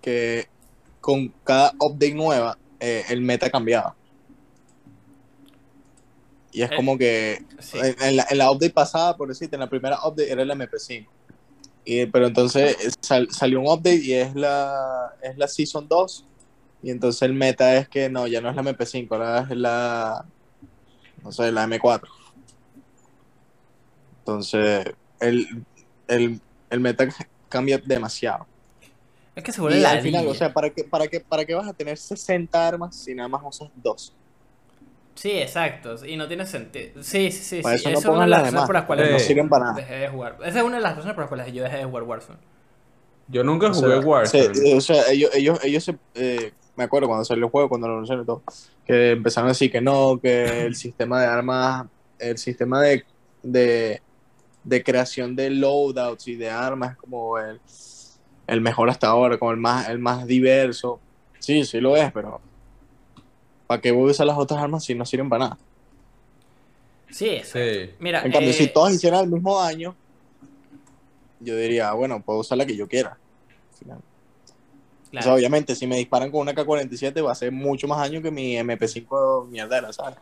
que 0.00 0.46
con 1.00 1.28
cada 1.44 1.72
update 1.80 2.14
nueva 2.14 2.56
eh, 2.80 3.04
el 3.08 3.20
meta 3.20 3.50
cambiaba. 3.50 3.94
Y 6.54 6.62
es 6.62 6.70
Eh, 6.70 6.76
como 6.76 6.96
que 6.96 7.44
Sí. 7.58 7.78
en, 7.82 8.16
la, 8.16 8.26
en 8.30 8.38
la 8.38 8.50
update 8.50 8.72
pasada, 8.72 9.16
por 9.16 9.28
decirte, 9.28 9.56
en 9.56 9.60
la 9.60 9.68
primera 9.68 9.98
update 10.06 10.30
era 10.30 10.42
el 10.42 10.50
MP5. 10.50 11.10
Y, 11.84 12.06
pero 12.06 12.26
entonces 12.28 12.76
eh, 12.80 12.90
sal- 13.02 13.28
salió 13.30 13.60
un 13.60 13.66
update 13.66 13.96
y 14.04 14.12
es 14.14 14.34
la, 14.34 15.10
es 15.20 15.36
la 15.36 15.48
Season 15.48 15.86
2. 15.88 16.26
Y 16.82 16.90
entonces 16.90 17.20
el 17.22 17.34
meta 17.34 17.76
es 17.76 17.88
que 17.88 18.08
no, 18.08 18.26
ya 18.28 18.40
no 18.40 18.50
es 18.50 18.56
la 18.56 18.62
MP5, 18.62 19.12
ahora 19.12 19.46
es 19.50 19.56
la, 19.56 20.24
no 21.22 21.32
sé, 21.32 21.50
la 21.50 21.64
M4. 21.66 22.08
Entonces 24.18 24.86
el, 25.20 25.46
el, 26.08 26.40
el 26.70 26.80
meta 26.80 27.06
cambia 27.48 27.78
demasiado. 27.78 28.46
Es 29.34 29.42
que 29.42 29.52
se 29.52 29.60
vuelve 29.60 29.78
Y 29.78 29.82
la 29.82 29.90
al 29.90 30.00
final, 30.02 30.28
o 30.28 30.34
sea, 30.34 30.52
¿para 30.52 30.70
qué, 30.70 30.84
para, 30.84 31.08
qué, 31.08 31.20
¿para 31.20 31.44
qué 31.44 31.54
vas 31.54 31.68
a 31.68 31.72
tener 31.74 31.98
60 31.98 32.66
armas 32.68 32.96
si 33.02 33.14
nada 33.14 33.28
más 33.28 33.42
usas 33.44 33.68
dos? 33.74 34.16
Sí, 35.14 35.30
exacto. 35.32 36.04
Y 36.06 36.16
no 36.16 36.26
tiene 36.28 36.44
sentido. 36.46 37.02
Sí, 37.02 37.30
sí, 37.30 37.44
sí. 37.44 37.62
Sí. 37.62 37.74
eso 37.74 37.90
no 37.90 37.98
Esa 37.98 38.08
es 38.08 38.12
una 38.12 38.12
pongan 38.12 38.30
de 38.30 38.30
las 38.30 38.42
razones 38.42 38.52
demás, 38.52 38.66
por 38.66 38.74
las 38.74 38.84
cuales 38.84 39.06
no 39.06 39.12
no 39.12 39.18
sirven 39.18 39.48
para 39.48 39.64
nada. 39.66 39.76
dejé 39.76 39.94
de 39.94 40.08
jugar. 40.08 40.38
Esa 40.44 40.58
es 40.58 40.64
una 40.64 40.76
de 40.76 40.82
las 40.82 40.96
razones 40.96 41.14
por 41.14 41.22
las 41.22 41.28
cuales 41.28 41.52
yo 41.52 41.62
dejé 41.62 41.76
de 41.78 41.84
jugar 41.84 42.02
Warzone. 42.04 42.38
Yo 43.28 43.44
nunca 43.44 43.68
O 43.68 43.74
jugué 43.74 43.94
sea, 43.94 44.00
Warzone. 44.00 44.54
se- 44.54 44.74
o 44.76 44.80
sea, 44.80 45.10
ellos, 45.10 45.30
ellos, 45.34 45.58
ellos 45.64 45.84
se, 45.84 45.98
eh, 46.14 46.52
me 46.76 46.84
acuerdo 46.84 47.08
cuando 47.08 47.24
salió 47.24 47.44
el 47.46 47.50
juego, 47.50 47.68
cuando 47.68 47.88
lo 47.88 47.94
anunciaron 47.94 48.24
y 48.24 48.26
todo, 48.26 48.42
que 48.84 49.12
empezaron 49.12 49.48
a 49.48 49.52
decir 49.52 49.70
que 49.72 49.80
no, 49.80 50.18
que 50.20 50.66
el 50.66 50.74
sistema 50.74 51.20
de 51.20 51.26
armas, 51.26 51.86
el 52.18 52.36
sistema 52.38 52.82
de, 52.82 53.04
de, 53.42 54.02
de 54.62 54.82
creación 54.84 55.36
de 55.36 55.50
loadouts 55.50 56.28
y 56.28 56.36
de 56.36 56.50
armas 56.50 56.92
es 56.92 56.96
como 56.98 57.38
el, 57.38 57.60
el 58.46 58.60
mejor 58.60 58.90
hasta 58.90 59.08
ahora, 59.08 59.38
como 59.38 59.52
el 59.52 59.56
más, 59.58 59.88
el 59.88 59.98
más 59.98 60.26
diverso. 60.26 61.00
Sí, 61.38 61.64
sí 61.64 61.80
lo 61.80 61.96
es, 61.96 62.12
pero 62.12 62.40
¿para 63.66 63.80
qué 63.80 63.92
voy 63.92 64.08
a 64.08 64.12
usar 64.12 64.26
las 64.26 64.38
otras 64.38 64.60
armas 64.60 64.84
si 64.84 64.94
no 64.94 65.04
sirven 65.04 65.28
para 65.28 65.44
nada? 65.44 65.58
Sí, 67.10 67.28
exacto. 67.28 67.58
Sí. 67.58 67.90
Mira, 67.98 68.22
En 68.22 68.32
cambio, 68.32 68.50
eh, 68.50 68.54
si 68.54 68.68
todos 68.68 68.92
hicieran 68.92 69.24
el 69.24 69.30
mismo 69.30 69.60
daño, 69.60 69.94
yo 71.40 71.56
diría, 71.56 71.92
bueno, 71.92 72.22
puedo 72.22 72.40
usar 72.40 72.58
la 72.58 72.66
que 72.66 72.76
yo 72.76 72.88
quiera. 72.88 73.18
O 75.16 75.22
sea, 75.22 75.34
obviamente, 75.34 75.76
si 75.76 75.86
me 75.86 75.96
disparan 75.96 76.30
con 76.30 76.40
una 76.40 76.54
K-47 76.54 77.24
va 77.24 77.32
a 77.32 77.36
ser 77.36 77.52
mucho 77.52 77.86
más 77.86 77.98
daño 77.98 78.20
que 78.20 78.32
mi 78.32 78.56
MP5 78.56 79.46
mierdera, 79.46 79.92
¿sabes? 79.92 80.16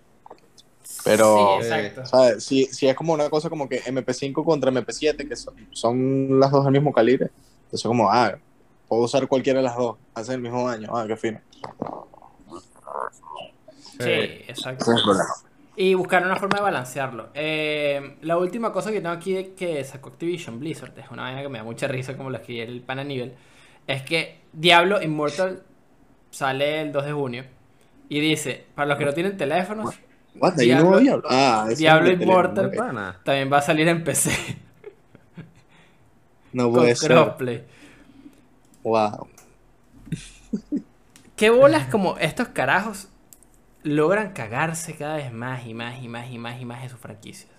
Pero, 1.04 1.58
Sí, 1.60 1.66
exacto. 1.66 2.04
¿sabes? 2.04 2.44
Si, 2.44 2.66
si 2.66 2.88
es 2.88 2.94
como 2.94 3.14
una 3.14 3.30
cosa 3.30 3.48
como 3.48 3.68
que 3.68 3.82
MP5 3.82 4.44
contra 4.44 4.70
MP7, 4.70 5.26
que 5.26 5.36
son, 5.36 5.54
son 5.70 6.38
las 6.38 6.50
dos 6.50 6.64
del 6.64 6.72
mismo 6.74 6.92
calibre, 6.92 7.30
entonces 7.64 7.88
como, 7.88 8.10
ah, 8.10 8.36
puedo 8.86 9.04
usar 9.04 9.26
cualquiera 9.28 9.60
de 9.60 9.64
las 9.64 9.76
dos, 9.76 9.96
hace 10.14 10.34
el 10.34 10.40
mismo 10.40 10.68
daño, 10.68 10.94
ah, 10.94 11.06
qué 11.06 11.16
fino. 11.16 11.40
Sí, 13.98 14.10
exacto. 14.48 14.86
Y 15.76 15.94
buscar 15.94 16.24
una 16.24 16.36
forma 16.36 16.56
de 16.58 16.62
balancearlo. 16.62 17.28
Eh, 17.34 18.16
la 18.22 18.36
última 18.36 18.72
cosa 18.72 18.90
que 18.92 19.00
tengo 19.00 19.14
aquí 19.14 19.32
de 19.32 19.54
que 19.54 19.82
sacó 19.84 20.10
Activision 20.10 20.60
Blizzard, 20.60 20.98
es 20.98 21.10
una 21.10 21.22
vaina 21.22 21.42
que 21.42 21.48
me 21.48 21.58
da 21.58 21.64
mucha 21.64 21.88
risa 21.88 22.16
como 22.16 22.30
lo 22.30 22.36
escribí 22.36 22.60
el 22.60 22.82
pana 22.82 23.04
nivel, 23.04 23.34
es 23.86 24.02
que 24.02 24.40
Diablo 24.52 25.02
Immortal 25.02 25.62
sale 26.30 26.82
el 26.82 26.92
2 26.92 27.04
de 27.06 27.12
junio 27.12 27.44
y 28.08 28.20
dice, 28.20 28.66
para 28.74 28.86
los 28.88 28.98
que 28.98 29.04
no 29.06 29.14
tienen 29.14 29.36
teléfonos, 29.36 29.94
What, 30.34 30.58
¿hay 30.58 30.72
un 30.72 31.02
Diablo-? 31.02 31.28
Ah, 31.30 31.68
Diablo 31.76 32.10
teléfono, 32.10 32.32
Immortal. 32.32 33.16
también 33.24 33.52
va 33.52 33.58
a 33.58 33.62
salir 33.62 33.88
en 33.88 34.04
PC 34.04 34.30
No 36.52 36.64
con 36.64 36.74
puede 36.80 36.96
ser. 36.96 37.10
crossplay. 37.12 37.64
Wow. 38.82 39.28
¿Qué 41.36 41.50
bolas 41.50 41.86
como 41.88 42.18
estos 42.18 42.48
carajos 42.48 43.08
logran 43.84 44.32
cagarse 44.32 44.94
cada 44.94 45.16
vez 45.16 45.32
más 45.32 45.66
y 45.66 45.74
más 45.74 46.02
y 46.02 46.08
más 46.08 46.30
y 46.30 46.38
más 46.38 46.60
y 46.60 46.64
más 46.64 46.82
en 46.84 46.90
sus 46.90 46.98
franquicias? 47.00 47.50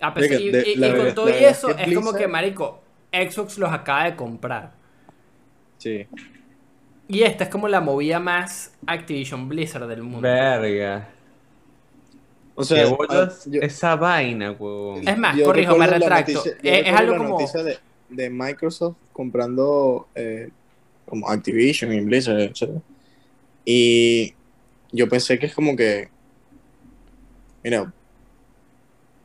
A 0.00 0.12
pesar, 0.14 0.38
de- 0.38 0.64
y- 0.70 0.72
con 0.74 0.80
verdad- 0.80 1.14
todo 1.14 1.28
y 1.28 1.32
verdad 1.32 1.50
eso, 1.50 1.68
es 1.70 1.76
que 1.76 1.82
es 1.90 1.94
como 1.94 2.12
que, 2.12 2.26
marico, 2.28 2.82
Xbox 3.12 3.58
los 3.58 3.70
acaba 3.72 4.04
de 4.04 4.16
comprar. 4.16 4.72
Sí. 5.78 6.06
Y 7.08 7.22
esta 7.22 7.44
es 7.44 7.50
como 7.50 7.68
la 7.68 7.80
movida 7.80 8.18
más 8.18 8.74
Activision 8.86 9.48
Blizzard 9.48 9.86
del 9.86 10.02
mundo. 10.02 10.22
Verga. 10.22 11.08
O 12.54 12.64
sea, 12.64 12.84
¿Qué 12.84 12.90
bolas 12.90 13.44
ah, 13.46 13.50
yo- 13.50 13.62
esa 13.62 13.96
vaina, 13.96 14.52
huevón? 14.52 15.06
Es 15.08 15.16
más, 15.18 15.40
corrijo, 15.40 15.76
me 15.76 15.86
retracto. 15.86 16.32
noticia- 16.32 16.52
es 16.62 16.84
recuerdo 16.84 16.98
algo 16.98 17.12
la 17.12 17.18
como. 17.18 17.30
noticia 17.30 17.62
de, 17.62 17.78
de 18.10 18.30
Microsoft 18.30 18.96
comprando 19.12 20.08
eh, 20.14 20.50
como 21.06 21.28
Activision 21.28 21.92
y 21.92 22.00
Blizzard, 22.00 22.40
etc. 22.40 22.70
Y 23.64 24.34
yo 24.92 25.08
pensé 25.08 25.38
que 25.38 25.46
es 25.46 25.54
como 25.54 25.74
que, 25.76 26.08
mira, 27.62 27.92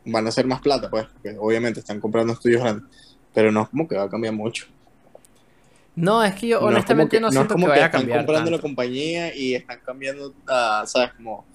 van 0.06 0.26
a 0.26 0.30
hacer 0.30 0.46
más 0.48 0.62
plata, 0.62 0.90
pues, 0.90 1.06
porque 1.14 1.36
obviamente 1.38 1.80
están 1.82 2.00
comprando 2.00 2.34
estudios 2.34 2.62
grandes, 2.62 3.18
pero 3.34 3.52
no 3.52 3.64
es 3.64 3.70
como 3.70 3.88
que 3.88 3.98
va 3.98 4.04
a 4.04 4.10
cambiar 4.10 4.34
mucho. 4.34 4.66
No, 5.96 6.24
es 6.24 6.36
que 6.36 6.48
yo 6.48 6.58
No 6.62 6.62
es 6.62 6.66
como 6.68 6.70
honestamente 6.76 7.18
que- 7.18 7.22
no 7.22 7.28
es 7.28 7.34
siento 7.34 7.56
que, 7.56 7.62
como 7.62 7.68
vaya 7.68 7.84
a 7.84 7.86
están 7.88 8.02
comprando 8.08 8.52
la 8.52 8.58
tanto. 8.58 8.62
compañía 8.62 9.36
y 9.36 9.56
están 9.56 9.80
cambiando, 9.86 10.34
a, 10.48 10.84
¿sabes? 10.86 11.12
Como, 11.16 11.46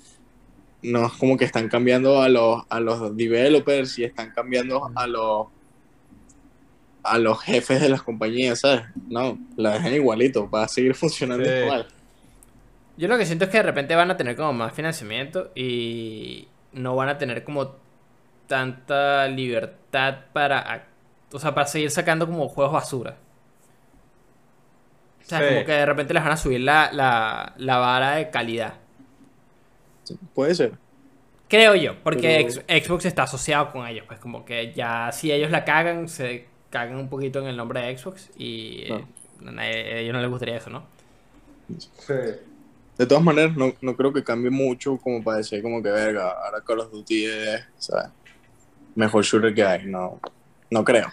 no 0.83 1.07
es 1.07 1.13
como 1.13 1.37
que 1.37 1.45
están 1.45 1.69
cambiando 1.69 2.21
a 2.21 2.29
los, 2.29 2.63
a 2.69 2.81
los 2.81 3.17
developers 3.17 3.99
y 3.99 4.05
están 4.05 4.31
cambiando 4.33 4.91
a 4.95 5.07
los 5.07 5.47
a 7.05 7.19
los 7.19 7.41
jefes 7.43 7.81
de 7.81 7.89
las 7.89 8.01
compañías, 8.03 8.61
¿sabes? 8.61 8.83
No, 9.09 9.37
la 9.57 9.73
dejan 9.73 9.93
igualito, 9.95 10.49
va 10.49 10.65
a 10.65 10.69
seguir 10.69 10.95
funcionando 10.95 11.45
Sí. 11.45 11.57
igual. 11.57 11.87
Yo 12.97 13.09
lo 13.09 13.17
que 13.19 13.27
siento 13.27 13.45
es 13.47 13.51
que 13.51 13.57
de 13.59 13.63
repente 13.65 13.95
van 13.97 14.11
a 14.11 14.17
tener 14.17 14.37
como 14.37 14.53
más 14.53 14.73
financiamiento 14.73 15.51
y 15.55 16.49
no 16.73 16.95
van 16.95 17.09
a 17.09 17.19
tener 17.19 17.43
como 17.45 17.75
tanta 18.47 19.27
libertad 19.29 20.17
para, 20.33 20.87
o 21.33 21.39
sea, 21.39 21.55
para 21.55 21.67
seguir 21.67 21.91
sacando 21.91 22.27
como 22.27 22.49
juegos 22.49 22.73
basura. 22.75 23.17
O 25.21 25.25
sea, 25.25 25.39
Sí. 25.41 25.45
como 25.55 25.65
que 25.65 25.73
de 25.73 25.87
repente 25.87 26.13
les 26.15 26.23
van 26.23 26.33
a 26.33 26.37
subir 26.37 26.61
la, 26.61 26.91
la, 26.93 27.55
la 27.57 27.77
vara 27.79 28.17
de 28.17 28.31
calidad. 28.31 28.75
Sí, 30.05 30.19
Puede 30.35 30.55
ser. 30.55 30.73
Creo 31.49 31.75
yo, 31.75 31.97
porque 32.03 32.47
Pero- 32.67 32.85
Xbox 32.85 33.05
está 33.05 33.25
asociado 33.25 33.73
con 33.73 33.87
ellos, 33.87 34.05
pues 34.07 34.19
como 34.19 34.45
que 34.45 34.73
ya 34.73 35.13
si 35.13 35.31
ellos 35.33 35.51
la 35.51 35.65
cagan, 35.65 36.09
se 36.09 36.47
cagan 36.71 36.97
un 36.97 37.09
poquito 37.09 37.39
en 37.41 37.47
el 37.47 37.57
nombre 37.57 37.81
de 37.83 37.97
Xbox 37.97 38.31
y 38.39 38.85
eh, 38.87 39.05
a 39.59 39.67
ellos 39.99 40.15
no 40.15 40.21
les 40.21 40.31
gustaría 40.31 40.57
eso, 40.57 40.71
¿no? 40.71 40.85
Sí. 41.79 42.15
De 42.99 43.07
todas 43.07 43.25
maneras, 43.25 43.57
no, 43.57 43.73
no 43.81 43.97
creo 43.97 44.13
que 44.13 44.25
cambie 44.25 44.51
mucho 44.51 44.99
como 44.99 45.23
para 45.25 45.39
decir 45.39 45.63
como 45.63 45.83
que 45.83 45.91
verga, 45.91 46.31
ahora 46.31 46.63
Call 46.65 46.81
of 46.81 46.91
Duty 46.93 47.25
es, 47.27 47.63
¿sabes? 47.79 48.13
Mejor 48.95 49.25
shooter 49.25 49.55
que 49.55 49.65
hay, 49.65 49.87
no, 49.87 50.21
no 50.71 50.85
creo. 50.85 51.09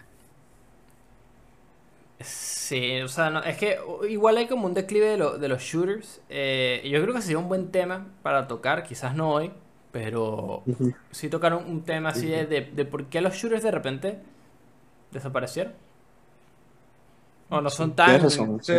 Sí, 2.21 2.99
o 3.01 3.07
sea, 3.07 3.29
no, 3.29 3.41
es 3.43 3.57
que 3.57 3.77
igual 4.09 4.37
hay 4.37 4.47
como 4.47 4.65
un 4.65 4.73
declive 4.73 5.05
de, 5.07 5.17
lo- 5.17 5.37
de 5.37 5.47
los 5.47 5.61
shooters. 5.61 6.21
eh, 6.29 6.81
yo 6.91 7.01
creo 7.01 7.13
que 7.15 7.21
sería 7.21 7.37
un 7.39 7.47
buen 7.47 7.71
tema 7.71 8.07
para 8.23 8.47
tocar, 8.47 8.83
quizás 8.83 9.15
no 9.15 9.31
hoy, 9.33 9.51
pero 9.91 10.63
sí 11.11 11.29
tocar 11.29 11.53
un, 11.53 11.63
un 11.65 11.83
tema 11.83 12.09
así 12.09 12.27
de, 12.27 12.45
de, 12.45 12.61
de 12.61 12.85
por 12.85 13.05
qué 13.05 13.21
los 13.21 13.35
shooters 13.35 13.63
de 13.63 13.71
repente 13.71 14.19
desaparecieron. 15.11 15.73
O 17.49 17.61
no 17.61 17.69
son 17.69 17.95
tan, 17.95 18.19
Tienes 18.19 18.23
razón, 18.23 18.61
Sí. 18.61 18.75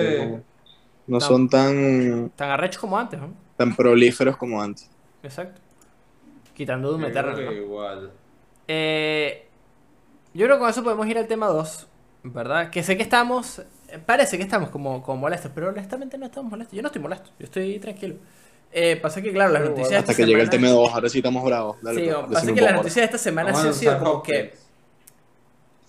No- 1.19 1.21
son 1.21 1.49
tan, 1.49 2.31
tan 2.37 2.51
arrechos 2.51 2.81
como 2.81 2.99
antes, 2.99 3.21
¿no? 3.21 3.33
tan 3.57 3.75
prolíferos 3.77 4.37
como 4.37 4.61
antes. 4.63 4.89
Exacto. 5.23 5.61
Quitando 6.55 6.91
Doom 6.93 7.05
Eternal, 7.07 7.45
¿no? 7.45 7.53
igual. 7.53 8.11
Eh, 8.69 9.47
yo 10.35 10.47
creo 10.47 10.57
que 10.57 10.61
con 10.61 10.71
eso 10.71 10.83
podemos 10.85 11.07
ir 11.07 11.19
al 11.19 11.27
tema 11.27 11.47
2, 11.49 11.87
¿verdad? 12.23 12.71
Que 12.71 12.83
sé 12.83 12.97
que 12.97 13.03
estamos, 13.03 13.59
eh, 13.89 13.99
parece 14.05 14.37
que 14.37 14.43
estamos 14.45 14.71
como, 14.71 15.03
como 15.03 15.19
molestos, 15.23 15.51
pero 15.55 15.69
honestamente 15.69 16.17
no 16.19 16.27
estamos 16.27 16.51
molestos. 16.51 16.75
Yo 16.77 16.83
no 16.83 16.89
estoy 16.89 17.03
molesto, 17.03 17.31
yo 17.39 17.45
estoy 17.45 17.79
tranquilo. 17.79 18.15
Eh, 18.73 18.97
pasa 18.97 19.21
que, 19.21 19.33
claro, 19.33 19.53
las 19.53 19.63
noticias 19.63 19.89
de 19.91 19.97
Hasta 19.97 20.13
esta 20.13 20.23
que 20.23 20.27
llegue 20.29 20.43
el 20.43 20.51
semana- 20.51 20.69
tema 20.69 20.81
2, 20.83 20.95
ahora 20.95 21.09
sí 21.09 21.19
estamos 21.19 21.45
bravos. 21.45 21.77
Dale, 21.83 22.01
Sí, 22.05 22.11
pues, 22.13 22.27
pasa 22.41 22.55
que 22.55 22.61
las 22.61 22.73
noticias 22.75 22.95
de 22.97 23.05
esta 23.05 23.19
semana 23.19 23.51
han 23.51 23.75
sido 23.75 23.99
como 23.99 24.23
que... 24.23 24.55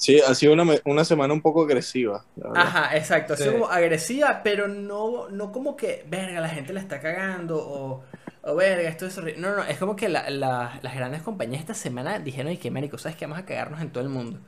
Sí, 0.01 0.19
ha 0.19 0.33
sido 0.33 0.53
una, 0.53 0.65
una 0.85 1.05
semana 1.05 1.31
un 1.31 1.41
poco 1.41 1.61
agresiva. 1.61 2.25
Ajá, 2.55 2.97
exacto. 2.97 3.33
Ha 3.35 3.37
sido 3.37 3.51
Sí. 3.51 3.57
como 3.59 3.71
agresiva, 3.71 4.41
pero 4.43 4.67
no, 4.67 5.29
no 5.29 5.51
como 5.51 5.75
que, 5.77 6.03
verga, 6.09 6.41
la 6.41 6.49
gente 6.49 6.73
la 6.73 6.79
está 6.79 6.99
cagando 6.99 7.57
o, 7.59 8.03
o 8.41 8.55
verga, 8.55 8.89
esto 8.89 9.05
es 9.05 9.15
horrible. 9.19 9.39
No, 9.39 9.55
no, 9.57 9.63
es 9.63 9.77
como 9.77 9.95
que 9.95 10.09
la- 10.09 10.27
la- 10.31 10.79
las 10.81 10.95
grandes 10.95 11.21
compañías 11.21 11.61
esta 11.61 11.75
semana 11.75 12.17
dijeron, 12.17 12.51
y 12.51 12.57
que 12.57 12.71
marico, 12.71 12.97
¿sabes 12.97 13.15
que 13.15 13.25
Vamos 13.27 13.37
a 13.37 13.45
cagarnos 13.45 13.79
en 13.79 13.91
todo 13.91 14.03
el 14.03 14.09
mundo. 14.09 14.39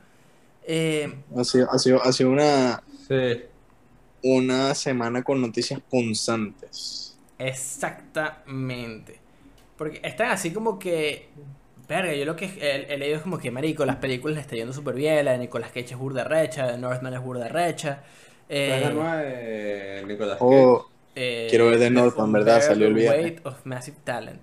Eh, 0.64 1.20
Ha 1.36 1.44
sido, 1.44 1.70
ha 1.70 1.78
sido, 1.78 2.02
ha 2.02 2.12
sido 2.12 2.30
una, 2.30 2.82
Sí. 3.06 3.42
una 4.24 4.74
semana 4.74 5.22
con 5.22 5.40
noticias 5.40 5.80
punzantes. 5.88 7.16
Exactamente. 7.38 9.20
Porque 9.76 10.00
están 10.02 10.30
así 10.30 10.52
como 10.52 10.80
que. 10.80 11.28
Verga, 11.88 12.14
yo 12.14 12.24
lo 12.24 12.34
que 12.36 12.46
he, 12.46 12.92
he 12.94 12.96
leído 12.98 13.16
es 13.16 13.22
como 13.22 13.38
que, 13.38 13.50
marico, 13.50 13.84
las 13.84 13.96
películas 13.96 14.36
le 14.36 14.40
está 14.40 14.56
yendo 14.56 14.72
súper 14.72 14.94
bien. 14.94 15.24
La 15.24 15.32
de 15.32 15.38
Nicolas 15.38 15.68
Cage 15.68 15.92
es 15.92 15.96
burda 15.98 16.24
recha, 16.24 16.66
de 16.66 16.78
Northman 16.78 17.12
es 17.14 17.20
burda 17.22 17.48
recha. 17.48 18.02
eh, 18.48 18.80
La 18.82 18.90
nueva 18.90 19.16
de 19.18 20.04
Nicolas 20.06 20.38
Cage. 20.38 20.44
Oh, 20.44 20.88
eh, 21.14 21.46
quiero 21.50 21.66
ver 21.66 21.78
The 21.78 21.90
Northman, 21.90 22.32
¿verdad? 22.32 22.62
Salió 22.62 22.86
el 22.88 22.94
viernes. 22.94 23.22
Weight 23.22 23.46
of 23.46 23.64
Massive 23.66 23.96
Talent. 24.02 24.40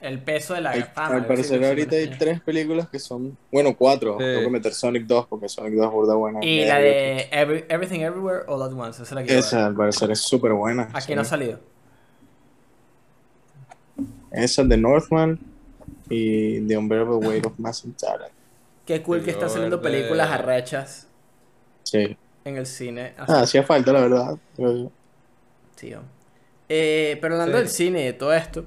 El 0.00 0.20
peso 0.20 0.52
de 0.54 0.60
la 0.60 0.70
hay- 0.72 0.82
fama. 0.82 1.16
al 1.16 1.26
parecer 1.26 1.64
ahorita 1.64 1.96
hay 1.96 2.10
tres 2.18 2.40
películas 2.42 2.88
que 2.88 2.98
son, 2.98 3.36
bueno, 3.50 3.74
cuatro. 3.76 4.16
Sí. 4.18 4.24
Tengo 4.24 4.40
que 4.42 4.50
meter 4.50 4.74
Sonic 4.74 5.04
2 5.06 5.26
porque 5.26 5.48
Sonic 5.48 5.72
2 5.74 5.86
es 5.86 5.92
burda 5.92 6.14
buena. 6.14 6.44
Y 6.44 6.64
la 6.66 6.78
de 6.80 7.28
Every- 7.32 7.64
Everything 7.68 8.00
Everywhere 8.00 8.42
All 8.46 8.62
at 8.62 8.72
Once. 8.72 9.02
Esa 9.02 9.04
es 9.04 9.12
la 9.12 9.24
que. 9.24 9.38
Esa 9.38 9.66
al 9.66 9.74
parecer 9.74 10.10
es 10.10 10.20
súper 10.20 10.52
buena. 10.52 10.90
Aquí 10.92 11.06
sí. 11.06 11.14
no 11.14 11.22
ha 11.22 11.24
salido. 11.24 11.60
Esa 14.32 14.64
de 14.64 14.76
Northman 14.76 15.38
y 16.08 16.60
The 16.66 16.76
Unbearable 16.76 17.16
Weight 17.26 17.46
of 17.46 17.58
Massive 17.58 17.94
Talent. 17.98 18.32
Qué 18.84 19.02
cool 19.02 19.18
que 19.22 19.30
están 19.30 19.48
Quiero 19.48 19.52
saliendo 19.54 19.82
películas 19.82 20.30
arrechas 20.30 21.08
Sí. 21.82 22.16
en 22.44 22.56
el 22.56 22.66
cine. 22.66 23.14
así 23.16 23.32
Ah, 23.32 23.40
hacía 23.40 23.62
falta, 23.62 23.92
la 23.92 24.00
verdad. 24.00 24.38
Tío. 25.74 26.00
Eh, 26.68 27.18
pero 27.20 27.34
hablando 27.34 27.56
Sí. 27.58 27.62
del 27.62 27.68
cine 27.70 28.00
y 28.02 28.04
de 28.06 28.12
todo 28.12 28.32
esto, 28.32 28.64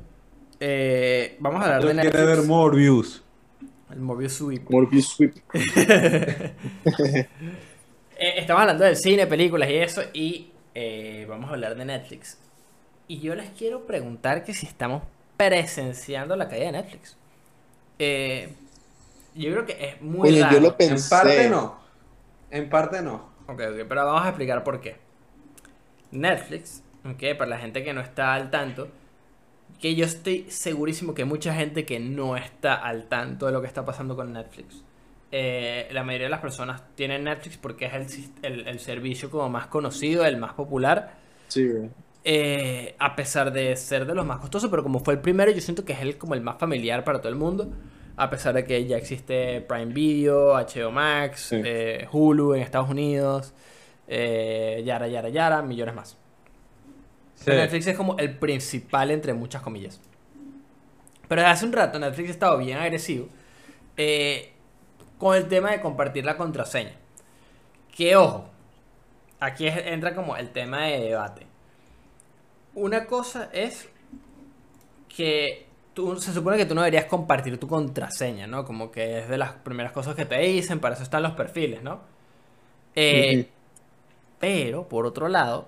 eh, 0.60 1.36
vamos 1.40 1.62
a 1.62 1.66
hablar 1.66 1.82
Yo 1.82 1.88
de 1.90 2.02
quiero 2.02 2.18
ver 2.20 2.28
Netflix. 2.28 2.48
Morbius. 2.48 3.24
El 3.92 4.00
Morbius 4.02 4.34
Sweep. 4.34 4.70
Morbius 4.70 5.08
Sweep. 5.08 5.36
Eh, 8.22 8.34
estamos 8.40 8.62
hablando 8.62 8.84
del 8.84 8.98
cine, 8.98 9.28
películas 9.28 9.70
y 9.70 9.76
eso, 9.76 10.02
y 10.14 10.52
eh, 10.76 11.26
vamos 11.30 11.50
a 11.50 11.54
hablar 11.54 11.76
de 11.78 11.86
Netflix. 11.86 12.38
Y 13.08 13.20
yo 13.22 13.34
les 13.34 13.50
quiero 13.52 13.86
preguntar 13.88 14.44
que 14.44 14.54
si 14.54 14.66
estamos 14.66 15.04
presenciando 15.38 16.36
la 16.36 16.50
caída 16.50 16.66
de 16.66 16.72
Netflix. 16.74 17.16
Eh, 18.00 18.54
yo 19.36 19.52
creo 19.52 19.66
que 19.66 19.78
es 19.90 20.02
muy 20.02 20.30
Oye, 20.30 20.42
raro. 20.42 20.56
yo 20.56 20.60
lo 20.62 20.76
En 20.80 21.02
parte 21.10 21.50
no. 21.50 21.80
En 22.52 22.70
parte 22.70 23.02
no. 23.02 23.30
Ok, 23.48 23.62
ok, 23.62 23.86
pero 23.88 24.06
vamos 24.06 24.24
a 24.26 24.30
explicar 24.30 24.64
por 24.64 24.80
qué. 24.82 24.98
Netflix, 26.12 26.84
ok, 27.06 27.38
para 27.38 27.50
la 27.52 27.60
gente 27.60 27.84
que 27.84 27.94
no 27.94 28.02
está 28.02 28.34
al 28.34 28.50
tanto, 28.50 28.90
que 29.82 29.96
yo 29.96 30.06
estoy 30.06 30.46
segurísimo 30.50 31.14
que 31.14 31.24
hay 31.24 31.28
mucha 31.28 31.54
gente 31.54 31.86
que 31.86 32.00
no 32.00 32.38
está 32.38 32.76
al 32.76 33.08
tanto 33.10 33.46
de 33.48 33.52
lo 33.54 33.62
que 33.62 33.68
está 33.68 33.86
pasando 33.86 34.16
con 34.16 34.34
Netflix. 34.34 34.84
Eh, 35.32 35.88
la 35.92 36.04
mayoría 36.04 36.28
de 36.28 36.32
las 36.32 36.42
personas 36.42 36.84
tienen 36.96 37.26
Netflix 37.26 37.58
porque 37.58 37.86
es 37.86 37.94
el, 37.94 38.08
el- 38.44 38.68
el 38.68 38.80
servicio 38.80 39.30
como 39.32 39.50
más 39.50 39.68
conocido, 39.68 40.26
el 40.26 40.38
más 40.38 40.54
popular. 40.54 41.18
Sí, 41.48 41.68
güey. 41.68 41.90
Eh, 42.32 42.96
a 43.00 43.16
pesar 43.16 43.52
de 43.52 43.76
ser 43.76 44.06
de 44.06 44.14
los 44.14 44.24
más 44.24 44.38
costosos, 44.38 44.70
pero 44.70 44.84
como 44.84 45.00
fue 45.00 45.16
el 45.16 45.20
primero, 45.20 45.50
yo 45.52 45.62
siento 45.62 45.84
que 45.84 45.94
es 45.94 46.02
el, 46.02 46.18
como 46.20 46.36
el 46.36 46.42
más 46.42 46.58
familiar 46.60 47.04
para 47.04 47.20
todo 47.22 47.30
el 47.30 47.36
mundo. 47.36 47.72
A 48.18 48.30
pesar 48.30 48.54
de 48.54 48.66
que 48.66 48.86
ya 48.86 48.98
existe 48.98 49.62
Prime 49.62 49.88
Video, 49.94 50.54
HBO 50.56 50.92
Max, 50.92 51.48
Sí. 51.50 51.62
eh, 51.66 52.08
Hulu 52.12 52.54
en 52.54 52.62
Estados 52.62 52.88
Unidos, 52.90 53.54
eh, 54.08 54.84
Yara, 54.86 55.08
Yara, 55.08 55.30
Yara, 55.30 55.64
millones 55.64 55.96
más. 55.96 56.10
Sí. 57.34 57.46
Pero 57.46 57.58
Netflix 57.62 57.88
es 57.88 57.98
como 57.98 58.16
el 58.20 58.38
principal 58.38 59.10
entre 59.10 59.34
muchas 59.34 59.64
comillas. 59.64 60.00
Pero 61.28 61.42
desde 61.42 61.52
hace 61.52 61.66
un 61.66 61.74
rato 61.74 61.98
Netflix 61.98 62.30
ha 62.30 62.32
estado 62.34 62.58
bien 62.60 62.78
agresivo 62.78 63.28
con 65.18 65.36
el 65.36 65.48
tema 65.48 65.72
de 65.72 65.82
compartir 65.82 66.26
la 66.26 66.38
contraseña. 66.38 66.92
Que 67.96 68.16
ojo, 68.16 68.50
aquí 69.40 69.66
es- 69.66 69.88
entra 69.88 70.14
como 70.14 70.38
el 70.38 70.50
tema 70.52 70.84
de 70.84 71.00
debate. 71.00 71.49
Una 72.76 73.06
cosa 73.06 73.50
es 73.52 73.90
que 75.16 75.66
tú, 75.94 76.16
se 76.20 76.34
supone 76.34 76.58
que 76.58 76.66
tú 76.66 76.76
no 76.76 76.82
deberías 76.82 77.06
compartir 77.06 77.60
tu 77.60 77.68
contraseña, 77.68 78.48
¿no? 78.48 78.66
Como 78.66 78.92
que 78.92 79.20
es 79.20 79.30
de 79.30 79.38
las 79.38 79.54
primeras 79.54 79.92
cosas 79.92 80.16
que 80.16 80.26
te 80.26 80.38
dicen, 80.40 80.80
para 80.80 80.96
eso 80.96 81.04
están 81.04 81.24
los 81.24 81.34
perfiles, 81.34 81.84
¿no? 81.84 82.02
Eh, 82.96 83.50
pero, 84.40 84.88
por 84.88 85.06
otro 85.06 85.28
lado, 85.28 85.68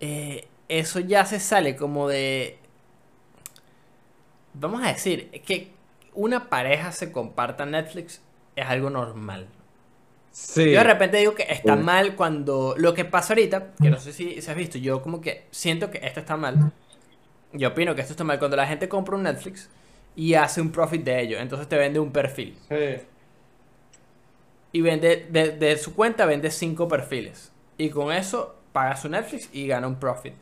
eh, 0.00 0.48
eso 0.68 1.00
ya 1.00 1.24
se 1.24 1.40
sale 1.40 1.76
como 1.76 2.08
de... 2.08 2.58
Vamos 4.54 4.82
a 4.82 4.88
decir, 4.88 5.30
que 5.46 5.70
una 6.14 6.48
pareja 6.48 6.92
se 6.92 7.12
comparta 7.12 7.64
Netflix 7.64 8.20
es 8.56 8.66
algo 8.66 8.90
normal. 8.90 9.46
Sí. 10.30 10.64
Yo 10.72 10.78
de 10.78 10.84
repente 10.84 11.16
digo 11.18 11.34
que 11.34 11.44
está 11.48 11.76
Sí. 11.76 11.82
mal 11.82 12.14
cuando... 12.16 12.74
Lo 12.76 12.94
que 12.94 13.04
pasa 13.04 13.32
ahorita, 13.34 13.74
que 13.80 13.90
no 13.90 13.98
sé 13.98 14.12
si, 14.12 14.40
si 14.40 14.50
has 14.50 14.56
visto, 14.56 14.78
yo 14.78 15.02
como 15.02 15.20
que 15.20 15.46
siento 15.50 15.90
que 15.90 15.98
esto 16.06 16.20
está 16.20 16.36
mal. 16.36 16.72
Yo 17.52 17.68
opino 17.68 17.94
que 17.94 18.02
esto 18.02 18.12
está 18.12 18.24
mal 18.24 18.38
cuando 18.38 18.56
la 18.56 18.66
gente 18.66 18.88
compra 18.88 19.16
un 19.16 19.24
Netflix 19.24 19.70
y 20.16 20.34
hace 20.34 20.60
un 20.60 20.70
profit 20.70 21.04
de 21.04 21.20
ello. 21.20 21.38
Entonces 21.38 21.68
te 21.68 21.76
vende 21.78 21.98
un 22.00 22.12
perfil. 22.12 22.56
Sí. 22.68 23.00
Y 24.72 24.80
vende, 24.82 25.26
de, 25.30 25.50
de 25.52 25.76
su 25.78 25.94
cuenta 25.94 26.26
vende 26.26 26.50
cinco 26.50 26.88
perfiles. 26.88 27.52
Y 27.78 27.90
con 27.90 28.12
eso 28.12 28.56
paga 28.72 28.96
su 28.96 29.08
Netflix 29.08 29.48
y 29.52 29.66
gana 29.66 29.86
un 29.88 29.96
profit. 29.98 30.34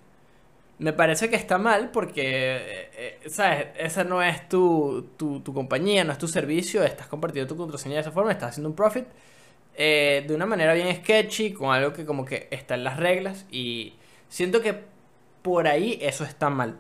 Me 0.79 0.93
parece 0.93 1.31
que 1.31 1.37
está 1.37 1.59
mal 1.59 1.91
porque, 1.91 2.23
eh, 2.57 2.91
eh, 3.25 3.31
¿sabes? 3.31 3.69
Esa 3.79 4.05
no 4.05 4.23
es 4.23 4.49
tu, 4.49 5.11
tu, 5.17 5.41
tu 5.41 5.55
compañía, 5.55 6.05
no 6.05 6.13
es 6.13 6.19
tu 6.19 6.29
servicio. 6.29 6.85
Estás 6.85 7.07
compartiendo 7.09 7.49
tu 7.55 7.57
contraseña 7.57 7.97
de 7.97 8.01
esa 8.03 8.13
forma, 8.13 8.33
estás 8.33 8.51
haciendo 8.51 8.69
un 8.71 8.77
profit. 8.77 9.07
Eh, 9.77 10.25
de 10.27 10.35
una 10.35 10.47
manera 10.47 10.75
bien 10.75 10.95
sketchy, 10.97 11.53
con 11.53 11.73
algo 11.75 11.93
que 11.93 12.05
como 12.07 12.25
que 12.25 12.49
está 12.51 12.75
en 12.75 12.85
las 12.85 12.97
reglas. 12.99 13.47
Y 13.51 13.95
siento 14.29 14.61
que 14.63 14.75
por 15.43 15.69
ahí 15.69 15.99
eso 16.03 16.25
está 16.25 16.51
mal. 16.51 16.77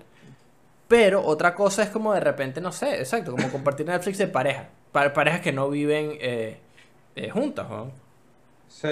Pero 0.89 1.23
otra 1.25 1.55
cosa 1.55 1.83
es 1.83 1.91
como 1.91 2.15
de 2.15 2.21
repente, 2.21 2.61
no 2.61 2.73
sé, 2.73 2.99
exacto, 3.01 3.33
como 3.33 3.51
compartir 3.51 3.87
Netflix 3.87 4.19
de 4.19 4.29
pareja. 4.29 4.69
Para 4.93 5.13
parejas 5.13 5.41
que 5.41 5.53
no 5.53 5.69
viven 5.69 6.17
eh, 6.21 6.59
eh, 7.17 7.31
juntas, 7.31 7.69
¿no? 7.69 7.91
Sí. 8.69 8.89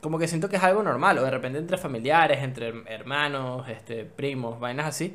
Como 0.00 0.18
que 0.18 0.28
siento 0.28 0.48
que 0.50 0.56
es 0.56 0.62
algo 0.62 0.82
normal, 0.82 1.18
o 1.18 1.22
de 1.24 1.30
repente 1.30 1.58
entre 1.58 1.78
familiares, 1.78 2.42
entre 2.42 2.72
her- 2.74 2.84
hermanos, 2.88 3.68
este, 3.68 4.04
primos, 4.04 4.60
vainas 4.60 4.86
así. 4.86 5.14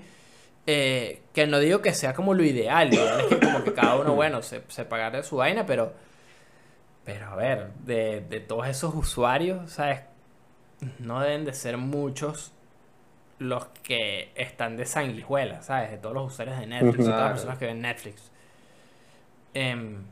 eh, 0.67 1.21
que 1.33 1.47
no 1.47 1.59
digo 1.59 1.81
que 1.81 1.93
sea 1.93 2.13
como 2.13 2.33
lo 2.33 2.43
ideal, 2.43 2.89
lo 2.89 2.95
ideal 2.95 3.19
es 3.21 3.27
que 3.27 3.39
como 3.39 3.63
que 3.63 3.73
cada 3.73 3.95
uno, 3.97 4.15
bueno, 4.15 4.41
se, 4.43 4.61
se 4.69 4.85
pagara 4.85 5.23
su 5.23 5.37
vaina, 5.37 5.65
pero, 5.65 5.93
pero 7.09 7.27
a 7.27 7.35
ver, 7.35 7.73
de, 7.85 8.21
de 8.21 8.39
todos 8.39 8.67
esos 8.67 8.93
usuarios, 8.95 9.71
¿sabes? 9.71 10.01
No 10.99 11.21
deben 11.21 11.45
de 11.45 11.53
ser 11.53 11.77
muchos 11.77 12.53
los 13.39 13.67
que 13.83 14.31
están 14.35 14.77
de 14.77 14.85
sanguijuela, 14.85 15.61
¿sabes? 15.63 15.91
De 15.91 15.97
todos 15.97 16.15
los 16.15 16.33
usuarios 16.33 16.59
de 16.59 16.67
Netflix, 16.67 17.05
de 17.07 17.13
todas 17.13 17.31
las 17.31 17.33
personas 17.33 17.59
que 17.59 17.67
ven 17.67 17.81
Netflix. 17.81 18.31
Em, 19.53 20.05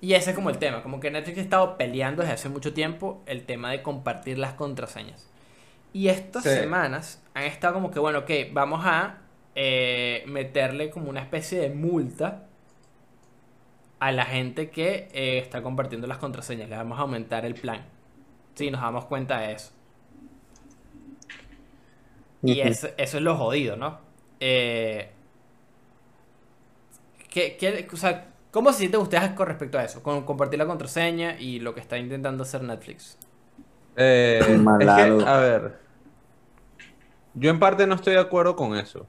y 0.00 0.14
ese 0.14 0.30
es 0.30 0.36
como 0.36 0.50
el 0.50 0.58
tema, 0.58 0.82
como 0.82 1.00
que 1.00 1.10
Netflix 1.10 1.38
ha 1.38 1.42
estado 1.42 1.78
peleando 1.78 2.22
desde 2.22 2.34
hace 2.34 2.48
mucho 2.48 2.74
tiempo 2.74 3.22
el 3.26 3.46
tema 3.46 3.70
de 3.70 3.82
compartir 3.82 4.38
las 4.38 4.54
contraseñas. 4.54 5.30
Y 5.92 6.08
estas 6.08 6.44
Sí. 6.44 6.50
semanas 6.50 7.22
han 7.34 7.44
estado 7.44 7.74
como 7.74 7.90
que, 7.92 8.00
bueno, 8.00 8.20
ok, 8.20 8.30
vamos 8.52 8.82
a 8.86 9.20
eh, 9.56 10.24
meterle 10.28 10.90
como 10.90 11.10
una 11.10 11.20
especie 11.22 11.60
de 11.60 11.70
multa 11.70 12.45
a 13.98 14.12
la 14.12 14.24
gente 14.26 14.70
que 14.70 15.08
eh, 15.12 15.38
está 15.38 15.62
compartiendo 15.62 16.06
las 16.06 16.18
contraseñas. 16.18 16.68
Le 16.68 16.76
vamos 16.76 16.98
a 16.98 17.02
aumentar 17.02 17.44
el 17.46 17.54
plan. 17.54 17.86
Sí, 18.54 18.70
nos 18.70 18.80
damos 18.82 19.06
cuenta 19.06 19.40
de 19.40 19.52
eso. 19.54 19.72
Y 22.44 22.60
Ujú. 22.60 22.68
es- 22.68 22.84
eso 22.96 23.16
es 23.18 23.22
lo 23.22 23.36
jodido, 23.36 23.76
¿no? 23.76 23.98
Eh, 24.40 25.10
¿qué, 27.30 27.56
qué- 27.56 27.88
o 27.92 27.96
sea, 27.96 28.32
¿Cómo 28.52 28.72
se 28.72 28.78
sienten 28.78 29.02
ustedes 29.02 29.32
con 29.32 29.46
respecto 29.48 29.78
a 29.78 29.84
eso? 29.84 30.02
Con 30.02 30.24
compartir 30.24 30.58
la 30.58 30.64
contraseña 30.66 31.38
y 31.38 31.60
lo 31.60 31.74
que 31.74 31.80
está 31.80 31.98
intentando 31.98 32.42
hacer 32.44 32.62
Netflix. 32.62 33.18
Eh, 33.96 34.40
es 34.78 34.92
que, 34.94 35.02
a 35.24 35.36
ver. 35.38 35.86
Yo 37.34 37.50
en 37.50 37.58
parte 37.60 37.86
no 37.86 37.94
estoy 37.94 38.14
de 38.14 38.20
acuerdo 38.20 38.56
con 38.56 38.76
eso. 38.76 39.06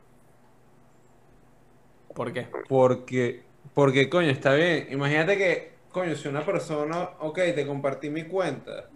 ¿Por 2.13 2.33
qué? 2.33 2.47
Porque, 2.67 3.46
porque, 3.77 4.09
coño, 4.09 4.31
está 4.31 4.55
bien. 4.55 4.87
Imagínate 4.89 5.37
que, 5.37 5.73
coño, 5.91 6.15
si 6.15 6.27
una 6.27 6.43
persona, 6.43 7.11
ok, 7.19 7.35
te 7.53 7.67
compartí 7.67 8.09
mi 8.09 8.23
cuenta. 8.23 8.89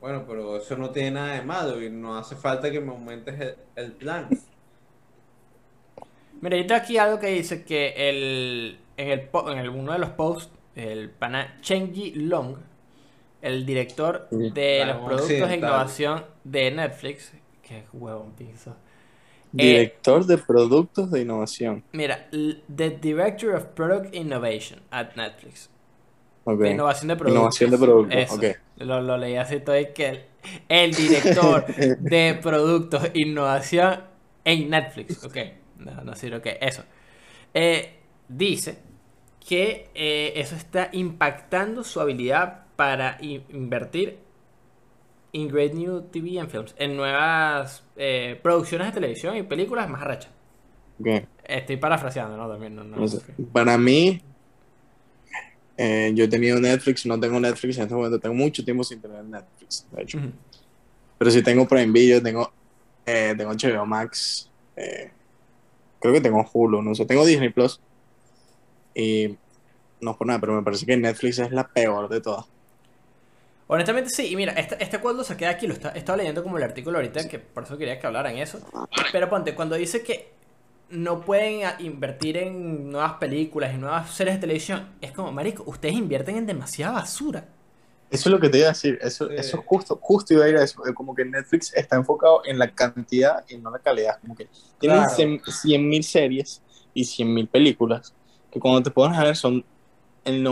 Bueno, 0.00 0.24
pero 0.28 0.58
eso 0.58 0.76
no 0.76 0.90
tiene 0.90 1.10
nada 1.10 1.34
de 1.34 1.42
malo 1.42 1.82
y 1.82 1.90
no 1.90 2.16
hace 2.16 2.36
falta 2.36 2.70
que 2.70 2.80
me 2.80 2.90
aumentes 2.92 3.34
el, 3.40 3.56
el 3.74 3.92
plan. 3.94 4.28
Mira, 6.40 6.56
yo 6.56 6.66
tengo 6.68 6.80
aquí 6.80 6.98
algo 6.98 7.18
que 7.18 7.26
dice 7.30 7.64
que 7.64 7.94
el, 7.96 8.78
en, 8.96 9.08
el, 9.08 9.22
po- 9.22 9.50
en 9.50 9.58
el- 9.58 9.70
uno 9.70 9.92
de 9.92 9.98
los 9.98 10.10
posts, 10.10 10.52
el 10.76 11.10
pana 11.10 11.56
Chenji 11.60 12.12
Long, 12.14 12.58
el 13.42 13.66
director 13.66 14.28
Sí. 14.30 14.50
de 14.50 14.82
Ah, 14.82 14.86
los 14.86 14.98
un 14.98 15.04
productos 15.06 15.28
de 15.30 15.42
occidental. 15.42 15.58
innovación 15.68 16.24
de 16.44 16.70
Netflix, 16.70 17.32
que 17.62 17.82
huevón 17.92 18.34
pienso. 18.36 18.76
Director 19.52 20.26
de 20.26 20.38
productos 20.38 21.10
de 21.10 21.22
innovación. 21.22 21.84
Mira, 21.92 22.28
the 22.30 22.90
Director 22.90 23.54
of 23.54 23.64
Product 23.74 24.14
Innovation 24.14 24.80
at 24.90 25.14
Netflix. 25.16 25.70
Ok. 26.44 26.60
De 26.60 26.70
innovación 26.70 27.08
de 27.08 27.16
productos. 27.16 27.40
Innovación 27.40 27.70
de 27.70 27.78
productos, 27.78 28.18
Eso. 28.18 28.40
Lo, 28.76 29.00
lo 29.00 29.16
leí 29.16 29.36
así 29.36 29.60
todo 29.60 29.78
y 29.78 29.92
que 29.92 30.08
el, 30.08 30.24
el 30.68 30.94
director 30.94 31.66
de 32.00 32.38
productos 32.40 33.10
innovación 33.14 34.00
en 34.44 34.70
Netflix. 34.70 35.24
Ok, 35.24 35.36
no, 35.78 36.02
no 36.02 36.14
sirve, 36.14 36.38
ok, 36.38 36.46
eso. 36.60 36.84
Eh, 37.52 37.98
dice 38.28 38.78
que 39.46 39.90
eh, 39.94 40.32
eso 40.36 40.56
está 40.56 40.90
impactando 40.92 41.82
su 41.84 42.00
habilidad 42.00 42.66
para 42.76 43.18
invertir 43.20 44.18
in 45.42 45.48
great 45.48 45.74
new 45.74 46.02
TV 46.10 46.38
and 46.38 46.50
films, 46.50 46.74
en 46.78 46.96
nuevas 46.96 47.82
eh, 47.96 48.38
producciones 48.42 48.88
de 48.88 48.92
televisión 48.92 49.36
y 49.36 49.42
películas 49.42 49.88
más 49.88 50.02
arrechas. 50.02 50.30
Ok. 51.00 51.24
Estoy 51.44 51.76
parafraseando, 51.76 52.36
¿no? 52.36 52.48
También, 52.48 52.74
no, 52.74 52.84
no, 52.84 52.96
No 52.96 53.08
sé. 53.08 53.20
Para 53.52 53.78
mí, 53.78 54.20
eh, 55.76 56.10
yo 56.14 56.24
he 56.24 56.28
tenido 56.28 56.60
Netflix, 56.60 57.06
no 57.06 57.18
tengo 57.20 57.38
Netflix 57.38 57.76
en 57.76 57.84
este 57.84 57.94
momento, 57.94 58.18
tengo 58.18 58.34
mucho 58.34 58.64
tiempo 58.64 58.82
sin 58.82 59.00
tener 59.00 59.24
Netflix, 59.24 59.86
de 59.92 60.02
hecho. 60.02 60.18
Pero 61.18 61.30
sí 61.30 61.42
tengo 61.42 61.68
Prime 61.68 61.92
Video, 61.92 62.22
tengo, 62.22 62.52
eh, 63.06 63.34
tengo 63.36 63.52
HBO 63.52 63.86
Max, 63.86 64.50
eh, 64.76 65.10
creo 66.00 66.14
que 66.14 66.20
tengo 66.20 66.44
Hulu, 66.52 66.82
no 66.82 66.94
sé, 66.94 67.06
tengo 67.06 67.24
Disney 67.24 67.50
Plus. 67.50 67.80
Y 68.94 69.36
no 70.00 70.10
es 70.10 70.16
por 70.16 70.26
nada, 70.26 70.40
pero 70.40 70.54
me 70.54 70.62
parece 70.62 70.84
que 70.84 70.96
Netflix 70.96 71.38
es 71.38 71.52
la 71.52 71.66
peor 71.68 72.08
de 72.08 72.20
todas. 72.20 72.46
Honestamente 73.68 74.10
sí, 74.10 74.26
y 74.32 74.36
mira, 74.36 74.52
este, 74.54 74.82
este 74.82 74.98
cuadro 74.98 75.22
se 75.24 75.36
queda 75.36 75.50
aquí, 75.50 75.66
lo 75.66 75.74
está, 75.74 75.90
estaba 75.90 76.16
leyendo 76.16 76.42
como 76.42 76.56
el 76.56 76.64
artículo 76.64 76.96
ahorita, 76.98 77.28
que 77.28 77.38
por 77.38 77.64
eso 77.64 77.76
quería 77.76 78.00
que 78.00 78.06
hablaran 78.06 78.36
eso. 78.38 78.60
Pero 79.12 79.28
ponte, 79.28 79.54
cuando 79.54 79.76
dice 79.76 80.02
que 80.02 80.32
no 80.88 81.20
pueden 81.20 81.60
invertir 81.80 82.38
en 82.38 82.90
nuevas 82.90 83.14
películas 83.14 83.74
y 83.74 83.76
nuevas 83.76 84.10
series 84.10 84.36
de 84.36 84.40
televisión, 84.40 84.88
es 85.02 85.12
como, 85.12 85.30
marico, 85.32 85.64
ustedes 85.66 85.94
invierten 85.94 86.38
en 86.38 86.46
demasiada 86.46 86.94
basura. 86.94 87.46
Eso 88.10 88.30
es 88.30 88.32
lo 88.32 88.40
que 88.40 88.48
te 88.48 88.56
iba 88.56 88.68
a 88.68 88.70
decir, 88.70 88.98
eso, 89.02 89.28
Sí. 89.28 89.34
eso 89.36 89.58
es 89.58 89.66
justo, 89.66 89.98
justo 90.00 90.32
iba 90.32 90.46
a 90.46 90.48
ir 90.48 90.56
a 90.56 90.64
eso, 90.64 90.86
eh, 90.86 90.94
como 90.94 91.14
que 91.14 91.26
Netflix 91.26 91.74
está 91.74 91.96
enfocado 91.96 92.40
en 92.46 92.58
la 92.58 92.70
cantidad 92.70 93.44
y 93.50 93.58
no 93.58 93.70
la 93.70 93.80
calidad, 93.80 94.18
como 94.22 94.34
que 94.34 94.48
tienen 94.80 95.00
Claro. 95.00 95.42
100 95.44 95.86
mil 95.86 96.02
series 96.02 96.62
y 96.94 97.04
100 97.04 97.34
mil 97.34 97.48
películas, 97.48 98.14
que 98.50 98.58
cuando 98.58 98.82
te 98.82 98.90
pones 98.90 99.18
a 99.18 99.24
ver 99.24 99.36
son 99.36 99.62
el 100.24 100.42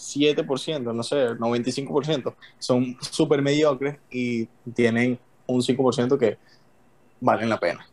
97%, 0.00 0.94
no 0.94 1.02
sé, 1.02 1.22
el 1.22 1.38
95%, 1.38 2.34
son 2.58 2.96
súper 3.00 3.42
mediocres 3.42 3.98
y 4.10 4.46
tienen 4.74 5.18
un 5.46 5.60
5% 5.60 6.18
que 6.18 6.38
valen 7.20 7.48
la 7.48 7.60
pena. 7.60 7.86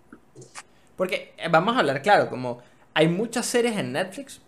Porque 0.95 1.33
eh, 1.37 1.47
vamos 1.49 1.75
a 1.75 1.79
hablar 1.79 2.01
claro, 2.01 2.29
como 2.29 2.59
hay 2.93 3.07
muchas 3.07 3.45
series 3.45 3.77
en 3.77 3.91
Netflix. 3.91 4.41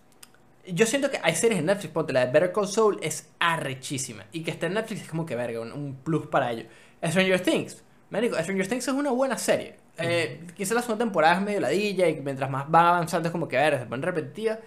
Yo 0.67 0.85
siento 0.85 1.09
que 1.09 1.19
hay 1.21 1.35
series 1.35 1.59
en 1.59 1.65
Netflix, 1.65 1.93
ponte 1.93 2.13
la 2.13 2.25
de 2.25 2.31
Better 2.31 2.51
Call 2.51 2.67
Saul 2.67 2.99
es 3.01 3.29
arrechísima. 3.39 4.25
Y 4.31 4.43
que 4.43 4.51
esté 4.51 4.67
en 4.67 4.73
Netflix 4.73 5.01
es 5.01 5.09
como 5.09 5.25
que 5.25 5.35
verga, 5.35 5.61
un, 5.61 5.97
plus 6.03 6.27
para 6.27 6.51
ello. 6.51 6.65
Stranger 7.03 7.41
Things, 7.41 7.83
Médico, 8.09 8.35
Stranger 8.37 8.67
Things 8.67 8.87
es 8.87 8.93
una 8.93 9.11
buena 9.11 9.37
serie. 9.37 9.75
Eh, 9.97 10.47
quizá 10.55 10.73
la 10.73 10.81
segunda 10.81 11.03
temporada 11.03 11.35
es 11.35 11.41
medio 11.41 11.59
ladilla 11.59 12.07
y 12.07 12.21
mientras 12.21 12.49
más 12.49 12.65
va 12.73 12.89
avanzando 12.89 13.27
es 13.27 13.31
como 13.31 13.47
que 13.47 13.57
ver, 13.57 13.79
se 13.79 13.85
pone 13.85 14.05
repetitiva. 14.05 14.59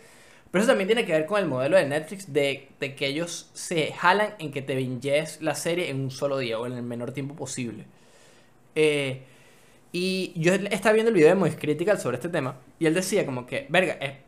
Pero 0.53 0.63
eso 0.63 0.71
también 0.71 0.87
tiene 0.87 1.05
que 1.05 1.13
ver 1.13 1.27
con 1.27 1.41
el 1.41 1.47
modelo 1.49 1.77
de 1.77 1.87
Netflix 1.87 2.33
de, 2.33 2.69
de 2.79 2.95
que 2.95 3.07
ellos 3.07 3.51
se 3.55 3.93
jalan 3.93 4.35
en 4.39 4.53
que 4.53 4.63
te 4.63 4.77
binges 4.77 5.41
la 5.43 5.55
serie 5.57 5.89
en 5.91 5.99
un 6.01 6.11
solo 6.13 6.39
día 6.39 6.59
o 6.61 6.67
en 6.67 6.75
el 6.75 6.83
menor 6.83 7.13
tiempo 7.13 7.35
posible. 7.35 7.87
Eh, 8.75 9.23
y 9.93 10.33
yo 10.37 10.55
estaba 10.55 10.93
viendo 10.95 11.09
el 11.11 11.15
video 11.15 11.29
de 11.31 11.35
Moist 11.35 11.59
Critical 11.59 11.99
sobre 11.99 12.17
este 12.17 12.29
tema 12.29 12.57
y 12.79 12.87
él 12.87 12.95
decía 12.95 13.27
como 13.27 13.47
que, 13.47 13.67
verga, 13.69 13.97
eh, 14.01 14.19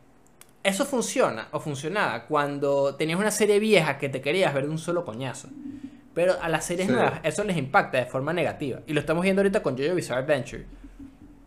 eso 0.63 0.85
funciona 0.85 1.47
o 1.51 1.59
funcionaba 1.59 2.25
cuando 2.25 2.95
tenías 2.95 3.19
una 3.19 3.31
serie 3.31 3.59
vieja 3.59 3.97
que 3.99 4.09
te 4.09 4.21
querías 4.21 4.53
ver 4.53 4.65
de 4.65 4.71
un 4.71 4.77
solo 4.79 5.05
coñazo. 5.05 5.49
Pero 6.15 6.35
a 6.41 6.49
las 6.49 6.65
series 6.65 6.87
Sí. 6.87 6.93
nuevas 6.93 7.19
eso 7.23 7.43
les 7.43 7.57
impacta 7.57 7.99
de 7.99 8.05
forma 8.05 8.33
negativa. 8.33 8.79
Y 8.87 8.93
lo 8.93 8.99
estamos 8.99 9.21
viendo 9.23 9.41
ahorita 9.41 9.61
con 9.61 9.77
JoJo 9.77 9.93
Bizarre 9.95 10.21
Adventure. 10.21 10.65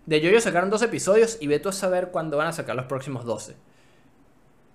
De 0.06 0.20
JoJo 0.20 0.40
sacaron 0.40 0.70
dos 0.70 0.82
episodios 0.82 1.36
y 1.40 1.46
ve 1.48 1.58
tú 1.58 1.68
a 1.68 1.72
saber 1.72 2.08
cuándo 2.12 2.36
van 2.36 2.46
a 2.48 2.52
sacar 2.52 2.76
los 2.76 2.86
próximos 2.86 3.24
12. 3.24 3.54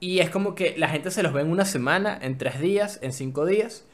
Y 0.04 0.20
es 0.20 0.30
como 0.30 0.54
que 0.54 0.76
la 0.78 0.89
gente 0.89 1.12
se 1.12 1.24
los 1.24 1.32
ve 1.32 1.41
en 1.41 1.49
una 1.49 1.64
semana, 1.64 2.20
en 2.22 2.38
tres 2.38 2.60
días, 2.60 2.99
en 3.01 3.14
cinco 3.14 3.45
días. 3.45 3.86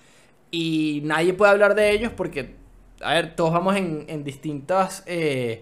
Y 0.49 1.01
nadie 1.03 1.33
puede 1.33 1.51
hablar 1.51 1.75
de 1.75 1.91
ellos 1.91 2.11
porque, 2.17 2.55
a 3.01 3.13
ver, 3.13 3.35
todos 3.35 3.53
vamos 3.53 3.75
en, 3.75 4.05
en 4.07 4.23
distintas, 4.23 5.03
eh, 5.05 5.61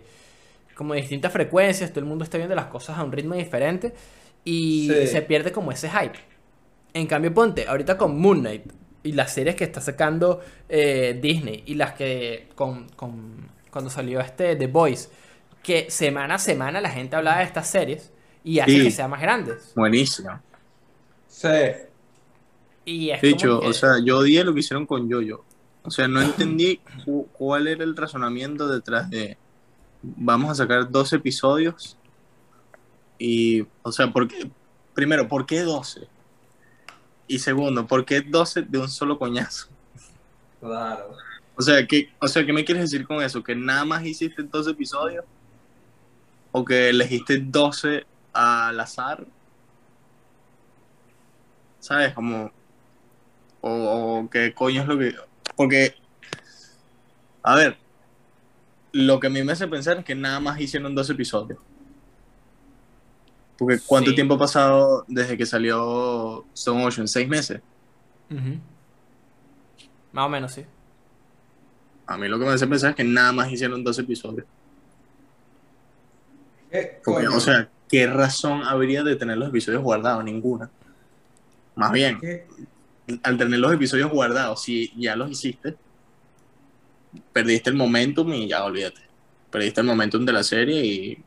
como 0.73 0.93
distintas 0.93 1.33
frecuencias, 1.33 1.89
todo 1.89 1.99
el 1.99 2.05
mundo 2.05 2.23
está 2.23 2.37
viendo 2.37 2.55
las 2.55 2.67
cosas 2.67 2.97
a 2.97 3.03
un 3.03 3.11
ritmo 3.11 3.35
diferente 3.35 3.93
y 4.45 4.89
Sí. 4.89 5.07
se 5.07 5.21
pierde 5.21 5.51
como 5.51 5.71
ese 5.73 5.89
hype. 5.89 6.17
En 6.93 7.07
cambio, 7.07 7.33
ponte, 7.33 7.67
ahorita 7.67 7.97
con 7.97 8.17
Moon 8.17 8.39
Knight 8.39 8.71
y 9.03 9.11
las 9.11 9.33
series 9.33 9.55
que 9.57 9.65
está 9.65 9.81
sacando 9.81 10.39
eh, 10.69 11.19
Disney 11.21 11.63
y 11.65 11.75
las 11.75 11.91
que 11.91 12.47
con, 12.55 12.87
con- 12.95 13.49
cuando 13.69 13.89
salió 13.89 14.21
este 14.21 14.55
The 14.55 14.67
Voice, 14.67 15.09
que 15.61 15.91
semana 15.91 16.35
a 16.35 16.39
semana 16.39 16.79
la 16.79 16.89
gente 16.89 17.17
hablaba 17.17 17.39
de 17.39 17.43
estas 17.43 17.67
series 17.67 18.13
y 18.47 18.59
hace 18.59 18.71
Sí. 18.71 18.83
que 18.83 18.91
sean 18.91 19.09
más 19.11 19.21
grandes. 19.21 19.73
Buenísimo. 19.75 20.29
Sí. 21.27 21.47
Y 22.85 23.09
es 23.09 23.19
que- 23.19 23.47
o 23.47 23.73
sea, 23.73 23.99
yo 24.03 24.19
odié 24.19 24.43
lo 24.43 24.53
que 24.53 24.61
hicieron 24.61 24.85
con 24.85 25.09
Yoyo. 25.09 25.43
O 25.83 25.91
sea, 25.91 26.07
no 26.07 26.21
entendí 26.21 26.79
cu- 27.05 27.27
cuál 27.33 27.67
era 27.67 27.83
el 27.83 27.95
razonamiento 27.95 28.67
detrás 28.67 29.09
de 29.09 29.37
vamos 30.01 30.51
a 30.51 30.55
sacar 30.55 30.89
12 30.89 31.17
episodios 31.17 31.97
y, 33.19 33.65
o 33.81 33.91
sea, 33.91 34.11
¿por 34.11 34.27
qué? 34.27 34.49
Primero, 34.93 35.27
¿por 35.27 35.45
qué 35.45 35.61
12? 35.61 36.07
Y 37.27 37.39
segundo, 37.39 37.85
¿por 37.85 38.05
qué 38.05 38.21
12 38.21 38.61
de 38.61 38.77
un 38.79 38.87
solo 38.89 39.19
coñazo? 39.19 39.67
Claro. 40.61 41.11
O 41.55 41.61
sea, 41.61 41.85
¿qué, 41.85 42.09
o 42.21 42.27
sea, 42.27 42.45
¿qué 42.45 42.53
me 42.53 42.63
quieres 42.63 42.83
decir 42.89 43.05
con 43.05 43.21
eso? 43.21 43.43
¿Que 43.43 43.55
nada 43.55 43.83
más 43.83 44.05
hiciste 44.05 44.43
12 44.43 44.71
episodios? 44.71 45.25
¿O 46.53 46.63
que 46.63 46.89
elegiste 46.89 47.37
12 47.37 48.05
al 48.37 48.79
azar? 48.79 49.25
¿Sabes? 51.79 52.13
Como... 52.13 52.51
O, 53.61 53.69
o 54.21 54.29
qué 54.29 54.53
coño 54.53 54.81
es 54.81 54.87
lo 54.87 54.97
que... 54.97 55.15
Porque... 55.55 55.95
A 57.43 57.55
ver. 57.55 57.77
Lo 58.91 59.19
que 59.19 59.27
a 59.27 59.29
mí 59.29 59.43
me 59.43 59.51
hace 59.53 59.67
pensar 59.67 59.97
es 59.97 60.05
que 60.05 60.15
nada 60.15 60.39
más 60.39 60.59
hicieron 60.59 60.93
12 60.95 61.13
episodios. 61.13 61.59
Porque 63.57 63.79
¿cuánto 63.85 64.11
Sí. 64.11 64.15
tiempo 64.15 64.35
ha 64.35 64.39
pasado 64.39 65.03
desde 65.07 65.35
que 65.37 65.45
salió 65.45 66.45
Stone 66.53 66.85
Ocean? 66.85 67.07
¿Seis 67.07 67.27
meses? 67.27 67.61
Más 70.11 70.25
o 70.25 70.29
menos, 70.29 70.51
sí. 70.53 70.65
A 72.05 72.17
mí 72.17 72.27
lo 72.27 72.37
que 72.39 72.45
me 72.45 72.51
hace 72.51 72.67
pensar 72.67 72.91
es 72.91 72.95
que 72.95 73.03
nada 73.03 73.31
más 73.31 73.51
hicieron 73.51 73.83
12 73.83 74.01
episodios. 74.01 74.45
¿Qué 76.71 77.01
Porque, 77.03 77.25
coño? 77.25 77.37
o 77.37 77.39
sea, 77.39 77.69
¿qué 77.89 78.07
razón 78.07 78.63
habría 78.63 79.03
de 79.03 79.15
tener 79.15 79.37
los 79.37 79.49
episodios 79.49 79.81
guardados? 79.81 80.23
Ninguna. 80.23 80.69
Más 81.75 81.91
bien, 81.91 82.19
al 83.23 83.37
tener 83.37 83.59
los 83.59 83.73
episodios 83.73 84.11
guardados, 84.11 84.63
si 84.63 84.91
ya 84.97 85.15
los 85.15 85.31
hiciste, 85.31 85.75
perdiste 87.31 87.69
el 87.69 87.75
momentum 87.75 88.33
y 88.33 88.47
ya 88.47 88.63
olvídate. 88.63 89.01
Perdiste 89.51 89.81
el 89.81 89.87
momentum 89.87 90.25
de 90.25 90.33
la 90.33 90.43
serie 90.43 90.85
y 90.85 91.23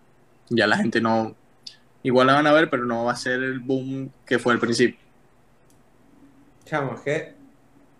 ya 0.48 0.66
la 0.66 0.76
gente 0.76 1.00
no. 1.00 1.34
Igual 2.02 2.26
la 2.26 2.34
van 2.34 2.46
a 2.46 2.52
ver, 2.52 2.68
pero 2.68 2.84
no 2.84 3.04
va 3.04 3.12
a 3.12 3.16
ser 3.16 3.42
el 3.42 3.60
boom 3.60 4.10
que 4.26 4.38
fue 4.38 4.52
al 4.52 4.58
principio. 4.58 4.98
Chamo, 6.64 6.94
es 6.94 7.00
que 7.00 7.34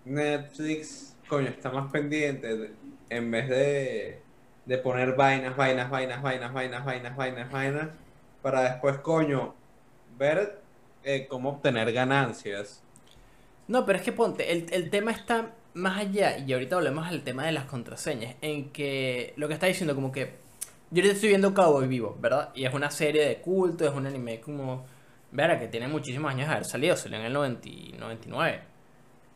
Netflix, 0.04 1.16
coño, 1.28 1.48
está 1.48 1.70
más 1.70 1.90
pendiente 1.90 2.72
en 3.08 3.30
vez 3.30 3.48
de, 3.48 4.22
de 4.66 4.78
poner 4.78 5.14
vainas, 5.16 5.56
vainas, 5.56 5.90
vainas, 5.90 6.22
vainas, 6.22 6.52
vainas, 6.52 6.84
vainas, 6.84 7.16
vainas, 7.16 7.50
vainas 7.50 7.88
para 8.42 8.62
después, 8.62 8.98
coño, 8.98 9.54
ver 10.18 10.60
eh, 11.04 11.26
cómo 11.28 11.50
obtener 11.50 11.92
ganancias. 11.92 12.82
No, 13.68 13.86
pero 13.86 13.98
es 13.98 14.04
que 14.04 14.12
ponte, 14.12 14.52
el, 14.52 14.66
el 14.72 14.90
tema 14.90 15.12
está 15.12 15.52
más 15.74 15.98
allá, 15.98 16.38
y 16.38 16.52
ahorita 16.52 16.76
volvemos 16.76 17.06
al 17.06 17.22
tema 17.22 17.46
de 17.46 17.52
las 17.52 17.64
contraseñas, 17.64 18.34
en 18.40 18.70
que 18.70 19.32
lo 19.36 19.48
que 19.48 19.54
está 19.54 19.66
diciendo 19.66 19.94
como 19.94 20.10
que 20.10 20.40
yo 20.92 21.02
ahorita 21.02 21.14
estoy 21.14 21.28
viendo 21.28 21.54
Cowboy 21.54 21.86
Vivo, 21.86 22.16
¿verdad? 22.20 22.50
Y 22.52 22.64
es 22.64 22.74
una 22.74 22.90
serie 22.90 23.24
de 23.24 23.36
culto, 23.36 23.86
es 23.86 23.94
un 23.94 24.06
anime 24.06 24.40
como, 24.40 24.84
verá, 25.30 25.56
que 25.60 25.68
tiene 25.68 25.86
muchísimos 25.86 26.32
años 26.32 26.48
de 26.48 26.54
haber 26.54 26.64
salido, 26.64 26.96
salió 26.96 27.18
en 27.20 27.26
el 27.26 27.32
90 27.32 27.68
y 27.68 27.94
99. 27.96 28.60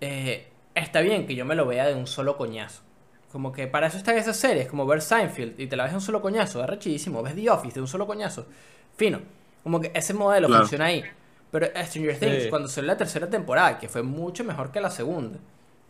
Eh, 0.00 0.48
está 0.74 1.00
bien 1.00 1.28
que 1.28 1.36
yo 1.36 1.44
me 1.44 1.54
lo 1.54 1.64
vea 1.64 1.86
de 1.86 1.94
un 1.94 2.08
solo 2.08 2.36
coñazo. 2.36 2.82
Como 3.34 3.50
que 3.50 3.66
para 3.66 3.88
eso 3.88 3.96
están 3.96 4.16
esas 4.16 4.36
series, 4.36 4.68
como 4.68 4.86
ver 4.86 5.02
Seinfeld 5.02 5.58
y 5.58 5.66
te 5.66 5.74
la 5.74 5.82
ves 5.82 5.92
de 5.92 5.96
un 5.96 6.00
solo 6.02 6.22
coñazo, 6.22 6.62
es 6.62 6.70
rechidísimo. 6.70 7.20
Ves 7.20 7.34
The 7.34 7.50
Office 7.50 7.74
de 7.74 7.80
un 7.80 7.88
solo 7.88 8.06
coñazo, 8.06 8.46
fino. 8.96 9.18
Como 9.64 9.80
que 9.80 9.90
ese 9.92 10.14
modelo 10.14 10.46
Claro. 10.46 10.62
funciona 10.62 10.84
ahí. 10.84 11.02
Pero 11.50 11.66
Stranger 11.66 12.16
Things, 12.20 12.42
Sí. 12.44 12.48
cuando 12.48 12.68
salió 12.68 12.86
la 12.86 12.96
tercera 12.96 13.28
temporada, 13.28 13.76
que 13.80 13.88
fue 13.88 14.04
mucho 14.04 14.44
mejor 14.44 14.70
que 14.70 14.80
la 14.80 14.88
segunda, 14.88 15.40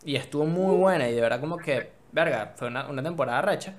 y 0.07 0.17
estuvo 0.17 0.47
muy 0.47 0.75
buena, 0.75 1.07
y 1.07 1.15
de 1.15 1.21
verdad 1.21 1.39
como 1.39 1.59
que, 1.59 1.91
verga, 2.13 2.55
fue 2.57 2.69
una, 2.69 2.89
una 2.89 3.03
temporada 3.03 3.43
recha, 3.43 3.75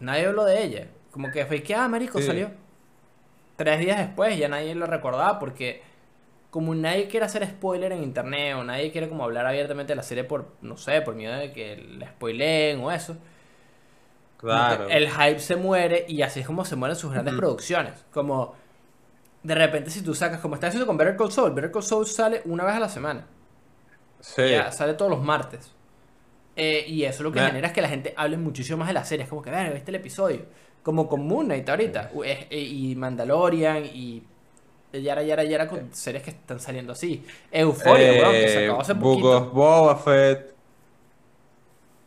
nadie 0.00 0.26
habló 0.26 0.44
de 0.44 0.60
ella. 0.64 0.88
Como 1.12 1.30
que 1.30 1.46
fue 1.46 1.62
que, 1.62 1.72
ah, 1.76 1.86
marico, 1.86 2.18
Sí. 2.18 2.26
salió. 2.26 2.50
Tres 3.54 3.78
días 3.78 3.96
después 3.98 4.36
ya 4.36 4.48
nadie 4.48 4.74
lo 4.74 4.86
recordaba 4.86 5.38
porque 5.38 5.82
como 6.50 6.74
nadie 6.74 7.08
quiere 7.08 7.26
hacer 7.26 7.46
spoiler 7.46 7.92
en 7.92 8.02
internet 8.02 8.54
o 8.56 8.64
nadie 8.64 8.90
quiere 8.92 9.08
como 9.08 9.24
hablar 9.24 9.46
abiertamente 9.46 9.92
de 9.92 9.96
la 9.96 10.02
serie 10.02 10.24
por, 10.24 10.52
no 10.62 10.76
sé, 10.76 11.02
por 11.02 11.14
miedo 11.14 11.34
de 11.36 11.52
que 11.52 11.76
la 11.98 12.08
spoileen 12.08 12.80
o 12.80 12.90
eso, 12.92 13.16
Claro. 14.36 14.88
el 14.88 15.10
hype 15.10 15.40
se 15.40 15.56
muere 15.56 16.04
y 16.08 16.22
así 16.22 16.40
es 16.40 16.46
como 16.46 16.64
se 16.64 16.76
mueren 16.76 16.96
sus 16.96 17.12
grandes 17.12 17.34
producciones. 17.34 18.04
Como 18.12 18.54
de 19.42 19.54
repente 19.54 19.90
si 19.90 20.02
tú 20.02 20.14
sacas, 20.14 20.40
como 20.40 20.54
está 20.54 20.68
haciendo 20.68 20.86
con 20.86 20.96
Better 20.96 21.16
Call 21.16 21.32
Saul, 21.32 21.52
Better 21.52 21.72
Call 21.72 21.82
Saul 21.82 22.06
sale 22.06 22.42
una 22.44 22.64
vez 22.64 22.74
a 22.76 22.80
la 22.80 22.88
semana. 22.88 23.26
Sí. 24.20 24.50
Ya, 24.50 24.70
sale 24.72 24.94
todos 24.94 25.10
los 25.10 25.22
martes. 25.22 25.72
Eh, 26.56 26.84
y 26.88 27.04
eso 27.04 27.22
lo 27.22 27.32
que 27.32 27.40
genera 27.40 27.68
es 27.68 27.72
que 27.72 27.82
la 27.82 27.88
gente 27.88 28.14
hable 28.16 28.36
muchísimo 28.36 28.78
más 28.78 28.88
de 28.88 28.94
la 28.94 29.04
serie. 29.04 29.24
Es 29.24 29.28
como 29.30 29.42
que, 29.42 29.50
ver, 29.50 29.72
¿viste 29.74 29.90
el 29.90 29.96
episodio? 29.96 30.46
Como 30.82 31.08
con 31.08 31.26
Moon 31.26 31.46
Knight 31.46 31.68
ahorita. 31.68 32.10
eh, 32.24 32.48
Y 32.50 32.94
Mandalorian 32.96 33.84
y... 33.86 34.22
Yara, 34.92 35.22
yara, 35.22 35.44
yara 35.44 35.68
con 35.68 35.94
series 35.94 36.22
que 36.22 36.30
están 36.30 36.58
saliendo 36.60 36.92
así. 36.92 37.24
Euforia, 37.50 38.12
weón, 38.12 38.32
que 38.32 38.48
se 38.48 38.60
Eh, 38.62 38.64
acabó 38.66 38.80
hace 38.80 38.92
Book 38.94 39.02
poquito. 39.20 39.36
of 39.38 39.52
Boba 39.52 39.96
Fett. 39.96 40.54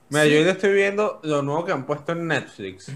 Mira, 0.09 0.23
Sí. 0.23 0.29
yo 0.31 0.37
ahorita 0.37 0.51
estoy 0.53 0.73
viendo 0.73 1.19
lo 1.23 1.41
nuevo 1.41 1.63
que 1.65 1.71
han 1.71 1.85
puesto 1.85 2.11
en 2.13 2.27
Netflix. 2.27 2.85
Sí. 2.85 2.93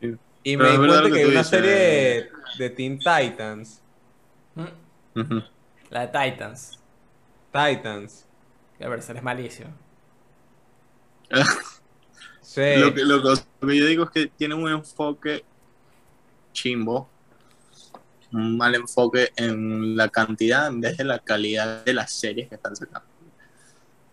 Y 0.46 0.56
Pero 0.56 0.68
me 0.68 0.70
di 0.70 0.76
cuenta 0.78 1.02
que 1.06 1.10
que 1.12 1.18
hay 1.18 1.24
una 1.24 1.30
dices. 1.40 1.48
serie 1.48 1.70
de, 1.72 2.30
de 2.58 2.70
Teen 2.70 2.98
Titans. 3.00 3.82
Mm. 4.54 5.38
La 5.90 6.06
de 6.06 6.30
Titans. 6.30 6.78
Titans. 7.52 8.26
A 8.80 8.88
ver, 8.88 8.98
es 9.00 9.22
malísimo. 9.24 9.70
Sí. 12.40 12.76
Lo 12.76 12.94
que- 12.94 13.04
lo 13.04 13.22
que 13.22 13.76
yo 13.78 13.86
digo 13.86 14.04
es 14.04 14.10
que 14.10 14.26
tiene 14.28 14.54
un 14.54 14.68
enfoque 14.70 15.44
chimbo, 16.52 17.08
un 18.32 18.56
mal 18.56 18.74
enfoque 18.74 19.30
en 19.36 19.96
la 19.96 20.08
cantidad 20.08 20.68
en 20.68 20.80
vez 20.80 20.96
de 20.96 21.04
la 21.04 21.18
calidad 21.18 21.84
de 21.84 21.94
las 21.94 22.12
series 22.12 22.48
que 22.48 22.56
están 22.56 22.74
sacando. 22.76 23.08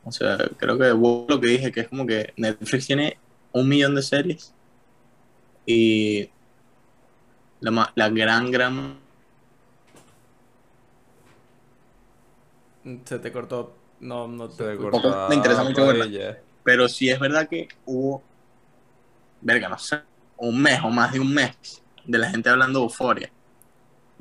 O 0.04 0.12
sea, 0.12 0.38
creo 0.58 0.78
que 0.78 0.90
lo 0.90 1.40
que 1.40 1.48
dije, 1.48 1.72
que 1.72 1.82
es 1.82 1.88
como 1.88 2.06
que 2.06 2.34
Netflix 2.36 2.88
tiene 2.88 3.18
un 3.52 3.68
millón 3.68 3.96
de 3.96 4.02
series 4.02 4.54
y 5.66 6.30
la, 7.62 7.92
la 7.96 8.10
gran, 8.10 8.52
gran... 8.52 9.00
Se 13.06 13.20
te 13.20 13.32
cortó. 13.32 13.78
No, 14.02 14.28
no 14.28 14.50
te 14.50 14.76
cortó 14.76 15.02
Poco 15.02 15.28
me 15.30 15.36
interesa 15.36 15.64
mucho 15.64 15.88
verla. 15.88 16.04
Padilla. 16.04 16.40
Pero 16.64 16.90
sí 16.90 17.10
es 17.10 17.18
verdad 17.20 17.48
que 17.48 17.70
hubo, 17.86 18.22
verga, 19.40 19.70
no 19.70 19.80
sé, 19.80 20.02
un 20.36 20.62
mes 20.62 20.82
o 20.84 20.90
más 20.90 21.14
de 21.14 21.22
un 21.22 21.34
mes 21.34 21.82
de 22.06 22.18
la 22.18 22.30
gente 22.30 22.50
hablando 22.50 22.80
de 22.80 22.86
euforia. 22.86 23.32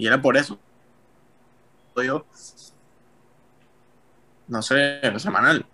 Y 0.02 0.06
era 0.08 0.20
por 0.20 0.36
eso. 0.36 0.58
Yo, 1.94 2.26
no 4.48 4.60
sé, 4.62 5.00
semanal. 5.20 5.64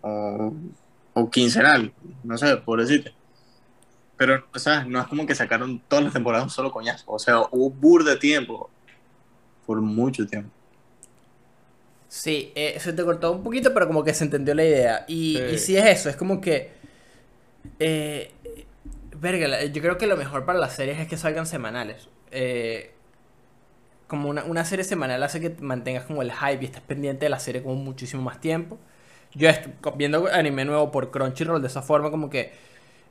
O, 0.00 0.54
o 1.12 1.30
quincenal, 1.30 1.92
no 2.24 2.38
sé, 2.38 2.56
por 2.56 2.80
decirte. 2.80 3.12
Pero, 4.16 4.46
o 4.54 4.58
sea, 4.58 4.84
no 4.86 4.98
es 5.02 5.06
como 5.06 5.26
que 5.26 5.34
sacaron 5.34 5.80
todas 5.86 6.02
las 6.04 6.14
temporadas 6.14 6.44
un 6.46 6.50
solo 6.50 6.72
coñazo. 6.72 7.04
O 7.12 7.18
sea, 7.18 7.40
hubo 7.50 7.68
bur 7.68 8.04
de 8.04 8.16
tiempo. 8.16 8.70
Por 9.66 9.82
mucho 9.82 10.26
tiempo. 10.26 10.50
Sí, 12.08 12.52
eh, 12.54 12.78
se 12.80 12.94
te 12.94 13.04
cortó 13.04 13.32
un 13.32 13.42
poquito, 13.42 13.74
pero 13.74 13.86
como 13.86 14.02
que 14.02 14.14
se 14.14 14.24
entendió 14.24 14.54
la 14.54 14.64
idea. 14.64 15.04
Y 15.08 15.36
Sí. 15.36 15.42
y 15.52 15.58
sí 15.58 15.76
es 15.76 15.84
eso, 15.86 16.08
es 16.08 16.16
como 16.16 16.40
que... 16.40 16.72
eh, 17.78 18.32
verga, 19.20 19.64
yo 19.64 19.82
creo 19.82 19.98
que 19.98 20.06
lo 20.06 20.16
mejor 20.16 20.44
para 20.44 20.58
las 20.58 20.74
series 20.74 20.98
es 20.98 21.08
que 21.08 21.16
salgan 21.16 21.46
semanales. 21.46 22.08
Eh, 22.30 22.94
como 24.06 24.28
una, 24.30 24.44
una 24.44 24.64
serie 24.64 24.84
semanal 24.84 25.22
hace 25.22 25.40
que 25.40 25.50
mantengas 25.60 26.04
como 26.04 26.22
el 26.22 26.32
hype 26.32 26.62
y 26.62 26.66
estés 26.66 26.80
pendiente 26.82 27.26
de 27.26 27.30
la 27.30 27.38
serie 27.38 27.62
como 27.62 27.74
muchísimo 27.76 28.22
más 28.22 28.40
tiempo. 28.40 28.78
Yo 29.34 29.48
est- 29.50 29.66
viendo 29.96 30.26
anime 30.32 30.64
nuevo 30.64 30.90
por 30.90 31.10
Crunchyroll 31.10 31.60
de 31.60 31.68
esa 31.68 31.82
forma 31.82 32.10
como 32.10 32.30
que 32.30 32.52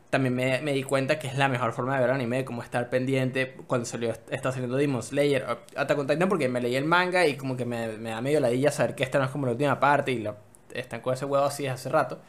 también 0.09 0.35
me, 0.35 0.61
me 0.61 0.73
di 0.73 0.83
cuenta 0.83 1.19
que 1.19 1.27
es 1.27 1.37
la 1.37 1.49
mejor 1.49 1.73
forma 1.73 1.95
de 1.95 2.01
ver 2.01 2.11
anime, 2.11 2.45
como 2.45 2.63
estar 2.63 2.89
pendiente 2.89 3.55
cuando 3.67 3.85
salió, 3.85 4.11
está 4.31 4.51
saliendo 4.51 4.77
Demon 4.77 5.03
Slayer, 5.03 5.45
on 5.97 6.07
Titan 6.07 6.29
porque 6.29 6.49
me 6.49 6.61
leí 6.61 6.75
el 6.75 6.85
manga 6.85 7.27
y 7.27 7.37
como 7.37 7.57
que 7.57 7.65
me, 7.65 7.97
me 7.97 8.11
da 8.11 8.21
medio 8.21 8.39
ladilla 8.39 8.71
saber 8.71 8.95
que 8.95 9.03
esta 9.03 9.19
no 9.19 9.25
es 9.25 9.31
como 9.31 9.45
la 9.47 9.53
última 9.53 9.79
parte 9.79 10.11
y 10.13 10.19
lo, 10.19 10.37
están 10.73 11.01
con 11.01 11.13
ese 11.13 11.25
huevo 11.25 11.45
así 11.45 11.67
hace 11.67 11.89
rato. 11.89 12.21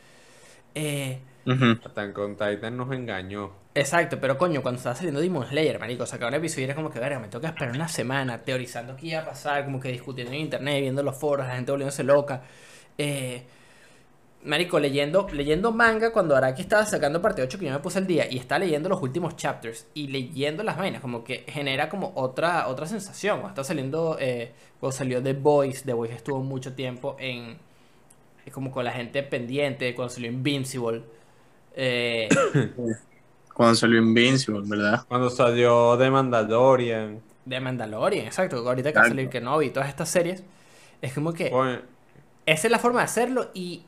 Eh. 0.75 1.21
Attack 1.47 2.19
on 2.19 2.37
Titan 2.37 2.77
nos 2.77 2.93
engañó. 2.93 3.53
Exacto, 3.75 4.19
pero 4.21 4.37
coño, 4.37 4.61
cuando 4.61 4.79
estaba 4.79 4.95
saliendo 4.95 5.21
Demon 5.21 5.47
Slayer, 5.47 5.79
marico, 5.79 6.05
sacaron 6.05 6.35
un 6.35 6.41
episodio 6.41 6.63
y 6.63 6.65
era 6.65 6.75
como 6.75 6.91
que, 6.91 6.99
verga, 6.99 7.19
me 7.21 7.29
toca 7.29 7.49
esperar 7.49 7.75
una 7.75 7.89
semana 7.89 8.39
teorizando 8.39 8.97
qué 8.97 9.07
iba 9.09 9.21
a 9.21 9.25
pasar, 9.25 9.65
como 9.65 9.79
que 9.79 9.91
discutiendo 9.91 10.33
en 10.33 10.41
internet, 10.41 10.81
viendo 10.81 11.03
los 11.03 11.17
foros, 11.17 11.47
la 11.47 11.55
gente 11.55 11.71
volviéndose 11.71 12.03
loca. 12.03 12.43
Eh, 12.99 13.45
marico, 14.45 14.79
leyendo, 14.81 15.29
leyendo 15.33 15.73
manga 15.73 16.13
cuando 16.13 16.37
Araki 16.37 16.63
estaba 16.63 16.85
sacando 16.87 17.23
parte 17.23 17.43
8 17.43 17.59
que 17.59 17.67
yo 17.67 17.73
me 17.73 17.79
puse 17.79 17.99
el 17.99 18.07
día 18.07 18.27
y 18.31 18.39
está 18.39 18.59
leyendo 18.59 18.89
los 18.89 19.01
últimos 19.01 19.37
chapters 19.37 19.87
y 19.95 20.09
leyendo 20.09 20.63
las 20.63 20.77
vainas, 20.77 21.01
como 21.01 21.25
que 21.25 21.45
genera 21.47 21.89
como 21.89 22.13
otra, 22.17 22.69
otra 22.69 22.87
sensación. 22.87 23.41
Cuando 23.41 23.61
está 23.61 23.65
saliendo, 23.65 24.17
eh, 24.21 24.53
cuando 24.81 24.97
salió 24.97 25.23
The 25.23 25.35
Voice, 25.35 25.85
The 25.85 25.93
Voice 25.93 26.15
estuvo 26.15 26.43
mucho 26.43 26.75
tiempo 26.75 27.17
en, 27.19 27.59
como 28.51 28.71
con 28.73 28.85
la 28.85 28.93
gente 28.93 29.23
pendiente, 29.23 29.95
cuando 29.95 30.15
salió 30.15 30.31
Invincible. 30.31 31.05
Eh, 31.77 32.45
Cuando 33.55 33.75
salió 33.75 33.99
Invincible, 34.01 34.63
¿verdad? 34.67 35.05
Cuando 35.09 35.31
salió 35.31 35.97
The 35.99 36.11
Mandalorian. 36.11 37.23
De 37.45 37.61
Mandalorian, 37.61 38.27
exacto. 38.27 38.57
Ahorita 38.69 38.91
que 38.93 38.97
va 38.97 39.03
a 39.03 39.07
salir 39.07 39.31
Kenobi 39.31 39.67
y 39.67 39.71
todas 39.71 39.89
estas 39.89 40.09
series. 40.11 40.43
Es 41.01 41.15
como 41.15 41.33
que 41.33 41.51
Coño, 41.51 41.83
esa 42.47 42.69
es 42.69 42.73
la 42.73 42.79
forma 42.79 43.01
de 43.01 43.05
hacerlo 43.07 43.51
y, 43.55 43.85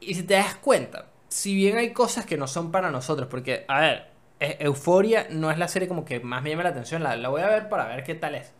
y 0.00 0.14
si 0.14 0.24
te 0.24 0.34
das 0.34 0.56
cuenta, 0.56 1.08
si 1.28 1.54
bien 1.54 1.78
hay 1.78 1.92
cosas 1.92 2.26
que 2.26 2.36
no 2.38 2.48
son 2.48 2.72
para 2.72 2.90
nosotros, 2.90 3.28
porque, 3.30 3.64
a 3.68 3.80
ver, 3.80 4.10
E- 4.40 4.58
Euforia 4.60 5.28
no 5.30 5.50
es 5.52 5.58
la 5.58 5.68
serie 5.68 5.88
como 5.88 6.04
que 6.06 6.20
más 6.20 6.42
me 6.42 6.50
llama 6.50 6.64
la 6.64 6.70
atención, 6.70 7.02
la, 7.04 7.16
la 7.16 7.28
voy 7.30 7.42
a 7.42 7.48
ver 7.48 7.68
para 7.70 7.86
ver 7.88 8.04
qué 8.04 8.14
tal 8.16 8.34
es. 8.36 8.52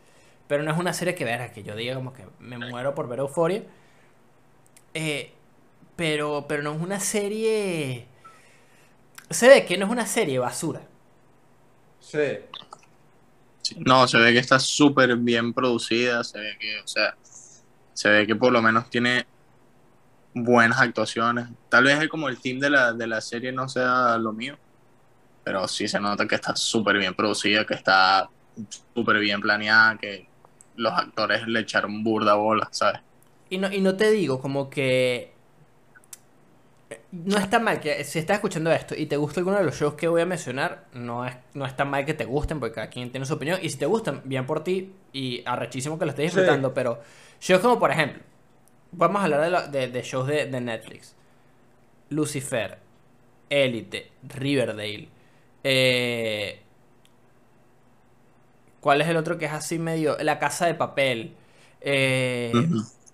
Pero 0.49 0.63
no 0.65 0.73
es 0.73 0.79
una 0.79 0.95
serie 0.95 1.15
que 1.17 1.25
verá, 1.27 1.53
que 1.53 1.63
yo 1.65 1.77
diga 1.77 1.95
como 1.97 2.13
que 2.15 2.25
me 2.41 2.59
muero 2.59 2.95
por 2.95 3.09
ver 3.09 3.21
Euforia. 3.21 3.65
Eh, 4.95 5.33
pero, 5.97 6.47
pero 6.49 6.63
no 6.63 6.75
es 6.75 6.81
una 6.81 7.01
serie... 7.01 8.07
Se 9.31 9.49
ve 9.49 9.65
que 9.65 9.79
no 9.79 9.87
es 9.87 9.93
una 9.93 10.07
serie 10.07 10.39
basura. 10.39 10.83
Sí. 12.01 12.39
Sí. 13.63 13.77
No, 13.79 14.07
se 14.07 14.19
ve 14.19 14.33
que 14.33 14.39
está 14.39 14.59
súper 14.59 15.17
bien 15.17 15.55
producida, 15.55 16.23
se 16.23 16.39
ve 16.39 16.57
que, 16.61 16.81
o 16.81 16.87
sea, 16.87 17.17
se 17.95 18.11
ve 18.11 18.27
que 18.27 18.37
por 18.37 18.53
lo 18.53 18.61
menos 18.61 18.91
tiene 18.91 19.27
buenas 20.35 20.81
actuaciones. 20.81 21.49
Tal 21.69 21.85
vez 21.85 22.09
como 22.09 22.29
el 22.29 22.39
team 22.39 22.59
de 22.59 22.71
la, 22.71 22.93
de 22.93 23.07
la 23.07 23.21
serie 23.21 23.53
no 23.53 23.69
sea 23.69 24.19
lo 24.19 24.33
mío, 24.33 24.59
pero 25.43 25.67
sí 25.69 25.89
se 25.89 26.01
nota 26.01 26.27
que 26.27 26.35
está 26.35 26.55
súper 26.57 26.99
bien 26.99 27.15
producida, 27.15 27.65
que 27.65 27.75
está 27.75 28.29
súper 28.95 29.19
bien 29.19 29.41
planeada, 29.41 29.97
que 29.97 30.29
los 30.77 30.93
actores 30.93 31.47
le 31.47 31.61
echaron 31.61 32.05
burda 32.05 32.35
bola, 32.35 32.69
¿sabes? 32.73 33.01
Y 33.49 33.59
no, 33.59 33.73
y 33.73 33.81
no 33.81 33.97
te 33.97 34.11
digo 34.11 34.41
como 34.41 34.69
que... 34.69 35.34
No 37.13 37.39
está 37.39 37.59
mal 37.59 37.81
que 37.81 38.05
si 38.05 38.19
estás 38.19 38.37
escuchando 38.37 38.71
esto 38.73 38.95
y 38.97 39.07
te 39.07 39.17
gusta 39.17 39.41
alguno 39.41 39.59
de 39.59 39.65
los 39.65 39.77
shows 39.79 39.95
que 39.95 40.09
voy 40.09 40.23
a 40.23 40.27
mencionar, 40.27 40.85
no 40.95 41.25
es, 41.27 41.35
no 41.55 41.65
está 41.67 41.85
mal 41.85 42.05
que 42.05 42.15
te 42.15 42.25
gusten 42.25 42.61
porque 42.61 42.75
cada 42.75 42.89
quien 42.89 43.11
tiene 43.11 43.27
su 43.27 43.35
opinión. 43.35 43.59
Y 43.63 43.71
si 43.71 43.79
te 43.79 43.87
gustan, 43.87 44.23
bien 44.25 44.47
por 44.47 44.63
ti 44.65 44.93
y 45.13 45.43
arrechísimo 45.47 45.99
que 45.99 46.05
lo 46.05 46.11
estés 46.11 46.31
Sí. 46.33 46.37
disfrutando. 46.39 46.73
Pero 46.75 47.01
shows 47.41 47.61
como 47.63 47.79
por 47.79 47.91
ejemplo, 47.91 48.23
vamos 48.93 49.21
a 49.21 49.25
hablar 49.25 49.71
de, 49.71 49.79
de- 49.81 49.89
de 49.89 50.03
shows 50.03 50.27
de, 50.27 50.47
de 50.47 50.61
Netflix. 50.61 51.15
Lucifer, 52.11 52.79
Elite, 53.51 54.11
Riverdale. 54.23 55.09
eh, 55.65 56.61
¿Cuál 58.81 59.01
es 59.01 59.09
el 59.09 59.17
otro 59.17 59.39
que 59.39 59.47
es 59.47 59.53
así 59.53 59.79
medio? 59.79 60.17
La 60.21 60.39
Casa 60.39 60.67
de 60.67 60.75
Papel. 60.75 61.33
Eh. 61.81 62.53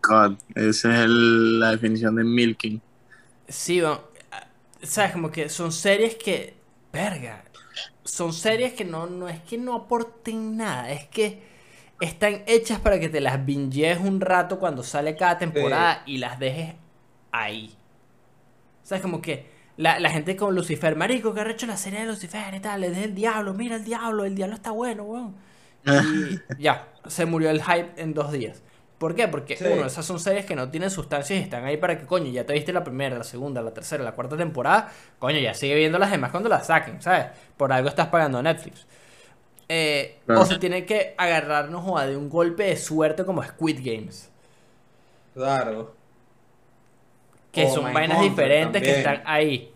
God, 0.03 0.37
esa 0.55 0.93
es 0.95 1.01
el- 1.05 1.61
la 1.61 1.71
definición 1.73 2.17
de 2.17 2.25
milking. 2.25 2.81
Sí, 3.51 3.81
bueno, 3.81 4.01
sabes, 4.83 5.13
como 5.13 5.31
que 5.31 5.49
son 5.49 5.73
series 5.73 6.15
que, 6.15 6.55
verga, 6.93 7.45
son 8.05 8.33
series 8.33 8.75
que 8.75 8.85
no, 8.85 9.07
no 9.07 9.29
es 9.29 9.41
que 9.41 9.59
no 9.59 9.75
aporten 9.75 10.57
nada, 10.57 10.91
es 10.93 11.07
que 11.09 11.43
están 12.01 12.45
hechas 12.47 12.79
para 12.79 12.99
que 13.01 13.09
te 13.09 13.21
las 13.21 13.45
binges 13.45 13.99
un 13.99 14.21
rato 14.21 14.59
cuando 14.59 14.83
sale 14.85 15.17
cada 15.17 15.37
temporada 15.37 16.03
y 16.07 16.19
las 16.19 16.39
dejes 16.39 16.75
ahí. 17.33 17.75
Sabes, 18.85 19.03
como 19.03 19.21
que 19.21 19.51
la, 19.77 19.99
la 19.99 20.11
gente 20.11 20.37
con 20.37 20.55
Lucifer, 20.55 20.95
marico, 20.95 21.35
que 21.35 21.41
ha 21.41 21.51
hecho 21.51 21.67
la 21.67 21.77
serie 21.77 22.01
de 22.01 22.07
Lucifer 22.07 22.55
y 22.55 22.61
tal, 22.61 22.85
es 22.85 22.97
del 22.97 23.15
diablo, 23.15 23.53
mira 23.53 23.77
el 23.77 23.85
diablo, 23.85 24.25
el 24.25 24.35
diablo 24.37 24.55
está 24.55 24.71
bueno, 24.71 25.03
weón. 25.03 25.37
Y 26.59 26.63
ya, 26.63 26.89
se 27.07 27.27
murió 27.27 27.51
el 27.51 27.63
hype 27.63 28.01
en 28.01 28.15
dos 28.15 28.31
días. 28.31 28.63
¿Por 29.01 29.15
qué? 29.15 29.29
Porque, 29.29 29.57
Sí. 29.57 29.65
uno, 29.67 29.87
esas 29.87 30.05
son 30.07 30.21
series 30.21 30.45
que 30.45 30.55
no 30.55 30.71
tienen 30.71 30.91
sustancia 30.91 31.35
y 31.37 31.41
están 31.41 31.65
ahí 31.65 31.79
para 31.79 31.99
que, 31.99 32.07
coño, 32.07 32.31
ya 32.31 32.45
te 32.47 32.53
viste 32.53 32.73
la 32.73 32.85
primera, 32.85 33.17
la 33.17 33.25
segunda, 33.25 33.63
la 33.63 33.73
tercera, 33.73 34.05
la 34.05 34.13
cuarta 34.13 34.37
temporada, 34.37 34.93
coño, 35.19 35.39
ya 35.39 35.55
sigue 35.55 35.75
viendo 35.75 35.99
las 35.99 36.11
demás 36.11 36.31
cuando 36.31 36.51
las 36.51 36.67
saquen, 36.67 37.01
¿sabes? 37.03 37.29
Por 37.57 37.73
algo 37.73 37.89
estás 37.89 38.09
pagando 38.09 38.39
a 38.39 38.43
Netflix. 38.43 38.87
Eh, 39.69 40.21
Claro. 40.27 40.43
O 40.43 40.47
se 40.47 40.59
tiene 40.59 40.85
que 40.87 41.15
agarrarnos 41.19 41.85
joda, 41.85 42.07
de 42.07 42.17
un 42.17 42.29
golpe 42.29 42.65
de 42.65 42.77
suerte 42.77 43.25
como 43.25 43.43
Squid 43.43 43.81
Games. 43.85 44.31
Claro. 45.35 45.97
Que 47.53 47.65
O 47.67 47.75
son 47.75 47.93
vainas 47.93 48.21
diferentes 48.21 48.83
que 48.83 48.93
están 48.99 49.23
ahí. 49.27 49.73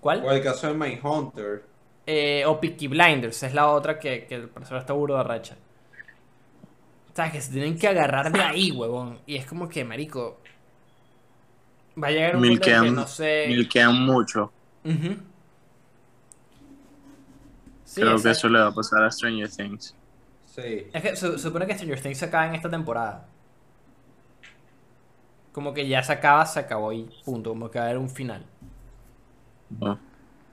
¿Cuál? 0.00 0.24
O 0.24 0.30
el 0.32 0.42
caso 0.42 0.68
de 0.68 0.74
Mindhunter. 0.74 1.64
Eh, 2.06 2.44
o 2.46 2.60
Peaky 2.60 2.88
Blinders, 2.88 3.42
es 3.42 3.54
la 3.54 3.68
otra 3.70 3.98
que, 3.98 4.26
que 4.26 4.34
el 4.36 4.48
profesor 4.50 4.78
está 4.78 4.92
burdo 4.92 5.16
de 5.16 5.24
racha. 5.24 5.56
O 7.14 7.16
sea, 7.16 7.30
que 7.30 7.40
se 7.40 7.52
tienen 7.52 7.78
que 7.78 7.86
agarrar 7.86 8.32
de 8.32 8.40
ahí, 8.42 8.72
huevón. 8.72 9.20
Y 9.24 9.36
es 9.36 9.46
como 9.46 9.68
que, 9.68 9.84
marico. 9.84 10.40
Va 12.02 12.08
a 12.08 12.10
llegar 12.10 12.34
un 12.34 12.42
punto 12.42 12.54
en 12.54 12.58
que 12.60 12.70
Milquean, 12.80 12.94
no 12.96 13.06
sé. 13.06 13.44
milquean 13.48 14.04
mucho. 14.04 14.52
Sí, 17.84 18.00
Creo 18.00 18.20
que 18.20 18.30
eso 18.30 18.48
le 18.48 18.58
va 18.58 18.66
a 18.66 18.74
pasar 18.74 19.04
a 19.04 19.10
Stranger 19.12 19.48
Things. 19.48 19.94
Sí. 20.46 20.88
Es 20.92 21.02
que 21.02 21.14
se, 21.14 21.38
supone 21.38 21.68
que 21.68 21.74
Stranger 21.74 22.00
Things 22.02 22.18
se 22.18 22.24
acaba 22.24 22.48
en 22.48 22.56
esta 22.56 22.68
temporada. 22.68 23.28
Como 25.52 25.72
que 25.72 25.86
ya 25.86 26.02
se 26.02 26.12
acaba, 26.12 26.44
se 26.46 26.58
acabó 26.58 26.92
y 26.92 27.08
punto. 27.24 27.50
Como 27.50 27.70
que 27.70 27.78
va 27.78 27.84
a 27.84 27.88
haber 27.90 27.98
un 27.98 28.10
final. 28.10 28.44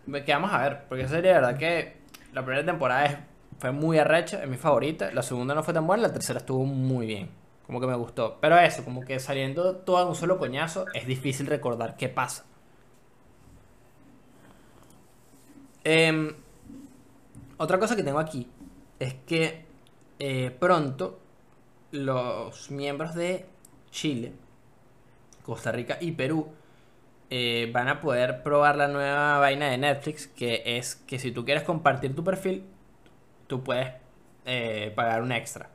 Me 0.06 0.24
quedamos 0.24 0.54
a 0.54 0.60
ver, 0.62 0.86
porque 0.88 1.06
esa 1.06 1.16
de 1.16 1.22
verdad 1.22 1.58
que 1.58 1.98
la 2.34 2.46
primera 2.46 2.64
temporada 2.64 3.06
es- 3.06 3.18
fue 3.62 3.72
muy 3.72 4.00
arrecha, 4.00 4.42
es 4.42 4.50
mi 4.50 4.58
favorita. 4.58 5.12
La 5.12 5.22
segunda 5.22 5.54
no 5.54 5.62
fue 5.62 5.72
tan 5.72 5.86
buena, 5.86 6.02
la 6.02 6.12
tercera 6.12 6.40
estuvo 6.40 6.66
muy 6.66 7.06
bien. 7.06 7.30
Como 7.68 7.80
que 7.80 7.86
me 7.86 7.96
gustó. 7.96 8.40
Pero 8.42 8.58
eso, 8.58 8.84
como 8.84 9.02
que 9.02 9.20
saliendo 9.20 9.76
todo 9.76 10.02
en 10.02 10.08
un 10.08 10.16
solo 10.16 10.40
coñazo, 10.40 10.88
es 10.96 11.06
difícil 11.06 11.46
recordar 11.46 11.96
qué 11.96 12.10
pasa. 12.10 12.44
Em, 15.84 16.34
otra 17.58 17.78
cosa 17.78 17.96
que 17.96 18.02
tengo 18.02 18.18
aquí 18.18 18.48
es 18.98 19.14
que 19.28 19.64
eh, 20.18 20.56
pronto 20.60 21.20
los 21.92 22.72
miembros 22.72 23.14
de 23.14 23.46
Chile, 23.92 24.34
Costa 25.44 25.72
Rica 25.72 26.00
y 26.02 26.14
Perú 26.14 26.48
eh, 27.30 27.70
van 27.72 27.90
a 27.90 28.02
poder 28.02 28.42
probar 28.42 28.76
la 28.76 28.88
nueva 28.88 29.38
vaina 29.38 29.70
de 29.70 29.78
Netflix, 29.78 30.26
que 30.26 30.64
es 30.66 30.96
que 30.96 31.20
si 31.20 31.32
tú 31.32 31.46
quieres 31.46 31.64
compartir 31.64 32.16
tu 32.16 32.24
perfil, 32.24 32.66
tú 33.52 33.62
puedes 33.62 33.90
eh, 34.46 34.94
pagar 34.96 35.22
un 35.22 35.34
extra. 35.34 35.70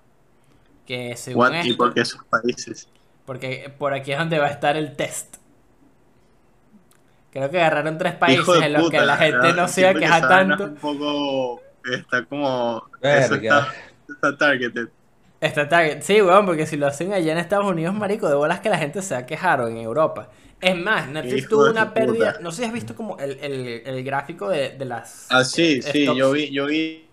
Que 0.87 1.15
según 1.15 1.43
What? 1.43 1.53
¿Y 1.53 1.71
esto- 1.71 1.77
por 1.77 1.93
qué 1.93 2.01
esos 2.01 2.25
países? 2.25 2.89
porque 3.27 3.71
por 3.77 3.93
aquí 3.93 4.13
es 4.13 4.19
donde 4.19 4.39
va 4.39 4.47
a 4.47 4.51
estar 4.51 4.77
el 4.79 4.97
test. 4.97 5.37
Creo 7.33 7.51
que 7.51 7.59
agarraron 7.59 7.99
tres 7.99 8.15
países 8.15 8.49
en 8.63 8.73
los 8.73 8.85
puta, 8.85 8.99
que 8.99 9.05
la 9.05 9.17
gente 9.19 9.37
¿verdad? 9.39 9.57
no 9.57 9.69
se 9.69 9.81
iba 9.83 9.91
a 9.91 9.95
quejar 9.95 10.27
tanto. 10.29 10.65
Un 10.65 10.75
poco. 10.77 11.61
Está 11.93 12.25
como. 12.25 12.83
Eso 13.03 13.35
está, 13.35 13.69
está 14.09 14.39
targeted. 14.39 14.89
Está 15.39 15.69
target. 15.69 16.01
Sí, 16.01 16.23
weón, 16.23 16.47
porque 16.47 16.67
si 16.67 16.77
lo 16.79 16.87
hacen 16.87 17.13
allá 17.13 17.33
en 17.33 17.39
Estados 17.39 17.67
Unidos, 17.67 17.95
marico, 17.95 18.27
de 18.29 18.35
bolas 18.37 18.61
que 18.61 18.71
la 18.71 18.79
gente 18.79 19.03
se 19.03 19.15
va 19.15 19.21
a 19.21 19.27
quejar 19.27 19.61
o 19.61 19.69
en 19.69 19.77
Europa. 19.77 20.31
Es 20.61 20.75
más, 20.77 21.09
Netflix 21.09 21.39
Hijo 21.43 21.49
tuvo 21.51 21.71
una 21.71 21.93
pérdida. 21.93 22.29
puta. 22.33 22.41
No 22.43 22.51
sé 22.51 22.63
si 22.63 22.65
has 22.69 22.73
visto 22.73 22.95
como 22.97 23.19
el, 23.19 23.33
el, 23.41 23.83
el 23.85 24.03
gráfico 24.05 24.49
de, 24.49 24.71
de 24.71 24.85
las. 24.87 25.27
Ah, 25.29 25.45
sí, 25.45 25.81
eh, 25.85 25.93
sí, 25.93 26.05
yo 26.17 26.33
vi, 26.33 26.51
yo 26.51 26.67
vi 26.67 27.06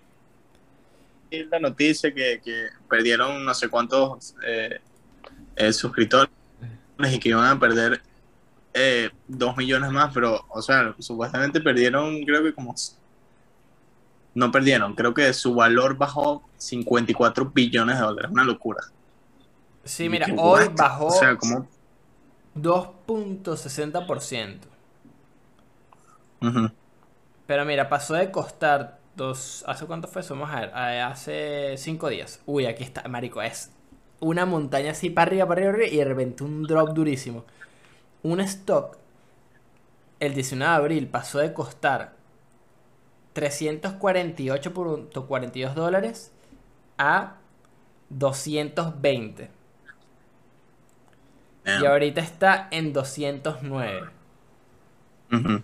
la 1.49 1.59
noticia 1.59 2.13
que, 2.13 2.41
que 2.43 2.67
perdieron 2.89 3.43
no 3.43 3.53
sé 3.53 3.69
cuántos 3.69 4.35
eh, 4.45 4.79
eh, 5.55 5.73
suscriptores 5.73 6.31
y 6.99 7.19
que 7.19 7.29
iban 7.29 7.45
a 7.45 7.59
perder 7.59 8.01
eh, 8.73 9.09
dos 9.27 9.55
millones 9.55 9.91
más, 9.91 10.11
pero, 10.13 10.45
o 10.49 10.61
sea, 10.61 10.95
supuestamente 10.99 11.61
perdieron, 11.61 12.23
creo 12.23 12.43
que 12.43 12.53
como... 12.53 12.75
No 14.35 14.51
perdieron, 14.51 14.95
creo 14.95 15.13
que 15.13 15.31
su 15.33 15.53
valor 15.53 15.95
bajó 15.95 16.43
54 16.57 17.51
billones 17.53 17.97
de 17.97 18.01
dólares, 18.01 18.31
una 18.31 18.43
locura. 18.43 18.83
Sí, 19.83 20.09
mira, 20.09 20.25
hoy 20.37 20.69
bajó 20.75 21.05
O 21.07 21.11
sea, 21.11 21.35
como... 21.35 21.67
2.60%. 22.55 24.57
Ujú. 26.41 26.71
Pero 27.45 27.65
mira, 27.65 27.89
pasó 27.89 28.15
de 28.15 28.31
costar 28.31 29.02
dos. 29.15 29.63
¿Hace 29.67 29.85
cuánto 29.85 30.07
fue? 30.07 30.21
eso? 30.21 30.35
Vamos 30.35 30.51
a 30.53 30.61
ver. 30.61 30.71
Hace 30.75 31.75
cinco 31.77 32.09
días. 32.09 32.41
Uy, 32.45 32.65
aquí 32.65 32.83
está, 32.83 33.07
marico. 33.07 33.41
Es 33.41 33.71
una 34.19 34.45
montaña 34.45 34.91
así 34.91 35.09
para 35.09 35.27
arriba, 35.27 35.47
para 35.47 35.61
arriba, 35.61 35.71
para 35.73 35.83
arriba, 35.83 35.95
y 35.95 35.97
de 35.97 36.05
repente 36.05 36.43
un 36.43 36.63
drop 36.63 36.89
durísimo. 36.93 37.45
Un 38.23 38.39
stock, 38.41 38.97
el 40.19 40.33
19 40.33 40.71
de 40.71 40.75
abril, 40.77 41.07
pasó 41.07 41.39
de 41.39 41.53
costar 41.53 42.13
348.42 43.35 45.73
dólares 45.73 46.31
a 46.97 47.35
220. 48.09 49.49
Y 51.77 51.79
Damn. 51.81 51.85
ahorita 51.85 52.21
está 52.21 52.67
en 52.71 52.93
209. 52.93 54.09
Ujú. 55.31 55.61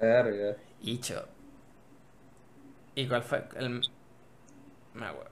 Verga. 0.00 0.56
Hicho. 0.82 1.26
¿Y 2.94 3.06
cuál 3.06 3.22
fue 3.22 3.44
el.? 3.56 3.80
Me 4.94 5.06
acuerdo. 5.06 5.30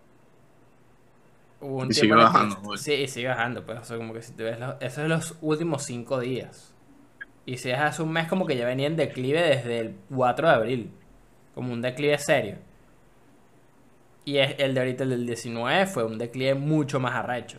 Hubo 1.60 1.76
un 1.78 1.90
Y 1.90 1.94
sigue 1.94 2.08
que- 2.08 2.14
bajando, 2.14 2.56
güey. 2.62 2.78
Sí, 2.78 2.92
y 2.92 3.08
sigue 3.08 3.28
bajando, 3.28 3.64
pues. 3.64 3.78
O 3.80 3.84
sea, 3.84 3.96
como 3.96 4.12
que 4.12 4.22
si 4.22 4.32
te 4.32 4.42
ves. 4.42 4.58
los- 4.58 4.74
Esos 4.80 4.94
son 4.94 5.08
los 5.08 5.36
últimos 5.40 5.84
cinco 5.84 6.18
días. 6.20 6.74
Y 7.46 7.56
si 7.58 7.70
es 7.70 7.78
hace 7.78 8.02
un 8.02 8.12
mes, 8.12 8.28
como 8.28 8.46
que 8.46 8.56
ya 8.56 8.66
venía 8.66 8.86
en 8.86 8.96
declive 8.96 9.40
desde 9.42 9.78
el 9.80 9.96
4 10.14 10.48
de 10.48 10.54
abril. 10.54 10.90
Como 11.54 11.72
un 11.72 11.80
declive 11.82 12.18
serio. 12.18 12.56
Y 14.24 14.38
es, 14.38 14.54
el 14.58 14.74
de 14.74 14.80
ahorita, 14.80 15.02
el 15.04 15.10
del 15.10 15.26
19, 15.26 15.86
fue 15.86 16.04
un 16.04 16.18
declive 16.18 16.54
mucho 16.54 16.98
más 17.00 17.14
arrecho. 17.14 17.58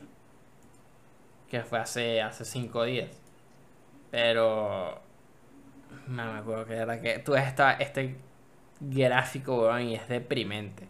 Que 1.49 1.61
fue 1.61 1.79
hace, 1.79 2.21
hace 2.21 2.43
cinco 2.45 2.83
días. 2.83 3.09
Pero. 4.11 5.01
No 6.07 6.33
me 6.33 6.39
acuerdo 6.39 6.65
que 6.65 6.75
era 6.75 6.99
que. 7.01 7.19
Tú 7.19 7.35
esta, 7.35 7.73
este 7.73 8.17
gráfico, 8.89 9.61
weón, 9.63 9.81
y 9.83 9.95
es 9.95 10.07
deprimente. 10.07 10.87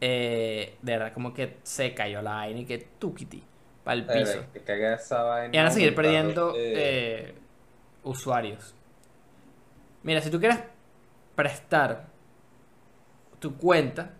Eh, 0.00 0.76
de 0.82 0.92
verdad, 0.92 1.12
como 1.12 1.32
que 1.32 1.56
se 1.62 1.94
cayó 1.94 2.20
la 2.22 2.34
vaina 2.34 2.60
y 2.60 2.64
que 2.66 2.78
tukiti 2.98 3.42
para 3.82 3.96
el 3.96 4.06
piso. 4.06 4.44
Que 4.52 4.60
caga 4.60 4.94
esa 4.94 5.22
vaina. 5.22 5.54
Y 5.54 5.58
van 5.58 5.66
a 5.66 5.70
seguir 5.70 5.94
perdiendo 5.94 6.54
eh, 6.56 6.72
eh, 6.76 7.34
usuarios. 8.02 8.74
Mira, 10.02 10.20
si 10.20 10.30
tú 10.30 10.38
quieres 10.38 10.58
prestar 11.34 12.06
tu 13.38 13.56
cuenta, 13.56 14.10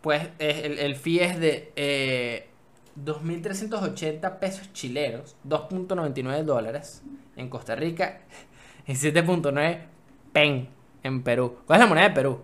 pues 0.00 0.28
es- 0.38 0.64
el, 0.64 0.78
el 0.78 0.96
fee 0.96 1.20
es 1.20 1.38
de 1.38 1.72
eh, 1.76 2.48
2.380 2.96 4.38
pesos 4.38 4.72
chilenos, 4.72 5.36
2.99 5.48 6.42
dólares 6.42 7.02
en 7.36 7.48
Costa 7.48 7.74
Rica 7.76 8.20
y 8.86 8.92
7.9 8.94 9.78
PEN 10.32 10.68
en 11.02 11.22
Perú. 11.22 11.58
¿Cuál 11.66 11.78
es 11.80 11.84
la 11.84 11.88
moneda 11.88 12.08
de 12.08 12.14
Perú? 12.14 12.40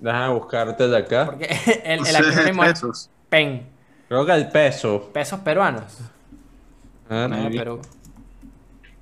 Déjame 0.00 0.34
buscarte 0.34 0.88
de 0.88 0.96
acá. 0.96 1.26
Porque 1.26 1.44
el, 1.84 2.06
el 2.06 2.16
acrónimo 2.16 2.64
es. 2.64 3.10
PEN, 3.28 3.66
Creo 4.08 4.26
que 4.26 4.32
el 4.32 4.48
peso. 4.48 5.10
pesos 5.12 5.40
peruanos. 5.40 5.98
Ah, 7.08 7.26
Moneda 7.28 7.36
de 7.36 7.42
maybe. 7.42 7.58
Perú. 7.58 7.80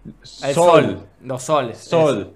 El 0.04 0.54
Sol. 0.54 0.54
sol. 0.54 1.06
Los 1.22 1.42
soles. 1.42 1.78
Sol. 1.78 2.34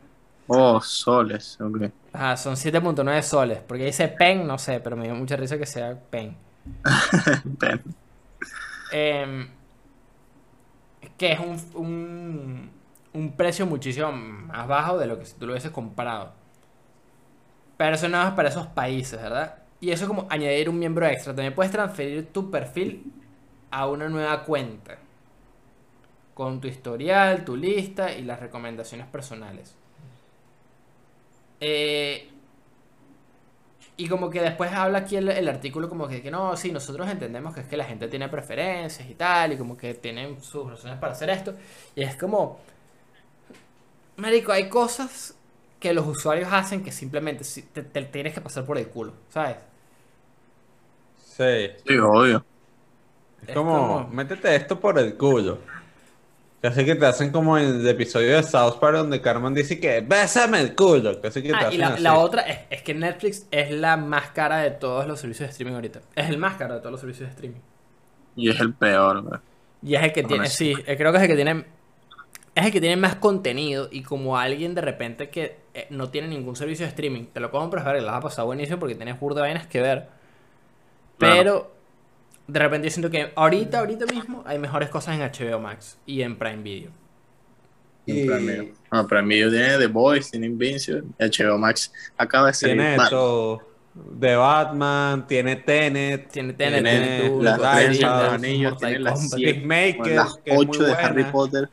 Oh, 0.48 0.80
soles, 0.80 1.58
ok. 1.60 1.90
Ajá, 2.12 2.36
son 2.36 2.54
7.9 2.54 3.22
soles. 3.22 3.58
Porque 3.66 3.84
dice 3.84 4.06
pen, 4.08 4.46
no 4.46 4.58
sé, 4.58 4.78
pero 4.80 4.96
me 4.96 5.04
dio 5.04 5.14
mucha 5.14 5.36
risa 5.36 5.58
que 5.58 5.66
sea 5.66 5.98
pen. 6.10 6.36
Pen. 7.58 7.82
Em, 8.92 9.48
que 11.16 11.32
es 11.32 11.40
un, 11.40 11.60
un, 11.74 12.70
un 13.16 13.32
precio 13.32 13.66
muchísimo 13.66 14.12
más 14.12 14.68
bajo 14.68 14.98
de 14.98 15.06
lo 15.06 15.18
que 15.18 15.24
si 15.24 15.34
tú 15.34 15.46
lo 15.46 15.52
hubieses 15.52 15.70
comprado. 15.70 16.32
Pero 17.76 17.94
eso 17.96 18.08
no 18.08 18.26
es 18.26 18.34
para 18.34 18.48
esos 18.48 18.66
países, 18.68 19.20
¿verdad? 19.20 19.56
Y 19.80 19.90
eso 19.90 20.04
es 20.04 20.08
como 20.08 20.26
añadir 20.30 20.68
un 20.68 20.78
miembro 20.78 21.06
extra. 21.06 21.34
También 21.34 21.54
puedes 21.54 21.72
transferir 21.72 22.32
tu 22.32 22.50
perfil 22.50 23.12
a 23.70 23.86
una 23.88 24.08
nueva 24.08 24.44
cuenta. 24.44 24.98
Con 26.34 26.60
tu 26.60 26.68
historial, 26.68 27.44
tu 27.44 27.56
lista 27.56 28.12
y 28.12 28.22
las 28.22 28.40
recomendaciones 28.40 29.06
personales. 29.06 29.74
Eh, 31.60 32.30
y 33.98 34.08
como 34.08 34.28
que 34.28 34.42
después 34.42 34.70
habla 34.72 34.98
aquí 34.98 35.16
el, 35.16 35.28
el 35.28 35.48
artículo 35.48 35.88
como 35.88 36.06
que, 36.06 36.20
que 36.20 36.30
no, 36.30 36.54
sí, 36.56 36.70
nosotros 36.70 37.08
entendemos 37.08 37.54
que 37.54 37.60
es 37.60 37.66
que 37.66 37.78
la 37.78 37.84
gente 37.84 38.08
tiene 38.08 38.28
preferencias 38.28 39.08
y 39.08 39.14
tal, 39.14 39.54
y 39.54 39.56
como 39.56 39.76
que 39.76 39.94
tienen 39.94 40.42
sus 40.42 40.68
razones 40.70 40.98
para 40.98 41.12
hacer 41.12 41.30
esto. 41.30 41.54
Y 41.94 42.02
es 42.02 42.14
como, 42.16 42.58
Marico, 44.16 44.52
hay 44.52 44.68
cosas 44.68 45.36
que 45.80 45.92
los 45.92 46.06
usuarios 46.06 46.48
hacen 46.52 46.82
que 46.82 46.92
simplemente 46.92 47.44
si- 47.44 47.62
te, 47.62 47.82
te 47.82 48.02
tienes 48.04 48.32
que 48.34 48.40
pasar 48.40 48.64
por 48.64 48.78
el 48.78 48.88
culo, 48.88 49.12
¿sabes? 49.28 49.56
Sí. 51.16 51.68
Sí, 51.86 51.98
obvio. 51.98 52.44
Es 53.42 53.48
Es 53.48 53.54
como, 53.54 54.04
como- 54.04 54.08
métete 54.08 54.54
esto 54.56 54.78
por 54.80 54.98
el 54.98 55.16
culo. 55.16 55.58
Casi 56.62 56.84
que 56.84 56.94
te 56.96 57.06
hacen 57.06 57.30
como 57.30 57.58
en 57.58 57.66
el 57.80 57.86
episodio 57.88 58.36
de 58.36 58.42
South 58.42 58.78
Park 58.80 58.96
donde 58.96 59.20
Carmen 59.20 59.54
dice 59.54 59.78
que 59.78 60.00
bésame 60.00 60.60
el 60.60 60.74
culo. 60.74 61.20
Casi 61.20 61.42
que 61.42 61.54
te 61.54 61.54
Ah, 61.54 61.68
y 61.72 61.78
hacen 61.78 61.80
la, 61.80 61.88
así. 61.88 62.02
la 62.02 62.18
otra 62.18 62.42
es, 62.42 62.58
es 62.70 62.82
que 62.82 62.94
Netflix 62.94 63.46
es 63.50 63.70
la 63.70 63.96
más 63.96 64.30
cara 64.30 64.58
de 64.58 64.70
todos 64.72 65.06
los 65.06 65.20
servicios 65.20 65.48
de 65.48 65.52
streaming 65.52 65.74
ahorita. 65.74 66.00
Es 66.14 66.28
el 66.28 66.38
más 66.38 66.56
caro 66.56 66.74
de 66.74 66.80
todos 66.80 66.92
los 66.92 67.00
servicios 67.00 67.28
de 67.28 67.34
streaming. 67.34 67.60
Y 68.34 68.50
es 68.50 68.60
el 68.60 68.74
peor, 68.74 69.22
güey. 69.22 69.40
Y 69.82 69.94
es 69.94 70.02
el 70.02 70.12
que 70.12 70.22
Con 70.22 70.28
tiene, 70.30 70.48
sí, 70.48 70.74
eh, 70.86 70.96
creo 70.96 71.12
que 71.12 71.18
es 71.18 71.22
el 71.22 71.28
que 71.28 71.36
tiene, 71.36 71.64
es 72.56 72.64
el 72.64 72.72
que 72.72 72.80
tiene 72.80 72.96
más 72.96 73.16
contenido 73.16 73.88
y 73.92 74.02
como 74.02 74.38
alguien 74.38 74.74
de 74.74 74.80
repente 74.80 75.28
que 75.28 75.58
eh, 75.74 75.86
no 75.90 76.08
tiene 76.10 76.28
ningún 76.28 76.56
servicio 76.56 76.84
de 76.86 76.88
streaming, 76.88 77.26
te 77.26 77.38
lo 77.38 77.50
compras, 77.50 77.84
ver, 77.84 78.02
la 78.02 78.12
vas 78.12 78.20
a 78.20 78.22
pasar 78.22 78.44
buenísimo 78.46 78.78
porque 78.78 78.94
tienes 78.94 79.20
burda 79.20 79.42
de 79.42 79.48
vainas 79.48 79.66
que 79.66 79.80
ver. 79.82 80.08
Claro. 81.18 81.36
Pero 81.36 81.72
de 82.46 82.58
repente 82.58 82.88
yo 82.88 82.92
siento 82.92 83.10
que 83.10 83.30
ahorita, 83.36 83.80
ahorita 83.80 84.06
mismo 84.06 84.42
hay 84.46 84.58
mejores 84.58 84.88
cosas 84.88 85.18
en 85.18 85.20
HBO 85.20 85.60
Max 85.60 85.98
y 86.06 86.22
en 86.22 86.36
Prime 86.38 86.62
Video. 86.62 86.90
En 88.06 88.16
Y 88.16 88.24
Prime 88.26 88.52
Video. 88.52 88.74
Ah, 88.90 89.06
Prime 89.06 89.26
Video 89.34 89.50
tiene 89.50 89.76
The 89.78 89.86
Boys, 89.88 90.30
tiene 90.30 90.46
Invincible, 90.46 91.02
HBO 91.18 91.58
Max 91.58 91.92
acaba 92.16 92.46
de 92.48 92.54
salir. 92.54 92.76
tiene 92.76 92.96
todo. 93.10 93.62
De 93.94 94.36
Batman, 94.36 95.26
tiene 95.26 95.56
Tenet, 95.56 96.30
Tiene 96.30 96.52
Tenet, 96.52 96.82
Tiene 96.84 97.30
tiene 97.30 97.42
las 97.42 97.58
tres 97.60 97.98
de 97.98 98.04
los 98.04 98.12
Mortal 98.12 98.34
anillos, 98.34 98.76
tiene 98.78 98.98
las 98.98 99.14
Kombat. 99.14 99.38
siete, 99.38 99.54
Peacemaker, 99.54 100.12
las 100.16 100.36
que 100.44 100.50
es 100.54 100.62
muy 100.62 100.66
8 100.66 100.82
de 100.84 100.92
Harry. 100.94 101.24
Potter. 101.24 101.70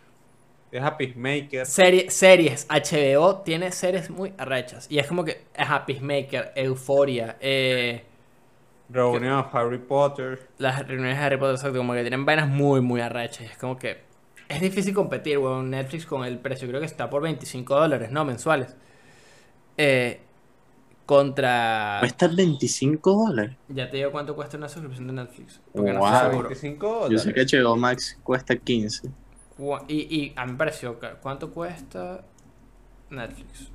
Deja 0.74 0.98
Peacemaker. 0.98 1.66
Serie- 1.66 2.10
series, 2.10 2.68
HBO 2.70 3.38
tiene 3.44 3.72
series 3.72 4.10
muy 4.10 4.34
arrechas. 4.38 4.88
Y 4.90 5.00
es 5.00 5.08
como 5.08 5.24
que, 5.24 5.44
ajá, 5.56 5.86
Peacemaker, 5.86 6.52
Euphoria, 6.56 7.38
eh, 7.40 8.04
Reunión 8.90 9.34
of 9.34 9.54
Harry 9.56 9.78
Potter. 9.80 10.48
las 10.58 10.86
reuniones 10.88 11.18
de 11.18 11.24
Harry 11.24 11.38
Potter, 11.38 11.56
exacto, 11.56 11.78
como 11.78 11.94
que 11.94 12.02
tienen 12.02 12.26
vainas 12.26 12.48
muy, 12.50 12.82
muy 12.82 13.02
arrechas. 13.02 13.42
Y 13.42 13.46
es 13.46 13.58
como 13.58 13.78
que 13.78 14.02
es 14.50 14.62
difícil 14.62 14.94
competir, 14.94 15.38
weón, 15.38 15.70
Netflix 15.70 16.06
con 16.06 16.26
el 16.26 16.38
precio. 16.40 16.68
Creo 16.68 16.80
que 16.80 16.86
está 16.86 17.10
por 17.10 17.22
25 17.24 17.76
dólares, 17.76 18.12
¿no? 18.12 18.26
Mensuales. 18.26 18.76
Eh, 19.78 20.20
contra... 21.06 21.98
Cuesta 22.00 22.28
25 22.28 23.12
dólares. 23.28 23.56
Ya 23.70 23.90
te 23.90 23.98
digo 23.98 24.12
cuánto 24.12 24.36
cuesta 24.36 24.58
una 24.58 24.70
suscripción 24.70 25.08
de 25.08 25.14
Netflix. 25.14 25.60
Porque 25.74 25.92
no 25.94 26.00
Wow. 26.00 26.08
estoy 26.14 26.30
seguro. 26.30 26.50
25 26.50 27.10
Yo 27.10 27.18
sé 27.18 27.34
que 27.34 27.42
HBO 27.46 27.76
Max 27.76 28.18
cuesta 28.24 28.56
15. 28.56 29.10
Y, 29.88 29.94
y 30.16 30.34
a 30.36 30.46
mí 30.46 30.52
me 30.54 30.58
pareció, 30.58 31.00
que- 31.00 31.12
¿cuánto 31.22 31.52
cuesta 31.52 32.22
Netflix? 33.10 33.70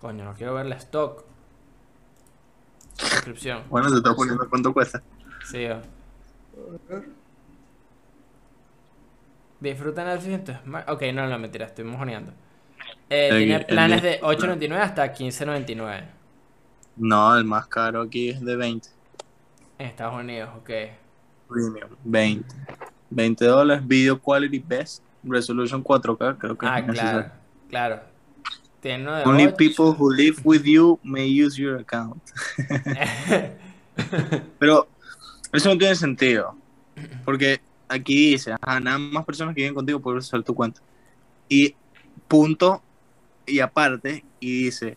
Coño, 0.00 0.24
no 0.24 0.34
quiero 0.34 0.54
ver 0.54 0.66
la 0.66 0.76
stock. 0.76 1.24
Suscripción. 2.96 3.62
Bueno, 3.68 3.90
te 3.90 3.96
estoy 3.96 4.14
poniendo 4.14 4.48
cuánto 4.48 4.72
cuesta. 4.72 5.02
Sí, 5.50 5.64
va. 5.66 5.80
Disfruta 9.60 10.04
Netflix 10.04 10.34
en 10.34 10.44
tu 10.44 10.52
Smart. 10.64 10.88
Ok, 10.88 11.02
no, 11.12 11.26
no, 11.28 11.38
mentira, 11.38 11.66
estoy 11.66 11.84
mojoneando. 11.84 12.32
Eh, 13.10 13.28
El- 13.30 13.38
tiene 13.46 13.64
planes 13.64 14.02
de- 14.02 14.08
de 14.10 14.20
8.99 14.22 14.80
hasta 14.82 15.12
15.99 15.12 16.04
No, 16.96 17.36
el 17.36 17.44
más 17.44 17.66
caro 17.66 18.02
aquí 18.02 18.30
es 18.30 18.40
de 18.40 18.56
20. 18.56 18.88
en 19.78 19.86
Estados 19.86 20.14
Unidos, 20.20 20.50
ok. 20.58 20.70
Premium. 21.48 21.90
20. 22.04 22.54
20 23.10 23.44
dólares. 23.44 23.86
Video 23.86 24.18
Quality 24.20 24.58
Best. 24.58 25.02
Resolution 25.22 25.82
4K, 25.84 26.38
creo 26.38 26.56
que 26.56 26.66
Ah, 26.66 26.78
es 26.78 26.86
claro, 26.92 27.30
claro. 27.68 28.00
Tiene 28.80 29.06
Only 29.24 29.44
ocho. 29.48 29.56
people 29.56 29.84
who 29.98 30.10
live 30.10 30.40
with 30.44 30.62
you 30.64 30.98
may 31.02 31.28
use 31.28 31.60
your 31.60 31.78
account. 31.80 32.22
Pero 34.58 34.88
eso 35.52 35.68
no 35.68 35.76
tiene 35.78 35.94
sentido. 35.94 36.56
Porque 37.24 37.60
aquí 37.88 38.30
dice, 38.32 38.54
ajá, 38.58 38.80
nada 38.80 38.98
más 38.98 39.24
personas 39.26 39.54
que 39.54 39.60
viven 39.60 39.74
contigo 39.74 40.00
pueden 40.00 40.18
usar 40.20 40.42
tu 40.42 40.54
cuenta. 40.54 40.80
Y 41.48 41.74
punto, 42.28 42.82
y 43.46 43.60
aparte, 43.60 44.24
y 44.38 44.64
dice, 44.64 44.96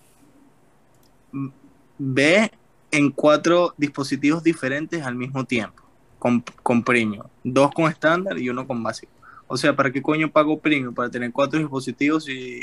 "M- 1.33 1.51
ve 1.97 2.51
en 2.91 3.11
cuatro 3.11 3.73
dispositivos 3.77 4.43
diferentes 4.43 5.01
al 5.03 5.15
mismo 5.15 5.43
tiempo, 5.43 5.82
con, 6.23 6.41
con 6.63 6.83
premium. 6.83 7.25
Dos 7.43 7.73
con 7.73 7.91
estándar 7.91 8.37
y 8.39 8.47
uno 8.47 8.65
con 8.65 8.81
básico. 8.81 9.11
O 9.45 9.57
sea, 9.57 9.75
¿para 9.75 9.91
qué 9.91 10.01
coño 10.01 10.31
pago 10.31 10.57
premium? 10.57 10.93
Para 10.93 11.09
tener 11.09 11.33
cuatro 11.33 11.59
dispositivos 11.59 12.29
y 12.29 12.61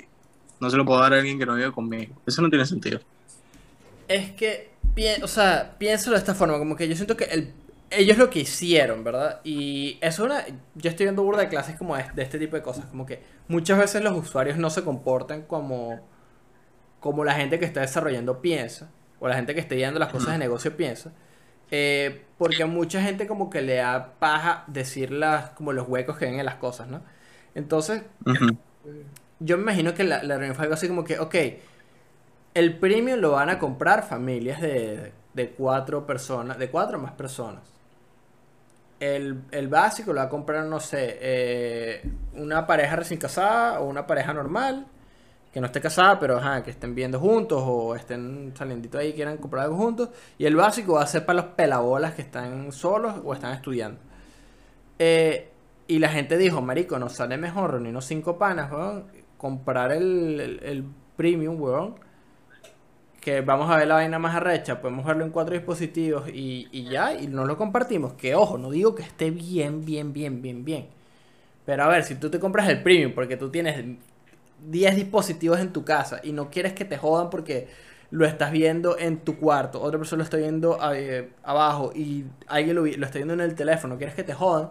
no 0.58 0.70
se 0.70 0.78
lo 0.78 0.86
puedo 0.86 0.98
dar 0.98 1.12
a 1.12 1.18
alguien 1.18 1.38
que 1.38 1.44
no 1.44 1.54
vive 1.56 1.70
conmigo. 1.70 2.14
Eso 2.26 2.40
no 2.40 2.48
tiene 2.48 2.64
sentido. 2.64 3.00
Es 4.08 4.32
que, 4.32 4.70
o 5.22 5.28
sea, 5.28 5.76
piénsalo 5.78 6.14
de 6.16 6.20
esta 6.20 6.34
forma, 6.34 6.58
como 6.58 6.74
que 6.74 6.88
yo 6.88 6.96
siento 6.96 7.16
que 7.18 7.24
el- 7.24 7.52
ellos 7.90 8.16
lo 8.16 8.30
que 8.30 8.40
hicieron, 8.40 9.04
¿verdad? 9.04 9.40
Y 9.44 9.98
eso 10.00 10.24
es 10.24 10.30
una, 10.30 10.46
yo 10.74 10.90
estoy 10.90 11.04
viendo 11.06 11.22
burda 11.22 11.42
de 11.42 11.48
clases 11.48 11.76
como 11.76 11.96
de, 11.96 12.04
de 12.14 12.22
este 12.22 12.38
tipo 12.38 12.56
de 12.56 12.62
cosas, 12.62 12.86
como 12.86 13.04
que 13.04 13.22
muchas 13.48 13.78
veces 13.78 14.02
los 14.02 14.16
usuarios 14.16 14.56
no 14.56 14.70
se 14.70 14.84
comportan 14.84 15.42
como, 15.42 16.00
como 17.00 17.24
la 17.24 17.34
gente 17.34 17.58
que 17.58 17.66
está 17.66 17.80
desarrollando 17.80 18.40
piensa, 18.40 18.90
o 19.20 19.28
la 19.28 19.36
gente 19.36 19.54
que 19.54 19.60
está 19.60 19.74
viendo 19.74 20.00
las 20.00 20.10
cosas 20.12 20.32
de 20.32 20.38
negocio 20.38 20.76
piensa, 20.76 21.12
eh, 21.70 22.24
porque 22.38 22.62
a 22.62 22.66
mucha 22.66 23.02
gente 23.02 23.26
como 23.26 23.50
que 23.50 23.62
le 23.62 23.76
da 23.76 24.14
paja 24.18 24.64
decir 24.66 25.10
las, 25.12 25.50
como 25.50 25.72
los 25.72 25.88
huecos 25.88 26.16
que 26.18 26.26
ven 26.26 26.38
en 26.38 26.46
las 26.46 26.56
cosas, 26.56 26.88
¿no? 26.88 27.02
Entonces, 27.54 28.02
yo 29.40 29.56
me 29.56 29.62
imagino 29.64 29.94
que 29.94 30.04
la, 30.04 30.22
la 30.22 30.36
reunión 30.36 30.54
fue 30.54 30.64
algo 30.64 30.74
así 30.74 30.88
como 30.88 31.04
que, 31.04 31.18
ok, 31.18 31.34
el 32.54 32.78
premium 32.78 33.20
lo 33.20 33.32
van 33.32 33.50
a 33.50 33.58
comprar 33.58 34.06
familias 34.06 34.60
de, 34.60 35.12
de 35.34 35.50
cuatro 35.50 36.06
personas, 36.06 36.58
de 36.58 36.70
cuatro 36.70 36.98
más 36.98 37.12
personas. 37.12 37.62
El, 38.98 39.42
el 39.50 39.68
básico 39.68 40.12
lo 40.12 40.18
va 40.18 40.26
a 40.26 40.28
comprar, 40.28 40.66
no 40.66 40.78
sé, 40.78 41.18
eh, 41.20 42.02
una 42.34 42.66
pareja 42.66 42.96
recién 42.96 43.18
casada 43.18 43.80
o 43.80 43.86
una 43.88 44.06
pareja 44.06 44.34
normal, 44.34 44.86
que 45.52 45.60
no 45.60 45.66
esté 45.66 45.80
casada, 45.80 46.18
pero 46.18 46.40
que 46.64 46.70
estén 46.70 46.94
viendo 46.94 47.18
juntos 47.18 47.62
o 47.64 47.96
estén 47.96 48.52
saliendo 48.56 48.98
ahí 48.98 49.08
y 49.08 49.12
quieran 49.14 49.38
comprar 49.38 49.64
algo 49.64 49.76
juntos. 49.76 50.10
Y 50.38 50.46
el 50.46 50.56
básico 50.56 50.94
va 50.94 51.02
a 51.02 51.06
ser 51.06 51.26
para 51.26 51.42
los 51.42 51.50
pelabolas 51.52 52.14
que 52.14 52.22
están 52.22 52.70
solos 52.72 53.16
o 53.24 53.34
están 53.34 53.52
estudiando. 53.54 53.98
Eh, 54.98 55.50
y 55.88 55.98
la 55.98 56.08
gente 56.08 56.38
dijo, 56.38 56.60
marico, 56.60 56.98
nos 56.98 57.14
sale 57.14 57.36
mejor 57.36 57.72
reunirnos 57.72 58.04
cinco 58.04 58.38
panas, 58.38 58.70
weón, 58.70 59.06
comprar 59.38 59.90
el, 59.92 60.40
el, 60.40 60.60
el 60.62 60.84
premium, 61.16 61.60
weón, 61.60 61.96
que 63.20 63.40
vamos 63.40 63.70
a 63.70 63.76
ver 63.76 63.88
la 63.88 63.94
vaina 63.96 64.18
más 64.18 64.34
arrecha, 64.36 64.80
podemos 64.80 65.04
verlo 65.04 65.24
en 65.24 65.30
cuatro 65.30 65.54
dispositivos 65.54 66.28
y, 66.28 66.68
y 66.72 66.84
ya, 66.84 67.14
y 67.14 67.26
no 67.26 67.44
lo 67.44 67.56
compartimos. 67.56 68.14
Que 68.14 68.34
ojo, 68.34 68.56
no 68.56 68.70
digo 68.70 68.94
que 68.94 69.02
esté 69.02 69.30
bien, 69.30 69.84
bien, 69.84 70.12
bien, 70.12 70.40
bien, 70.42 70.64
bien. 70.64 70.88
Pero 71.66 71.84
a 71.84 71.88
ver, 71.88 72.04
si 72.04 72.14
tú 72.16 72.30
te 72.30 72.40
compras 72.40 72.68
el 72.68 72.82
premium 72.82 73.12
porque 73.14 73.36
tú 73.36 73.50
tienes 73.50 73.84
10 74.66 74.96
dispositivos 74.96 75.60
en 75.60 75.72
tu 75.72 75.84
casa 75.84 76.20
y 76.22 76.32
no 76.32 76.50
quieres 76.50 76.72
que 76.72 76.84
te 76.84 76.96
jodan 76.96 77.30
porque 77.30 77.68
lo 78.10 78.26
estás 78.26 78.50
viendo 78.50 78.98
en 78.98 79.18
tu 79.18 79.38
cuarto, 79.38 79.80
otra 79.80 79.98
persona 79.98 80.18
lo 80.18 80.24
está 80.24 80.36
viendo 80.36 80.78
eh, 80.92 81.30
abajo 81.42 81.92
y 81.94 82.24
alguien 82.48 82.76
lo, 82.76 82.86
está 82.86 83.18
viendo 83.18 83.34
en 83.34 83.40
el 83.40 83.54
teléfono, 83.54 83.96
quieres 83.96 84.16
que 84.16 84.24
te 84.24 84.34
jodan 84.34 84.70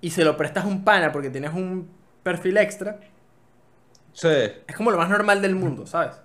y 0.00 0.10
se 0.10 0.24
lo 0.24 0.36
prestas 0.36 0.64
a 0.64 0.68
un 0.68 0.84
pana 0.84 1.10
porque 1.10 1.30
tienes 1.30 1.54
un 1.54 1.88
perfil 2.22 2.58
extra, 2.58 3.00
Sí, 4.18 4.28
es 4.66 4.76
como 4.76 4.90
lo 4.90 4.96
más 4.96 5.08
normal 5.08 5.40
del 5.40 5.54
mundo, 5.54 5.86
¿sabes? 5.86 6.20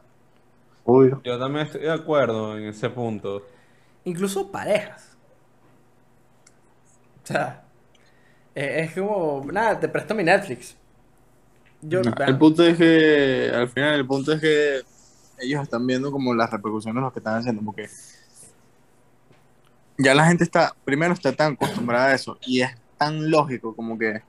Obvio. 0.83 1.21
yo 1.23 1.37
también 1.37 1.67
estoy 1.67 1.81
de 1.81 1.91
acuerdo 1.91 2.57
en 2.57 2.65
ese 2.65 2.89
punto. 2.89 3.43
Incluso 4.03 4.51
parejas. 4.51 5.15
O 7.23 7.27
sea, 7.27 7.63
eh, 8.55 8.79
es 8.79 8.95
como, 8.95 9.45
nada, 9.51 9.79
te 9.79 9.87
presto 9.87 10.15
mi 10.15 10.23
Netflix. 10.23 10.75
Yo, 11.85 12.01
No, 12.01 12.11
vean, 12.17 12.29
el 12.29 12.37
punto 12.37 12.65
es 12.65 12.77
que, 12.77 13.51
al 13.53 13.69
final, 13.69 13.95
el 13.95 14.07
punto 14.07 14.31
es 14.33 14.41
que 14.41 14.81
ellos 15.39 15.63
están 15.63 15.85
viendo 15.85 16.11
como 16.11 16.33
las 16.33 16.49
repercusiones 16.49 16.95
de 16.95 17.01
lo 17.01 17.11
que 17.11 17.19
están 17.19 17.37
haciendo, 17.37 17.61
porque 17.61 17.89
ya 19.97 20.13
la 20.15 20.25
gente 20.25 20.43
está, 20.43 20.73
primero 20.85 21.13
está 21.13 21.33
tan 21.33 21.53
acostumbrada 21.53 22.07
a 22.07 22.15
eso, 22.15 22.37
y 22.45 22.61
es 22.61 22.71
tan 22.97 23.29
lógico 23.29 23.75
como 23.75 23.97
que 23.97 24.21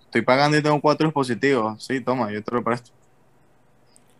estoy 0.00 0.22
pagando 0.22 0.56
y 0.56 0.62
tengo 0.62 0.80
cuatro 0.80 1.06
dispositivos, 1.06 1.84
sí, 1.84 2.00
toma, 2.00 2.32
yo 2.32 2.42
te 2.42 2.54
lo 2.54 2.64
presto. 2.64 2.90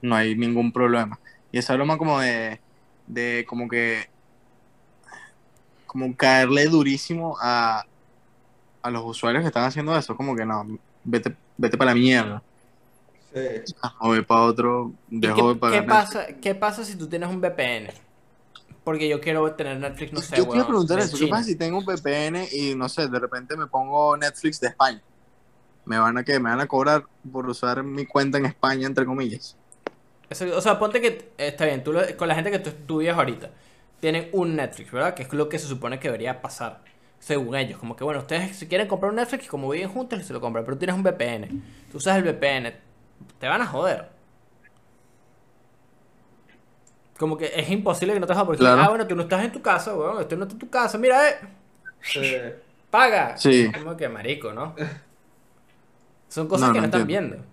No 0.00 0.14
hay 0.14 0.36
ningún 0.36 0.70
problema. 0.70 1.18
Y 1.50 1.58
esa 1.58 1.74
broma 1.74 1.98
como 1.98 2.20
de, 2.20 2.60
de 3.06 3.44
como 3.48 3.68
que, 3.68 4.08
como 5.86 6.14
caerle 6.14 6.66
durísimo 6.66 7.36
a, 7.40 7.84
a 8.82 8.90
los 8.90 9.02
usuarios 9.04 9.42
que 9.42 9.48
están 9.48 9.64
haciendo 9.64 9.96
eso, 9.96 10.16
como 10.16 10.36
que 10.36 10.44
no, 10.44 10.66
vete, 11.04 11.34
vete 11.58 11.76
para 11.76 11.90
la 11.90 11.94
mierda. 11.94 12.42
Sí. 13.34 13.74
O 14.00 14.08
voy 14.08 14.22
para 14.22 14.42
otro, 14.42 14.92
¿y 15.10 15.20
dejo 15.20 15.36
qué, 15.36 15.54
de 15.54 15.54
pagar. 15.60 15.80
qué 15.82 15.86
pasa, 15.88 16.26
¿Qué 16.40 16.54
pasa 16.54 16.84
si 16.84 16.96
tú 16.96 17.06
tienes 17.08 17.28
un 17.28 17.40
VPN? 17.40 17.90
Porque 18.84 19.06
yo 19.08 19.20
quiero 19.20 19.52
tener 19.52 19.78
Netflix, 19.78 20.12
no 20.14 20.20
sé, 20.22 20.36
Yo 20.36 20.44
te 20.44 20.56
iba 20.56 20.64
a 20.64 20.68
weón, 20.68 20.68
preguntar 20.68 20.98
eso, 21.00 21.18
¿qué 21.18 21.26
pasa 21.28 21.44
si 21.44 21.56
tengo 21.56 21.78
un 21.78 21.84
VPN 21.84 22.48
y 22.52 22.74
no 22.74 22.88
sé, 22.88 23.06
de 23.06 23.18
repente 23.18 23.54
me 23.56 23.66
pongo 23.66 24.16
Netflix 24.16 24.60
de 24.60 24.68
España? 24.68 25.02
¿Me 25.84 25.98
van 25.98 26.16
a 26.18 26.24
que 26.24 26.38
¿Me 26.40 26.48
van 26.50 26.60
a 26.60 26.66
cobrar 26.66 27.04
por 27.30 27.46
usar 27.48 27.82
mi 27.82 28.06
cuenta 28.06 28.38
en 28.38 28.46
España, 28.46 28.86
entre 28.86 29.04
comillas? 29.04 29.56
Eso- 30.30 30.56
o 30.56 30.60
sea, 30.60 30.78
ponte 30.78 31.00
que 31.00 31.32
está 31.38 31.64
bien, 31.66 31.82
tú 31.84 31.92
lo- 31.92 32.16
con 32.16 32.28
la 32.28 32.34
gente 32.34 32.50
que 32.50 32.58
tú 32.58 32.70
estudias 32.70 33.16
ahorita, 33.16 33.50
tienen 34.00 34.28
un 34.32 34.56
Netflix, 34.56 34.90
¿verdad? 34.90 35.14
Que 35.14 35.22
es 35.22 35.32
lo 35.32 35.48
que 35.48 35.58
se 35.58 35.66
supone 35.66 35.98
que 35.98 36.08
debería 36.08 36.40
pasar, 36.40 36.80
según 37.18 37.56
ellos. 37.56 37.78
Como 37.78 37.96
que, 37.96 38.04
bueno, 38.04 38.20
ustedes 38.20 38.56
si 38.56 38.68
quieren 38.68 38.88
comprar 38.88 39.10
un 39.10 39.16
Netflix, 39.16 39.48
como 39.48 39.68
viven 39.70 39.88
juntos, 39.88 40.24
se 40.24 40.32
lo 40.32 40.40
compran, 40.40 40.64
pero 40.64 40.76
tú 40.76 40.80
tienes 40.80 40.96
un 40.96 41.02
VPN. 41.02 41.52
Tú 41.90 41.98
usas 41.98 42.16
el 42.18 42.24
VPN, 42.24 42.74
te 43.38 43.48
van 43.48 43.62
a 43.62 43.66
joder. 43.66 44.10
Como 47.18 47.36
que 47.36 47.50
es 47.54 47.68
imposible 47.70 48.14
que 48.14 48.20
no 48.20 48.26
te 48.26 48.32
jodan 48.32 48.46
porque, 48.46 48.60
Claro. 48.60 48.80
ah, 48.80 48.88
bueno, 48.90 49.06
tú 49.06 49.16
no 49.16 49.22
estás 49.22 49.44
en 49.44 49.52
tu 49.52 49.60
casa, 49.60 49.94
weón, 49.96 50.20
esto 50.20 50.36
no 50.36 50.44
está 50.44 50.52
en 50.54 50.58
tu 50.60 50.70
casa, 50.70 50.98
mira, 50.98 51.18
eh, 52.14 52.62
paga. 52.90 53.36
Sí. 53.36 53.70
Como 53.72 53.96
que 53.96 54.08
marico, 54.08 54.52
¿no? 54.52 54.74
Son 56.28 56.48
cosas 56.48 56.68
No, 56.68 56.72
que 56.72 56.80
no 56.80 56.82
no 56.82 56.86
están 56.86 57.00
entiendo. 57.02 57.36
viendo. 57.36 57.44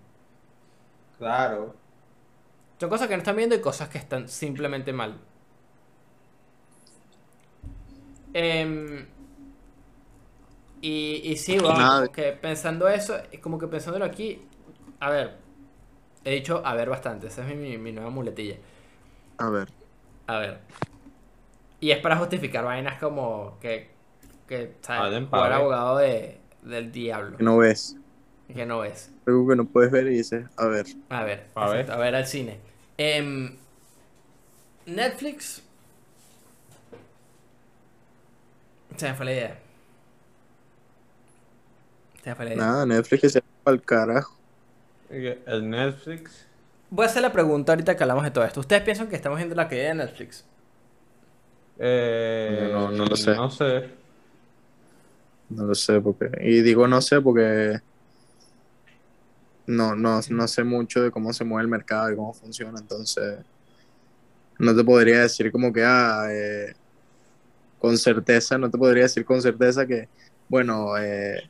Claro. 1.18 1.74
Son 2.80 2.88
cosas 2.88 3.08
que 3.08 3.14
no 3.16 3.18
están 3.18 3.36
viendo 3.36 3.54
y 3.54 3.60
cosas 3.60 3.88
que 3.90 3.98
están 3.98 4.28
simplemente 4.28 4.92
mal. 4.92 5.18
Em, 8.34 9.06
y, 10.88 11.22
y 11.24 11.36
sí, 11.36 11.58
bueno, 11.58 12.12
que 12.12 12.32
pensando 12.32 12.88
eso, 12.88 13.16
como 13.42 13.58
que 13.58 13.66
pensándolo 13.68 14.04
aquí, 14.04 14.42
a 15.00 15.10
ver, 15.10 15.36
he 16.24 16.32
dicho 16.32 16.62
a 16.64 16.74
ver 16.74 16.90
bastante, 16.90 17.28
esa 17.28 17.42
es 17.42 17.48
mi, 17.56 17.56
mi- 17.56 17.78
mi 17.78 17.92
nueva 17.92 18.10
muletilla. 18.10 18.56
A 19.38 19.48
ver. 19.50 19.68
A 20.28 20.38
ver. 20.38 20.58
Y 21.80 21.90
es 21.90 21.98
para 21.98 22.16
justificar 22.16 22.64
vainas 22.64 22.98
como 22.98 23.58
que, 23.60 23.90
que 24.48 24.72
¿sabes? 24.82 25.28
Jugar 25.30 25.52
abogado 25.52 25.98
de, 25.98 26.40
del 26.62 26.90
diablo, 26.92 27.36
Que 27.38 27.44
no 27.44 27.58
ves. 27.58 27.96
que 28.54 28.66
no 28.66 28.84
es. 28.84 29.10
Algo 29.26 29.48
que 29.48 29.56
no 29.56 29.66
puedes 29.66 29.90
ver 29.90 30.06
y 30.06 30.16
dices, 30.16 30.46
a 30.56 30.66
ver. 30.68 30.86
A 31.10 31.24
ver, 31.24 31.46
A 31.54 31.68
ver. 31.68 31.90
a 31.90 31.96
ver 31.96 32.14
al 32.14 32.26
cine. 32.26 32.58
Em, 32.98 33.56
Netflix. 34.86 35.60
Se 38.96 39.08
me 39.08 39.14
fue 39.14 39.26
la 39.26 39.32
idea. 39.32 39.58
Nada, 42.56 42.86
Netflix 42.86 43.22
que 43.22 43.28
se 43.28 43.40
va 43.40 43.72
al 43.72 43.82
carajo. 43.82 44.36
El 45.10 45.70
Netflix. 45.70 46.46
Voy 46.90 47.04
a 47.04 47.08
hacer 47.08 47.22
la 47.22 47.32
pregunta 47.32 47.72
ahorita 47.72 47.96
que 47.96 48.02
hablamos 48.02 48.24
de 48.24 48.30
todo 48.30 48.44
esto. 48.44 48.60
¿Ustedes 48.60 48.82
piensan 48.82 49.08
que 49.08 49.16
estamos 49.16 49.38
viendo 49.38 49.54
la 49.54 49.68
caída 49.68 49.88
de 49.88 49.94
Netflix? 49.94 50.44
Eh, 51.78 52.70
No, 52.72 52.90
no 52.90 53.06
lo 53.06 53.16
sé. 53.16 53.34
No 53.34 53.50
sé. 53.50 53.90
No 55.50 55.64
lo 55.64 55.74
sé 55.74 56.00
porque. 56.00 56.30
Y 56.40 56.62
digo 56.62 56.88
no 56.88 57.00
sé 57.00 57.20
porque. 57.20 57.80
No, 59.66 59.96
no, 59.96 60.20
no 60.30 60.48
sé 60.48 60.64
mucho 60.64 61.02
de 61.02 61.10
cómo 61.10 61.32
se 61.32 61.44
mueve 61.44 61.62
el 61.62 61.68
mercado 61.68 62.12
y 62.12 62.16
cómo 62.16 62.32
funciona, 62.32 62.78
entonces. 62.78 63.38
No 64.58 64.74
te 64.74 64.82
podría 64.84 65.20
decir 65.20 65.52
como 65.52 65.72
que, 65.72 65.84
ah, 65.84 66.26
eh, 66.30 66.74
con 67.78 67.98
certeza, 67.98 68.56
no 68.56 68.70
te 68.70 68.78
podría 68.78 69.02
decir 69.02 69.24
con 69.24 69.42
certeza 69.42 69.86
que, 69.86 70.08
bueno, 70.48 70.96
eh, 70.96 71.42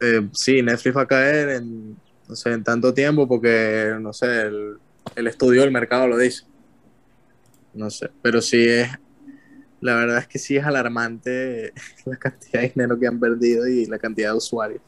eh, 0.00 0.28
sí, 0.32 0.62
Netflix 0.62 0.96
va 0.96 1.02
a 1.02 1.06
caer 1.06 1.48
en, 1.50 1.96
no 2.28 2.36
sé, 2.36 2.52
en 2.52 2.62
tanto 2.64 2.92
tiempo 2.94 3.26
porque, 3.28 3.94
no 4.00 4.12
sé, 4.12 4.42
el, 4.42 4.78
el 5.16 5.26
estudio 5.26 5.62
del 5.62 5.70
mercado 5.72 6.06
lo 6.08 6.16
dice. 6.16 6.44
No 7.74 7.90
sé, 7.90 8.10
pero 8.22 8.40
sí 8.40 8.66
es, 8.68 8.88
la 9.80 9.94
verdad 9.94 10.18
es 10.18 10.26
que 10.26 10.38
sí 10.38 10.56
es 10.56 10.64
alarmante 10.64 11.72
la 12.04 12.16
cantidad 12.16 12.60
de 12.62 12.68
dinero 12.70 12.98
que 12.98 13.06
han 13.06 13.20
perdido 13.20 13.66
y 13.68 13.86
la 13.86 13.98
cantidad 13.98 14.32
de 14.32 14.36
usuarios. 14.38 14.80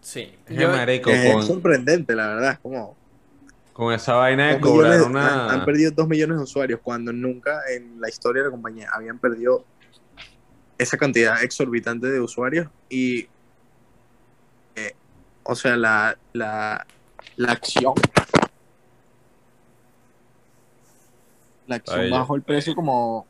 Sí. 0.00 0.32
Es 0.46 0.56
Yo- 0.56 0.68
marico, 0.68 1.10
Es 1.10 1.32
con, 1.32 1.42
sorprendente, 1.46 2.14
la 2.14 2.28
verdad, 2.28 2.52
es 2.52 2.58
como... 2.60 2.96
con 3.72 3.92
esa 3.92 4.14
vaina 4.14 4.48
de 4.48 4.52
dos 4.54 4.62
cobrar 4.62 4.92
millones- 4.92 5.06
una... 5.08 5.44
han, 5.46 5.50
han 5.60 5.64
perdido 5.64 5.90
2 5.90 6.08
millones 6.08 6.36
de 6.38 6.42
usuarios 6.44 6.80
cuando 6.82 7.12
nunca 7.12 7.60
en 7.74 8.00
la 8.00 8.08
historia 8.08 8.42
de 8.42 8.48
la 8.48 8.52
compañía 8.52 8.88
habían 8.92 9.18
perdido 9.18 9.64
esa 10.78 10.96
cantidad 10.96 11.42
exorbitante 11.42 12.06
de 12.08 12.20
usuarios 12.20 12.68
y 12.88 13.28
eh, 14.74 14.94
o 15.42 15.54
sea 15.54 15.76
la, 15.76 16.18
la, 16.32 16.86
la 17.36 17.52
acción. 17.52 17.94
La 21.66 21.76
acción 21.76 22.00
Ay, 22.00 22.10
bajó 22.10 22.36
el 22.36 22.42
precio 22.42 22.74
como 22.74 23.26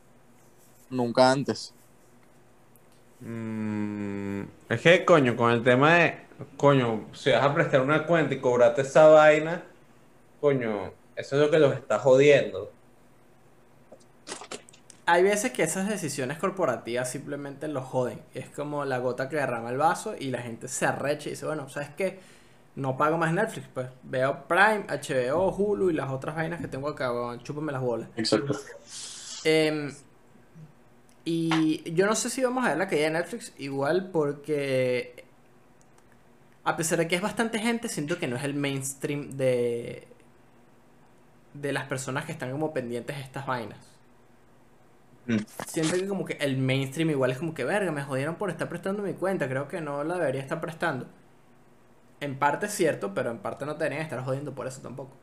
nunca 0.89 1.31
antes. 1.31 1.73
Mm, 3.19 4.41
es 4.69 4.81
que, 4.81 5.03
coño, 5.03 5.35
con 5.35 5.51
el 5.51 5.63
tema 5.63 5.95
de, 5.95 6.19
coño, 6.55 7.07
si 7.13 7.31
vas 7.31 7.43
a 7.43 7.53
prestar 7.53 7.81
una 7.81 8.05
cuenta 8.05 8.35
y 8.35 8.39
cobrarte 8.39 8.81
esa 8.81 9.07
vaina, 9.07 9.63
coño, 10.39 10.91
eso 11.15 11.35
es 11.35 11.41
lo 11.41 11.49
que 11.49 11.59
los 11.59 11.73
está 11.73 11.97
jodiendo. 11.97 12.71
Hay 15.07 15.23
veces 15.23 15.53
que 15.53 15.63
esas 15.63 15.87
decisiones 15.87 16.37
corporativas 16.37 17.09
simplemente 17.09 17.69
los 17.69 17.85
joden. 17.85 18.21
Es 18.33 18.49
como 18.49 18.83
la 18.83 18.99
gota 18.99 19.29
que 19.29 19.37
derrama 19.37 19.69
el 19.69 19.77
vaso 19.77 20.15
y 20.19 20.31
la 20.31 20.41
gente 20.41 20.67
se 20.67 20.85
arrecha 20.85 21.29
y 21.29 21.31
dice, 21.31 21.45
bueno, 21.45 21.69
¿sabes 21.69 21.89
qué? 21.95 22.19
No 22.75 22.97
pago 22.97 23.17
más 23.17 23.33
Netflix, 23.33 23.67
pues 23.73 23.87
veo 24.03 24.47
Prime, 24.47 24.85
HBO, 24.87 25.49
Hulu 25.49 25.89
y 25.89 25.93
las 25.93 26.11
otras 26.11 26.35
vainas 26.35 26.59
que 26.59 26.67
tengo 26.67 26.89
acá, 26.89 27.11
weón, 27.11 27.41
chúpame 27.41 27.71
las 27.71 27.81
bolas. 27.81 28.09
exacto 28.17 28.53
Em, 29.43 29.93
y 31.23 31.89
yo 31.93 32.05
no 32.05 32.15
sé 32.15 32.29
si 32.29 32.43
vamos 32.43 32.65
a 32.65 32.69
ver 32.69 32.77
la 32.77 32.87
caída 32.87 33.05
de 33.05 33.11
Netflix 33.11 33.53
igual 33.57 34.09
porque 34.11 35.23
a 36.65 36.75
pesar 36.75 36.99
de 36.99 37.07
que 37.07 37.15
es 37.15 37.21
bastante 37.21 37.59
gente, 37.59 37.87
siento 37.87 38.19
que 38.19 38.27
no 38.27 38.35
es 38.35 38.43
el 38.43 38.55
mainstream 38.55 39.37
de 39.37 40.05
de 41.53 41.71
las 41.71 41.85
personas 41.85 42.25
que 42.25 42.33
están 42.33 42.51
como 42.51 42.73
pendientes 42.73 43.15
de 43.15 43.23
estas 43.23 43.45
vainas. 43.45 43.96
Mm. 45.27 45.37
Siento 45.67 45.93
que 45.95 46.07
como 46.07 46.25
que 46.25 46.33
el 46.39 46.57
mainstream 46.57 47.09
igual 47.09 47.31
es 47.31 47.37
como 47.37 47.53
que 47.53 47.65
verga, 47.65 47.91
me 47.91 48.01
jodieron 48.01 48.35
por 48.35 48.49
estar 48.49 48.69
prestando 48.69 49.03
mi 49.03 49.13
cuenta, 49.13 49.47
creo 49.49 49.67
que 49.67 49.81
no 49.81 50.03
la 50.03 50.15
debería 50.17 50.41
estar 50.41 50.61
prestando. 50.61 51.07
En 52.19 52.39
parte 52.39 52.65
es 52.67 52.73
cierto, 52.73 53.13
pero 53.13 53.29
en 53.31 53.39
parte 53.39 53.65
no 53.65 53.73
te 53.75 53.83
deberían 53.83 54.03
estar 54.03 54.23
jodiendo 54.23 54.55
por 54.55 54.67
eso 54.67 54.81
tampoco. 54.81 55.15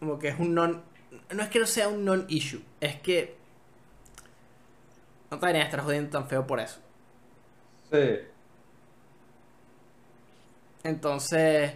Como 0.00 0.18
que 0.18 0.28
es 0.28 0.38
un 0.38 0.54
non. 0.54 0.82
No 1.34 1.42
es 1.42 1.48
que 1.48 1.60
no 1.60 1.66
sea 1.66 1.88
un 1.88 2.04
non-issue, 2.04 2.62
es 2.80 2.96
que. 3.00 3.36
No 5.30 5.38
te 5.38 5.46
deberían 5.46 5.66
estar 5.66 5.80
jodiendo 5.80 6.10
tan 6.10 6.28
feo 6.28 6.46
por 6.46 6.60
eso. 6.60 6.80
Sí. 7.90 8.18
Entonces. 10.82 11.74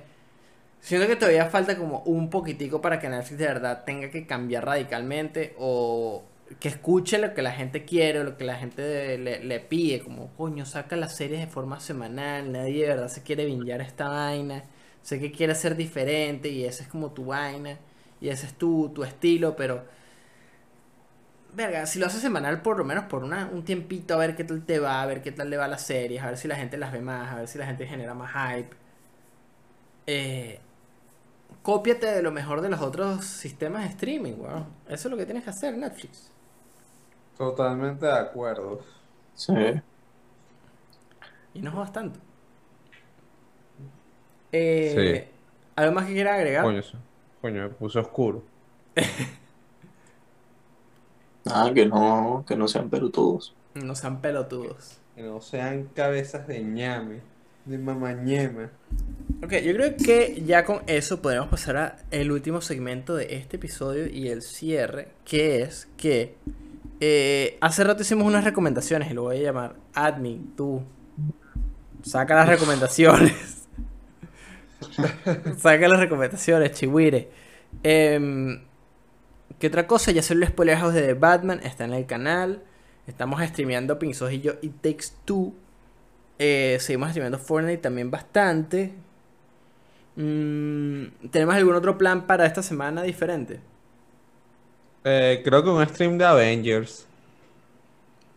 Siento 0.86 1.08
que 1.08 1.16
todavía 1.16 1.46
falta 1.50 1.76
como 1.76 2.02
un 2.04 2.30
poquitico 2.30 2.80
para 2.80 3.00
que 3.00 3.08
Netflix 3.08 3.38
de 3.40 3.46
verdad 3.46 3.82
tenga 3.84 4.08
que 4.08 4.24
cambiar 4.24 4.64
radicalmente 4.64 5.52
o 5.58 6.22
que 6.60 6.68
escuche 6.68 7.18
lo 7.18 7.34
que 7.34 7.42
la 7.42 7.50
gente 7.50 7.84
quiere 7.84 8.22
lo 8.22 8.36
que 8.36 8.44
la 8.44 8.54
gente 8.54 9.18
le, 9.18 9.42
le 9.42 9.58
pide, 9.60 9.98
como 10.00 10.28
coño, 10.36 10.64
saca 10.64 10.94
las 10.94 11.16
series 11.16 11.40
de 11.40 11.48
forma 11.48 11.80
semanal, 11.80 12.52
nadie 12.52 12.82
de 12.82 12.88
verdad 12.90 13.08
se 13.08 13.24
quiere 13.24 13.46
vingar 13.46 13.80
esta 13.80 14.08
vaina, 14.08 14.62
sé 15.02 15.18
que 15.18 15.32
quiere 15.32 15.56
ser 15.56 15.74
diferente 15.76 16.50
y 16.50 16.64
esa 16.64 16.84
es 16.84 16.88
como 16.88 17.10
tu 17.10 17.26
vaina 17.26 17.78
y 18.20 18.28
ese 18.28 18.46
es 18.46 18.54
tu, 18.54 18.90
tu 18.94 19.02
estilo, 19.02 19.56
pero 19.56 19.84
verga, 21.54 21.86
si 21.86 21.98
lo 21.98 22.06
haces 22.06 22.20
semanal 22.20 22.62
por 22.62 22.78
lo 22.78 22.84
menos 22.84 23.06
por 23.06 23.24
una, 23.24 23.46
un 23.52 23.64
tiempito 23.64 24.14
a 24.14 24.18
ver 24.18 24.36
qué 24.36 24.44
tal 24.44 24.64
te 24.64 24.78
va, 24.78 25.02
a 25.02 25.06
ver 25.06 25.20
qué 25.22 25.32
tal 25.32 25.50
le 25.50 25.56
va 25.56 25.64
a 25.64 25.68
las 25.68 25.82
series, 25.84 26.22
a 26.22 26.26
ver 26.28 26.36
si 26.38 26.46
la 26.46 26.54
gente 26.56 26.76
las 26.76 26.92
ve 26.92 27.00
más, 27.00 27.32
a 27.32 27.36
ver 27.40 27.48
si 27.48 27.58
la 27.58 27.66
gente 27.66 27.86
genera 27.88 28.14
más 28.14 28.30
hype. 28.32 28.76
Eh, 30.06 30.60
cópiate 31.66 32.06
de 32.06 32.22
lo 32.22 32.30
mejor 32.30 32.60
de 32.60 32.68
los 32.68 32.80
otros 32.80 33.24
sistemas 33.24 33.82
de 33.82 33.88
streaming, 33.88 34.34
weón. 34.38 34.66
Eso 34.86 35.08
es 35.08 35.10
lo 35.10 35.16
que 35.16 35.24
tienes 35.24 35.42
que 35.42 35.50
hacer, 35.50 35.76
Netflix. 35.76 36.30
Totalmente 37.36 38.06
de 38.06 38.12
acuerdo. 38.12 38.80
sí 39.34 39.52
Y 41.54 41.60
no 41.62 41.72
jodas 41.72 41.92
tanto. 41.92 42.20
Eh, 44.52 45.28
¿Algo 45.74 45.92
más 45.92 46.06
que 46.06 46.12
quieras 46.12 46.34
agregar? 46.36 46.62
Coño, 46.62 46.78
eso- 46.78 46.98
coño, 47.42 47.62
me 47.64 47.68
puse 47.70 47.98
oscuro. 47.98 48.44
nada 51.44 51.74
que 51.74 51.84
no 51.86 52.44
que 52.46 52.54
no 52.56 52.68
sean 52.68 52.88
pelotudos 52.88 53.54
No 53.74 53.94
sean 53.96 54.20
pelotudos. 54.20 54.98
Que 55.16 55.22
no 55.24 55.40
sean 55.40 55.86
cabezas 55.94 56.46
de 56.46 56.62
ñame, 56.62 57.20
de 57.66 57.78
mamañema. 57.78 58.70
Ok, 59.42 59.52
yo 59.64 59.74
creo 59.74 59.96
que 59.96 60.42
ya 60.46 60.64
con 60.64 60.82
eso 60.86 61.20
podemos 61.20 61.48
pasar 61.48 61.76
a 61.76 61.96
el 62.10 62.30
último 62.32 62.60
segmento 62.60 63.14
de 63.14 63.36
este 63.36 63.56
episodio 63.56 64.06
y 64.06 64.28
el 64.28 64.42
cierre, 64.42 65.08
que 65.24 65.62
es 65.62 65.88
que 65.96 66.36
eh, 67.00 67.58
hace 67.60 67.84
rato 67.84 68.02
hicimos 68.02 68.26
unas 68.26 68.44
recomendaciones 68.44 69.10
y 69.10 69.14
lo 69.14 69.22
voy 69.22 69.38
a 69.38 69.42
llamar 69.42 69.76
admin, 69.94 70.54
tú. 70.56 70.82
Saca 72.02 72.36
las 72.36 72.48
recomendaciones. 72.48 73.66
Saca 75.58 75.88
las 75.88 76.00
recomendaciones, 76.00 76.72
chihuire. 76.72 77.28
Em, 77.82 78.62
¿Qué 79.58 79.66
otra 79.66 79.86
cosa? 79.86 80.12
Ya 80.12 80.22
salió 80.22 80.44
el 80.44 80.50
spoiler 80.50 80.78
house 80.78 80.94
de 80.94 81.02
The 81.02 81.14
Batman, 81.14 81.60
está 81.64 81.84
en 81.84 81.94
el 81.94 82.06
canal. 82.06 82.62
Estamos 83.06 83.42
streameando 83.42 83.98
Pinzos 83.98 84.32
y 84.32 84.40
yo 84.40 84.54
y 84.62 84.68
Takes 84.68 85.08
Two. 85.24 85.54
Eh, 86.38 86.76
seguimos 86.80 87.10
streameando 87.10 87.38
Fortnite 87.38 87.78
también 87.78 88.10
bastante. 88.10 88.94
Mm, 90.16 91.28
¿Tenemos 91.30 91.54
algún 91.54 91.74
otro 91.74 91.96
plan 91.96 92.26
para 92.26 92.46
esta 92.46 92.62
semana 92.62 93.02
diferente? 93.02 93.60
Eh, 95.04 95.40
creo 95.44 95.62
que 95.62 95.70
un 95.70 95.86
stream 95.86 96.18
de 96.18 96.24
Avengers. 96.24 97.06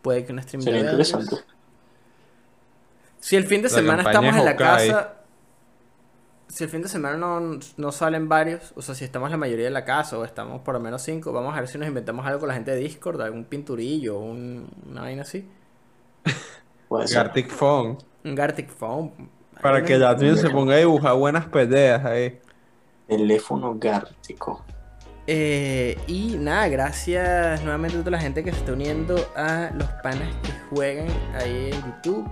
Puede 0.01 0.25
que 0.25 0.31
un 0.31 0.41
stream 0.41 0.61
sería 0.61 0.83
de 0.83 0.91
interesante 0.91 1.35
Avengers. 1.35 1.59
Si 3.19 3.35
el 3.35 3.45
fin 3.45 3.61
de 3.61 3.69
La 3.69 3.75
semana 3.75 4.03
estamos 4.03 4.35
en 4.35 4.45
la 4.45 4.55
casa. 4.55 5.15
Si 6.47 6.63
el 6.63 6.69
fin 6.69 6.81
de 6.81 6.89
semana 6.89 7.15
no, 7.15 7.59
no 7.77 7.91
salen 7.91 8.27
varios, 8.27 8.73
o 8.75 8.81
sea, 8.81 8.95
si 8.95 9.05
estamos 9.05 9.29
la 9.29 9.37
mayoría 9.37 9.65
de 9.65 9.71
la 9.71 9.85
casa 9.85 10.17
o 10.17 10.25
estamos 10.25 10.61
por 10.61 10.73
lo 10.73 10.79
menos 10.79 11.03
cinco, 11.03 11.31
vamos 11.31 11.55
a 11.55 11.59
ver 11.59 11.69
si 11.69 11.77
nos 11.77 11.87
inventamos 11.87 12.25
algo 12.25 12.39
con 12.39 12.47
la 12.49 12.55
gente 12.55 12.71
de 12.71 12.77
Discord, 12.77 13.21
algún 13.21 13.43
pinturillo, 13.43 14.17
un, 14.17 14.67
una 14.89 15.01
vaina 15.01 15.21
así. 15.21 15.47
puede 16.89 17.07
ser 17.07 17.23
Gartic 17.23 17.49
Phone. 17.49 17.97
Un 18.25 18.35
Gartic 18.35 18.69
Phone. 18.69 19.29
Para 19.61 19.83
que 19.83 19.97
Jasmine 19.97 20.35
se 20.37 20.49
ponga 20.49 20.73
a 20.73 20.77
dibujar 20.77 21.15
buenas 21.15 21.45
peleas 21.45 22.03
ahí. 22.05 22.39
teléfono 23.07 23.75
gártico 23.77 24.65
Eh, 25.27 25.97
y 26.07 26.37
nada, 26.39 26.67
gracias 26.69 27.61
nuevamente 27.63 27.97
a 27.97 27.99
toda 27.99 28.11
la 28.11 28.19
gente 28.19 28.43
que 28.43 28.51
se 28.51 28.57
está 28.57 28.73
uniendo 28.73 29.15
a 29.35 29.69
los 29.75 29.87
panas 30.01 30.33
que 30.41 30.51
juegan 30.69 31.07
ahí 31.35 31.71
en 31.71 31.85
YouTube, 31.85 32.31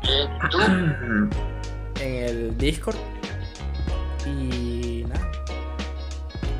en 1.99 2.13
el 2.23 2.57
Discord. 2.57 2.97
Y 4.25 5.05
nada. 5.07 5.31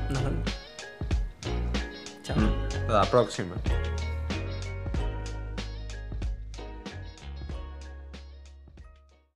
Nos 0.10 0.24
vemos. 0.24 0.60
Chao. 2.24 2.38
Hasta 2.82 2.94
la 2.94 3.06
próxima. 3.06 3.56